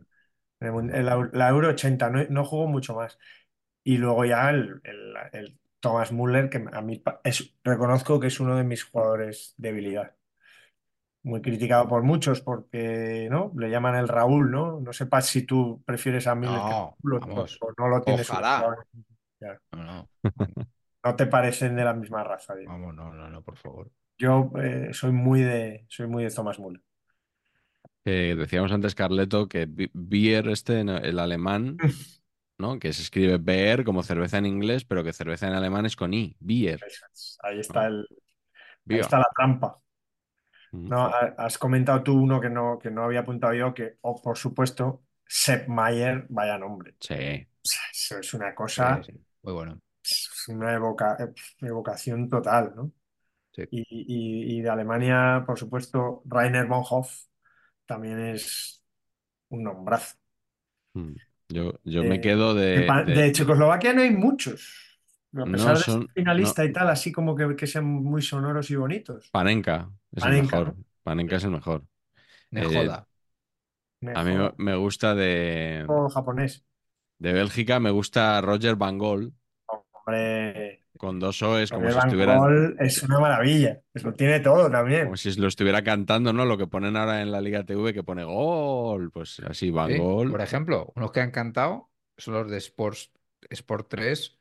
[0.60, 3.18] La, la Euro 80, no, no jugó mucho más.
[3.84, 8.40] Y luego ya el, el- el Thomas Müller, que a mí es, reconozco que es
[8.40, 10.14] uno de mis jugadores de habilidad.
[11.22, 13.50] Muy criticado por muchos porque, ¿no?
[13.56, 14.80] Le llaman el Raúl, ¿no?
[14.80, 17.58] No sepas si tú prefieres a Müller que a No, o- vamos.
[17.62, 18.76] o no lo tienes Ojalá.
[19.72, 20.08] No, no,
[21.04, 22.54] No te parecen de la misma raza.
[22.54, 22.72] digo.
[22.72, 23.90] vamos, no, no, no, por favor.
[24.18, 26.82] Yo eh, soy muy de, soy muy de Thomas Müller.
[28.06, 30.96] Eh, decíamos antes, Carleto, que Bi- Bier, este, ¿no?
[30.98, 31.82] el alemán,
[32.58, 32.78] ¿no?
[32.78, 36.14] Que se escribe Beer como cerveza en inglés, pero que cerveza en alemán es con
[36.14, 36.86] I, Bier.
[37.42, 38.06] Ahí está el,
[38.90, 39.00] ahí Bier.
[39.00, 39.80] está la trampa.
[40.72, 40.92] Mm.
[40.92, 44.20] No, ha- has comentado tú uno que no, que no había apuntado yo, que, oh,
[44.22, 46.96] por supuesto, Sepp Maier, vaya nombre.
[47.00, 47.46] Sí.
[47.92, 49.12] Eso es una Sí, cosa, sí,
[49.42, 49.80] muy bueno.
[50.04, 51.18] es una evoca-
[51.60, 52.92] evocación total, ¿no?
[53.54, 53.62] Sí.
[53.70, 57.26] Y, y- y de Alemania, por supuesto, Rainer Bonhoff
[57.86, 58.82] también es
[59.50, 60.16] un nombrazo.
[60.94, 61.12] Mm.
[61.50, 64.98] Yo, yo me Eh, quedo De, de, de- de Checoslovaquia no hay muchos.
[65.34, 68.22] A No pesar de son- ser finalista y tal, así como que, que sean muy
[68.22, 69.28] sonoros y bonitos.
[69.30, 70.76] Panenka, es el Panenka, mejor.
[71.02, 71.84] Panenka es el mejor.
[72.50, 73.08] Me Eh, joda.
[74.14, 76.64] A mí me, gusta de, O japonés.
[77.18, 79.32] de Bélgica, me gusta Roger Van Gol,
[79.92, 83.80] Hombre, con dos O's, como Porque si Gogh es una maravilla.
[83.92, 85.04] Eso tiene todo también.
[85.04, 86.44] como si lo estuviera cantando, ¿no?
[86.44, 89.98] Lo que ponen ahora en la Liga TV, que pone gol, pues así, Van Sí,
[89.98, 90.30] Gol.
[90.30, 93.12] Por ejemplo, unos que han cantado son los de Sports,
[93.50, 94.38] Sport 3,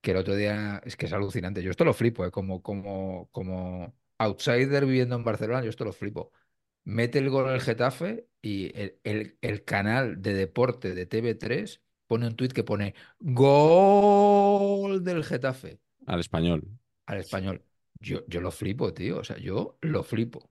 [0.00, 1.62] que el otro día es que es alucinante.
[1.62, 2.30] Yo esto lo flipo, ¿eh?
[2.30, 6.32] Como, como, como outsider viviendo en Barcelona, yo esto lo flipo.
[6.84, 12.26] Mete el gol el Getafe y el, el- el canal de deporte de TV3 pone
[12.26, 16.62] un tuit que pone gol del Getafe Al español.
[17.06, 17.62] al español.
[18.00, 19.18] Yo, yo lo flipo, tío.
[19.18, 20.50] O sea, yo lo flipo.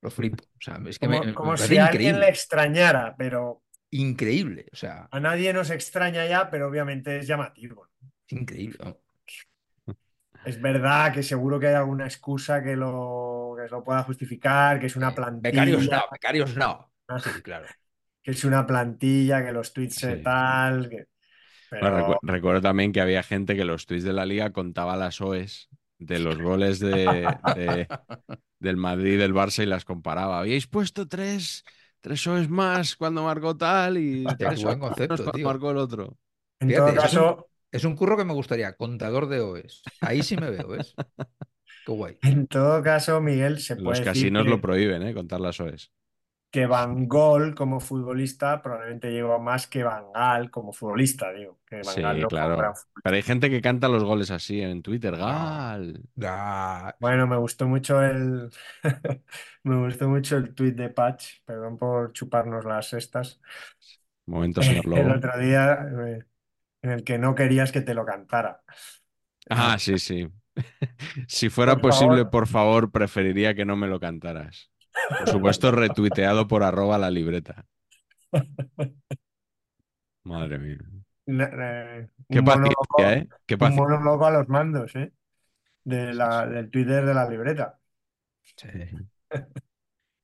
[0.00, 0.42] Lo flipo.
[0.44, 4.66] O sea, es que Como, me como parece si a alguien le extrañara, pero Increíble.
[4.72, 7.88] O sea, a nadie nos extraña ya, pero obviamente es llamativo.
[8.26, 8.78] es increíble.
[10.44, 14.86] Es verdad que seguro que hay alguna excusa que lo, que lo pueda justificar, que
[14.86, 15.10] es una
[15.40, 16.92] Becarios plantilla, no, becarios no.
[17.08, 17.18] Ah.
[17.18, 17.66] Sí, claro.
[18.26, 20.08] Que es una plantilla, que los tweets Sí.
[20.22, 21.06] tal, que-
[21.70, 24.96] Bueno, pero recu- recuerdo también que había gente que los tweets de la Liga contaba
[24.96, 27.26] las OEs de los goles de,
[27.56, 27.88] de-
[28.60, 30.40] del Madrid y del Barça y las comparaba.
[30.40, 31.64] Habíais puesto tres,
[32.00, 35.46] tres OEs más cuando marcó tal y tres buen concepto, tío.
[35.46, 36.18] marcó el otro.
[36.60, 39.40] en Fíjate, todo eso es un- caso, Es un curro que me gustaría, contador de
[39.40, 39.82] OEs.
[40.00, 40.94] Ahí sí me veo, ¿ves?
[41.86, 42.16] Qué guay.
[42.22, 45.14] en todo caso, Miguel, se Los puede decir casinos que, lo prohíben, ¿eh?
[45.14, 45.92] Contar las OEs.
[46.56, 51.82] Que Van Gogh como futbolista probablemente llegó más que Van Gaal como futbolista, digo, que
[51.82, 52.72] Van Sí, Gaal no fue un claro.
[53.02, 55.16] Pero hay gente que canta los goles así en Twitter.
[55.16, 56.02] Gal.
[56.22, 58.50] Ah, Bueno, me gustó mucho el
[59.64, 63.40] me gustó mucho el tuit de Patch, perdón por chuparnos las cestas,
[64.26, 65.12] Momento, señor el Lobo.
[65.12, 65.74] otro día
[66.08, 66.24] eh,
[66.82, 68.64] en el que no querías que te lo cantara.
[69.50, 70.28] Ah, sí, sí.
[71.28, 72.26] Si fuera Por posible, favor.
[72.26, 74.70] por favor, preferiría que no me lo cantaras.
[75.18, 77.64] Por supuesto, retuiteado por arroba la libreta.
[80.24, 80.78] Madre mía.
[81.26, 83.28] Na- eh, Qué un paciencia, ¿eh?
[83.46, 83.82] Qué un paciencia.
[83.96, 85.12] monólogo a los mandos, ¿eh?
[85.84, 87.78] De la, del Twitter de la libreta.
[88.42, 88.68] sí.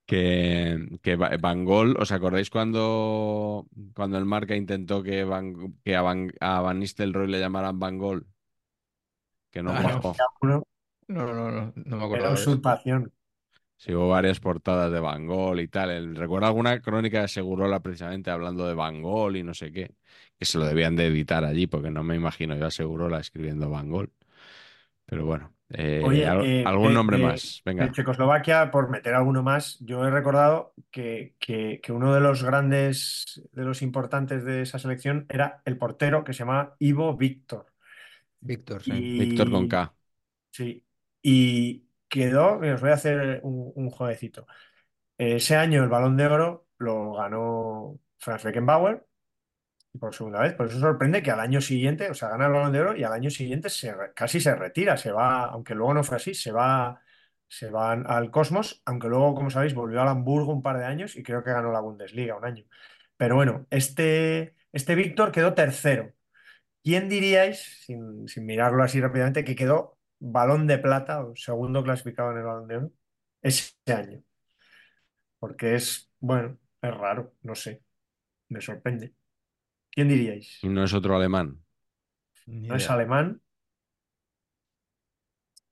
[0.04, 5.96] Que, que Va- Van Gol, ¿os acordáis cuando, cuando el Marca intentó que, Van, que
[5.96, 8.26] a, Van, a Van Nistelrooy le llamaran Van Gol?
[9.50, 10.00] Que no Ah,
[10.42, 10.62] no.
[11.08, 12.32] No, no, no, no me era acuerdo.
[12.32, 13.12] usurpación.
[13.82, 15.90] Sí, hubo varias portadas de Van Gogh y tal.
[15.90, 19.90] El- recuerdo alguna crónica de Segurola precisamente hablando de Van Gogh y no sé qué,
[20.38, 23.68] que se lo debían de editar allí, porque no me imagino yo a Segurola escribiendo
[23.68, 24.08] Van Gogh.
[25.04, 27.60] Pero bueno, eh, Oye, al- eh, algún de- nombre de- más.
[27.64, 27.86] Venga.
[27.86, 32.44] De Checoslovaquia, por meter alguno más, yo he recordado que, que- que uno de los
[32.44, 37.66] grandes, de los importantes de esa selección era el portero que se llamaba Ivo Víctor.
[38.40, 38.92] Víctor, sí.
[38.92, 39.92] Víctor con Y, K.
[40.52, 40.84] sí,
[41.22, 44.46] y quedó, os voy a hacer un, un jueguecito.
[45.18, 49.06] Ese año el Balón de Oro lo ganó Franz Beckenbauer
[49.98, 50.54] por segunda vez.
[50.54, 53.04] Por eso sorprende que al año siguiente, o sea, gana el Balón de Oro y
[53.04, 56.52] al año siguiente se casi se retira, se va, aunque luego no fue así, se
[56.52, 57.00] va,
[57.48, 61.16] se va al Cosmos, aunque luego, como sabéis, volvió al Hamburgo un par de años
[61.16, 62.64] y creo que ganó la Bundesliga un año.
[63.16, 66.12] Pero bueno, este, este Víctor quedó tercero.
[66.84, 72.30] ¿Quién diríais, sin, sin mirarlo así rápidamente, que quedó Balón de Plata o segundo clasificado
[72.32, 72.90] en el Balón de Oro
[73.42, 74.22] ese año?
[75.38, 77.82] Porque es, bueno, es raro, no sé,
[78.48, 79.14] me sorprende.
[79.90, 80.58] ¿Quién diríais?
[80.62, 81.62] Y no es otro alemán.
[82.46, 83.40] Ni No es alemán,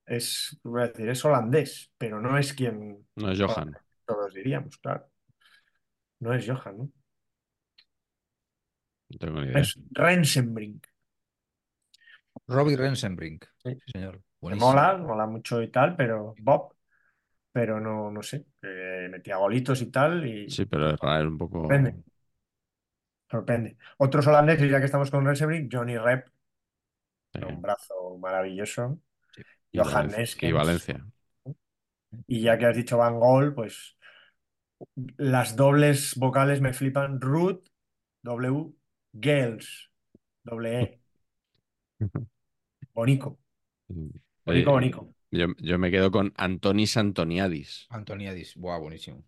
[0.05, 3.71] es, voy a decir, es holandés, pero no es quien No es Johan.
[4.05, 5.07] todos diríamos, claro.
[6.19, 6.91] No es Johan, ¿no?
[9.09, 9.61] No tengo ni idea.
[9.61, 10.85] Es Rensenbrink.
[12.47, 13.45] Robbie Rensenbrink.
[13.63, 13.71] Sí.
[13.73, 14.21] Sí, señor.
[14.41, 14.73] Buenísimo.
[14.73, 16.75] mola, mola mucho y tal, pero Bob,
[17.53, 21.37] pero no, no sé, eh, metía golitos y tal y Sí, pero es raro, un
[21.37, 21.59] poco.
[21.67, 21.97] sorprende,
[23.29, 23.77] sorprende.
[23.97, 26.27] Otros holandeses, ya que estamos con Rensenbrink, Johnny Rep,
[27.41, 28.99] un brazo maravilloso,
[29.71, 30.29] Y Johan Valencia.
[30.39, 30.53] Y Neskens.
[30.53, 31.05] Valencia.
[32.27, 33.95] Y ya que has dicho Van Gogh, pues
[35.17, 37.19] las dobles vocales me flipan.
[37.21, 37.63] Ruth,
[38.23, 38.73] W,
[39.19, 39.89] Gels,
[40.43, 41.01] doble E.
[42.93, 43.37] Bonico,
[44.45, 45.15] Oye, bonico, bonico.
[45.31, 47.87] yo, yo me quedo con Antonis Antoniadis.
[47.89, 48.55] Antoniadis.
[48.55, 49.23] Buah, buenísimo.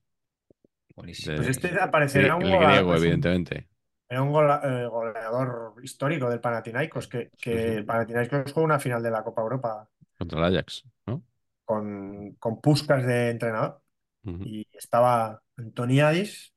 [0.95, 1.31] Buenísimo.
[1.31, 3.68] De- Pues este aparecerá un, el griego, evidentemente.
[4.10, 7.77] era un gola- eh, goleador histórico del Panathinaikos, que, que Sí, sí.
[7.77, 11.23] el Panathinaikos jugó una final de la Copa Europa Contra el Ajax, ¿no?
[11.65, 13.81] con, con Puskás de entrenador.
[14.26, 16.53] Y estaba Antoniadis,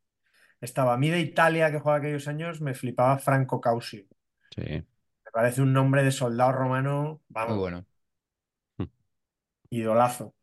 [0.60, 4.08] estaba a mí de Italia que jugaba aquellos años, me flipaba Franco Causi.
[4.54, 4.84] Sí.
[5.24, 7.86] Me parece un nombre de soldado romano, vamos, Muy bueno.
[9.70, 10.34] Idolazo.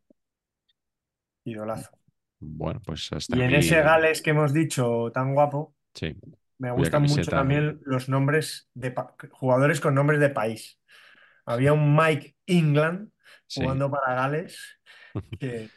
[1.45, 1.91] Idolazo.
[2.39, 3.55] Bueno, pues hasta Y en aquí.
[3.55, 6.15] ese Gales que hemos dicho tan guapo, Sí.
[6.59, 8.93] me gustan mucho también los nombres de
[9.31, 10.79] jugadores con nombres de país.
[11.45, 13.11] Había un Mike England
[13.47, 13.61] Sí.
[13.61, 14.59] jugando para Gales
[15.39, 15.71] que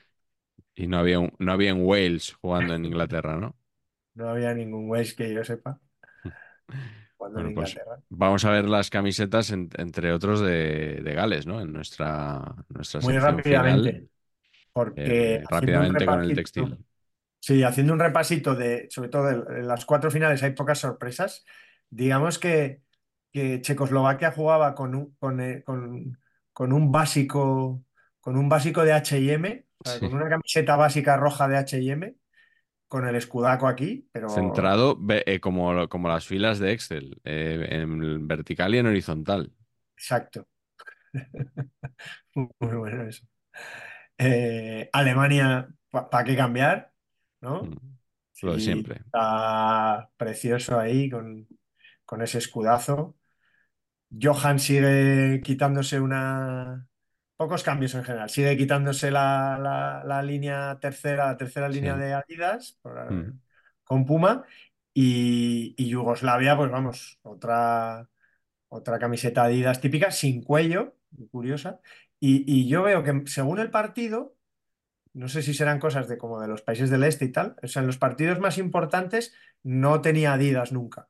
[0.77, 3.56] Y no había, un- no había en Wales jugando en Inglaterra, ¿no?
[4.14, 5.81] no había ningún Wales que yo sepa
[7.36, 7.74] en pues
[8.09, 11.60] vamos a ver las camisetas, en- entre otros, de, de Gales, ¿no?
[11.60, 14.09] En nuestra, nuestra Muy rápidamente, final.
[14.72, 16.78] porque eh, rápidamente con el textil.
[17.40, 21.44] Sí, haciendo un repasito de, sobre todo de, en las cuatro finales hay pocas sorpresas.
[21.90, 22.82] Digamos que,
[23.32, 26.18] que Checoslovaquia jugaba con un, con, eh, con-
[26.52, 27.84] con un básico,
[28.20, 30.01] con un básico de H&M, Sí.
[30.01, 32.16] con una camiseta básica roja de H&M,
[32.89, 38.27] con el escudaco aquí, pero Centrado eh, como, como las filas de Excel, eh, en
[38.29, 39.53] vertical y en horizontal.
[39.97, 40.47] exacto.
[42.35, 43.25] Muy bueno eso.
[44.19, 46.93] Eh, Alemania, ¿para qué cambiar?
[47.41, 47.65] ¿no?
[47.65, 47.97] Mm,
[48.43, 48.95] Lo de siempre.
[48.97, 51.47] Está precioso ahí con,
[52.05, 53.17] con ese escudazo.
[54.11, 56.87] Johan sigue quitándose una...
[57.37, 58.31] Pocos cambios en general.
[58.31, 62.01] Sigue quitándose la, la- la línea tercera, la tercera línea Sí.
[62.01, 63.41] de Adidas por- Mm.
[63.85, 64.45] con Puma.
[64.95, 68.09] Y, y Yugoslavia, pues vamos, otra,
[68.69, 70.97] otra camiseta Adidas típica, sin cuello,
[71.31, 71.81] curiosa.
[72.19, 74.35] Y, y yo veo que según el partido,
[75.13, 77.67] no sé si serán cosas de como de los países del este y tal, o
[77.69, 81.09] sea, en los partidos más importantes no tenía Adidas nunca,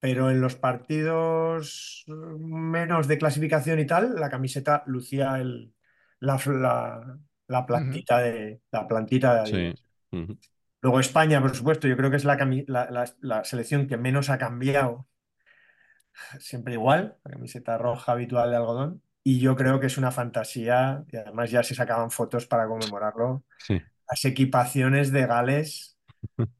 [0.00, 5.74] pero en los partidos menos de clasificación y tal, la camiseta lucía el,
[6.20, 7.18] la, la,
[7.48, 9.74] la plantita de, la plantita de
[10.12, 10.36] Sí.
[10.82, 13.98] Luego España, por supuesto, yo creo que es la, cami- la- la- la selección que
[13.98, 15.06] menos ha cambiado,
[16.38, 21.04] siempre igual, la camiseta roja habitual de algodón, y yo creo que es una fantasía,
[21.12, 23.80] y además ya se sacaban fotos para conmemorarlo, Sí.
[24.08, 25.98] las equipaciones de Gales.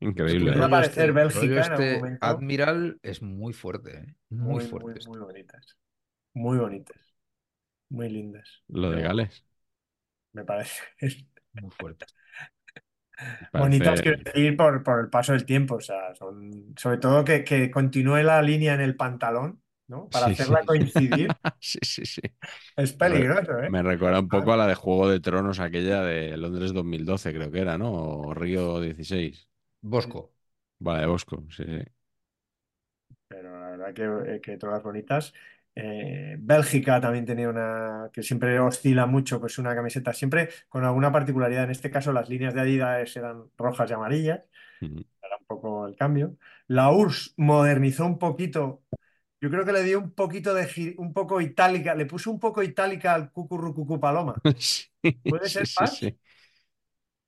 [0.00, 0.52] Increíble.
[0.52, 0.54] ¿eh?
[0.54, 2.20] rollo aparecer este- Bélgica rollo en algún este momento.
[2.20, 4.14] Admiral es muy fuerte, ¿eh?
[4.30, 4.92] Muy, Muy, fuerte.
[4.92, 5.76] muy, muy bonitas,
[6.34, 6.98] muy bonitas,
[7.90, 8.48] muy lindas.
[8.68, 9.44] Lo de Gales.
[10.32, 10.82] Me parece
[11.52, 12.06] Muy fuerte.
[13.54, 17.44] bonitas, quiero decir, por, por el paso del tiempo, o sea, son, sobre todo que,
[17.44, 19.62] que continúe la línea en el pantalón.
[19.88, 20.10] ¿no?
[20.10, 20.66] Para Sí, hacerla sí.
[20.66, 21.38] coincidir.
[21.60, 22.20] sí, sí, sí.
[22.76, 23.70] Es peligroso, ¿eh?
[23.70, 27.50] Me recuerda un poco a la de Juego de Tronos, aquella de Londres 2012, creo
[27.50, 27.92] que era, ¿no?
[27.92, 29.47] O Río 16.
[29.82, 30.34] Bosco.
[30.78, 31.82] Vale, Bosco, sí, sí.
[33.28, 35.32] Pero la verdad que, eh, que todas bonitas.
[35.74, 41.12] Eh, Bélgica también tenía una que siempre oscila mucho, pues una camiseta siempre con alguna
[41.12, 41.64] particularidad.
[41.64, 44.40] En este caso, las líneas de Adidas eran rojas y amarillas,
[45.22, 46.36] era un poco el cambio.
[46.68, 48.84] La URSS modernizó un poquito.
[49.40, 52.62] Yo creo que le dio un poquito de un poco itálica, le puso un poco
[52.62, 54.44] itálica al cucurrucucú paloma.
[54.60, 54.90] Sí,
[55.28, 56.18] ¿Puede sí, ser sí.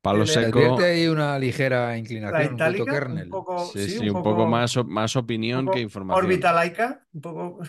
[0.02, 0.78] Palo Se seco.
[0.82, 3.30] ahí una ligera inclinación, un punto itálica, un kernel.
[3.30, 4.76] poco, Sí, sí, sí, un poco más,
[5.16, 6.24] opinión poco que información.
[6.24, 7.64] órbita laica, un poco.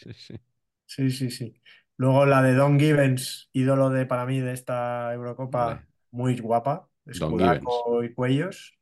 [0.00, 0.34] Sí, sí.
[0.86, 1.62] Sí, sí, sí.
[1.96, 5.86] Luego la de Don Gibbons, ídolo de para mí de esta Eurocopa, Vale.
[6.10, 8.72] muy guapa, Don escudaco y cuellos.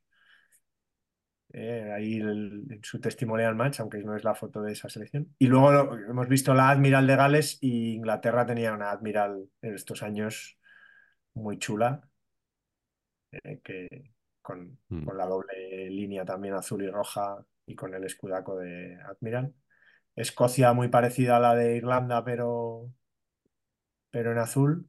[1.53, 5.35] Eh, ahí el- en su testimonial match, aunque no es la foto de esa selección.
[5.39, 9.75] Y luego lo- hemos visto la Admiral de Gales y Inglaterra tenía una Admiral en
[9.75, 10.59] estos años
[11.35, 12.03] muy chula,
[13.45, 14.13] eh, que
[14.43, 15.05] con, Mm.
[15.05, 19.55] con la doble línea también azul y roja y con el escudaco de Admiral.
[20.17, 22.93] Escocia muy parecida a la de Irlanda, pero,
[24.11, 24.89] pero en azul.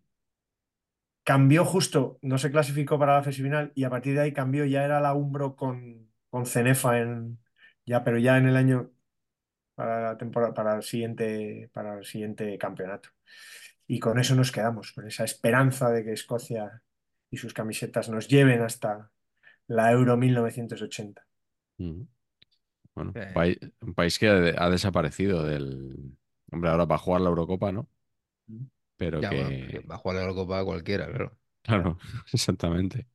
[1.24, 4.64] Cambió justo, no se clasificó para la fase final y a partir de ahí cambió,
[4.66, 7.40] ya era la Umbro con, con Cenefa en,
[7.86, 8.92] ya, pero ya en el año
[9.76, 13.10] para la temporada, para el siguiente, para el siguiente campeonato.
[13.88, 16.84] Y con eso nos quedamos, con esa esperanza de que Escocia
[17.36, 19.12] y sus camisetas nos lleven hasta
[19.68, 21.28] la Euro 1980.
[21.78, 22.08] Ujú.
[22.96, 23.22] Bueno, Sí.
[23.28, 26.18] un país, un país que ha, ha desaparecido del...
[26.52, 27.90] Hombre, ahora va a jugar la Eurocopa, ¿no?
[28.98, 29.36] Pero Ya, que...
[29.36, 31.38] bueno, que va a jugar la Eurocopa cualquiera, claro.
[31.64, 31.98] Claro,
[32.34, 33.08] exactamente.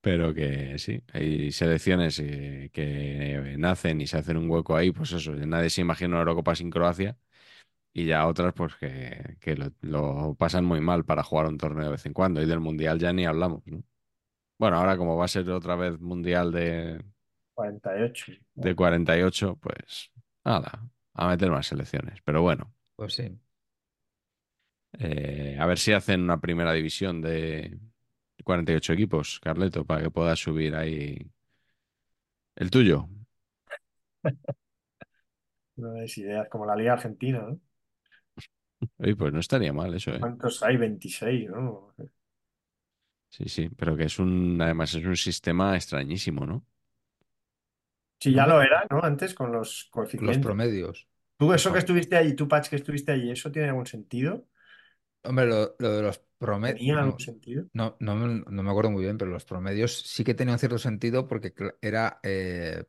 [0.00, 5.12] Pero que sí, hay selecciones eh, que nacen y se hacen un hueco ahí, pues
[5.12, 7.18] eso, nadie se imagina una Eurocopa sin Croacia
[8.02, 11.84] y ya otras pues que, que lo, lo pasan muy mal para jugar un torneo
[11.86, 13.82] de vez en cuando y del Mundial ya ni hablamos, ¿no?
[14.58, 17.02] Bueno, ahora como va a ser otra vez Mundial de,
[17.54, 18.32] 48.
[18.54, 20.10] de 48, pues
[20.44, 22.20] nada, a meter más selecciones.
[22.24, 23.38] Pero bueno, Pues sí.
[24.98, 27.78] eh, a ver si hacen una primera división de
[28.44, 31.18] 48 equipos, Carleto, para que puedas subir ahí
[32.56, 33.08] el tuyo.
[35.76, 37.58] No es ideas como la Liga Argentina, ¿no?
[38.98, 40.28] Oye, pues no estaría mal eso, ¿eh?
[40.30, 40.76] ¿Cuántos hay?
[40.76, 41.92] 26, ¿no?
[43.30, 46.64] Sí, sí, pero que es un, además es un sistema extrañísimo, ¿no?
[48.20, 49.02] Sí, ya lo era, ¿no?
[49.02, 49.88] Antes con los
[50.18, 50.38] Los coeficientes.
[50.38, 51.08] promedios.
[51.38, 54.46] Tú, eso que estuviste allí, tú, Patch, que estuviste allí, ¿eso tiene algún sentido?
[55.22, 56.82] Hombre, lo, lo de los promedios.
[56.82, 57.66] ¿Tenía No, algún sentido?
[57.72, 60.78] no, no me no me acuerdo muy bien, pero los promedios sí que tenían cierto
[60.78, 62.84] sentido porque cl- era, eh,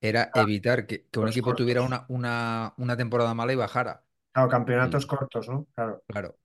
[0.00, 1.82] era evitar que, que un los equipo tuviera cortos.
[1.82, 4.04] una, una, una temporada mala y bajara.
[4.32, 5.08] Claro, campeonatos Mm.
[5.08, 5.66] cortos, ¿no?
[5.74, 6.02] Claro.
[6.08, 6.36] Claro.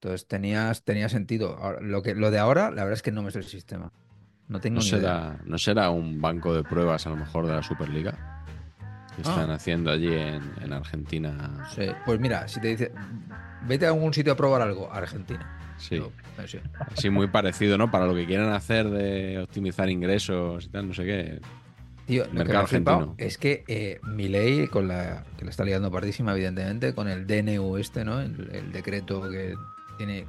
[0.00, 1.56] Entonces tenías, tenía sentido.
[1.56, 3.92] Ahora, lo que, lo de ahora, la verdad es que no me sé el sistema.
[4.48, 5.40] No tengo ¿No ni idea.
[5.44, 8.12] ¿no será un banco de pruebas a lo mejor de la Superliga?
[9.16, 9.30] Que Ah.
[9.30, 11.66] están haciendo allí en, en Argentina.
[11.74, 12.92] Sí, Pues mira, si te dice,
[13.66, 15.74] vete a algún sitio a probar algo, Argentina.
[15.78, 16.10] Sí, Yo,
[16.46, 16.58] sí.
[16.78, 17.90] así muy parecido, ¿no?
[17.90, 21.40] Para lo que quieren hacer de optimizar ingresos y tal, no sé qué.
[22.06, 23.14] Tío, lo que me argentino.
[23.18, 27.76] es que eh, Milei, con la, que le está liando pardísima, evidentemente, con el DNU
[27.78, 28.20] este, ¿no?
[28.20, 29.54] El, el decreto que
[29.98, 30.26] tiene.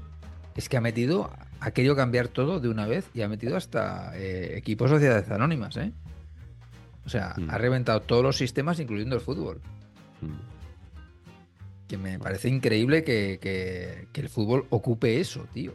[0.56, 4.12] Es que ha metido, ha querido cambiar todo de una vez y ha metido hasta
[4.18, 5.92] eh, equipos sociedades anónimas, ¿eh?
[7.06, 7.50] O sea, Mm.
[7.52, 9.62] ha reventado todos los sistemas, incluyendo el fútbol.
[10.22, 11.88] Mm.
[11.88, 15.74] Que me parece increíble que, que- que el fútbol ocupe eso, tío.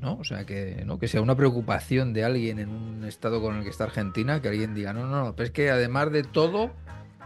[0.00, 0.14] ¿No?
[0.14, 0.98] O sea, que, ¿no?
[0.98, 4.48] que sea una preocupación de alguien en un estado con el que está Argentina, que
[4.48, 6.70] alguien diga, no, no, no, pero es que además de todo,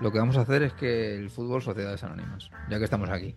[0.01, 3.36] lo que vamos a hacer es que el fútbol sociedades anónimas, ya que estamos aquí.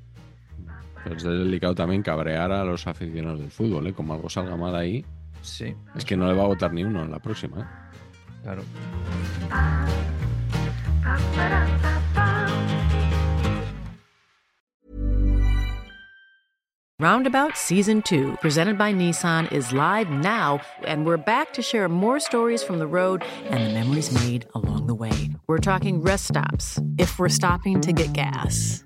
[1.03, 3.94] Pero es delicado también cabrear a los aficionados del fútbol, ¿eh?
[3.94, 5.06] Como algo salga mal ahí,
[5.41, 5.76] Sí.
[5.95, 7.66] es que no le va a votar ni uno en la próxima, ¿eh?
[8.41, 8.64] Claro.
[16.98, 22.22] Roundabout Season 2, presented by Nissan, is live now, and we're back to share more
[22.22, 25.32] stories from the road and the memories made along the way.
[25.46, 28.86] We're talking rest stops, if we're stopping to get gas.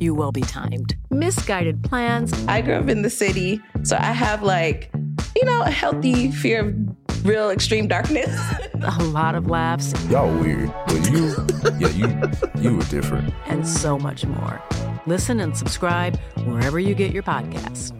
[0.00, 0.96] You will be timed.
[1.10, 4.90] Misguided plans, I grew up in the city, so I have like,
[5.36, 8.34] you know, a healthy fear of real extreme darkness.
[8.82, 11.36] a lot of laughs, Y'all weird, but you,
[11.78, 13.34] yeah, you, you were different.
[13.46, 14.62] and so much more.
[15.06, 17.94] Listen and subscribe wherever you get your podcasts.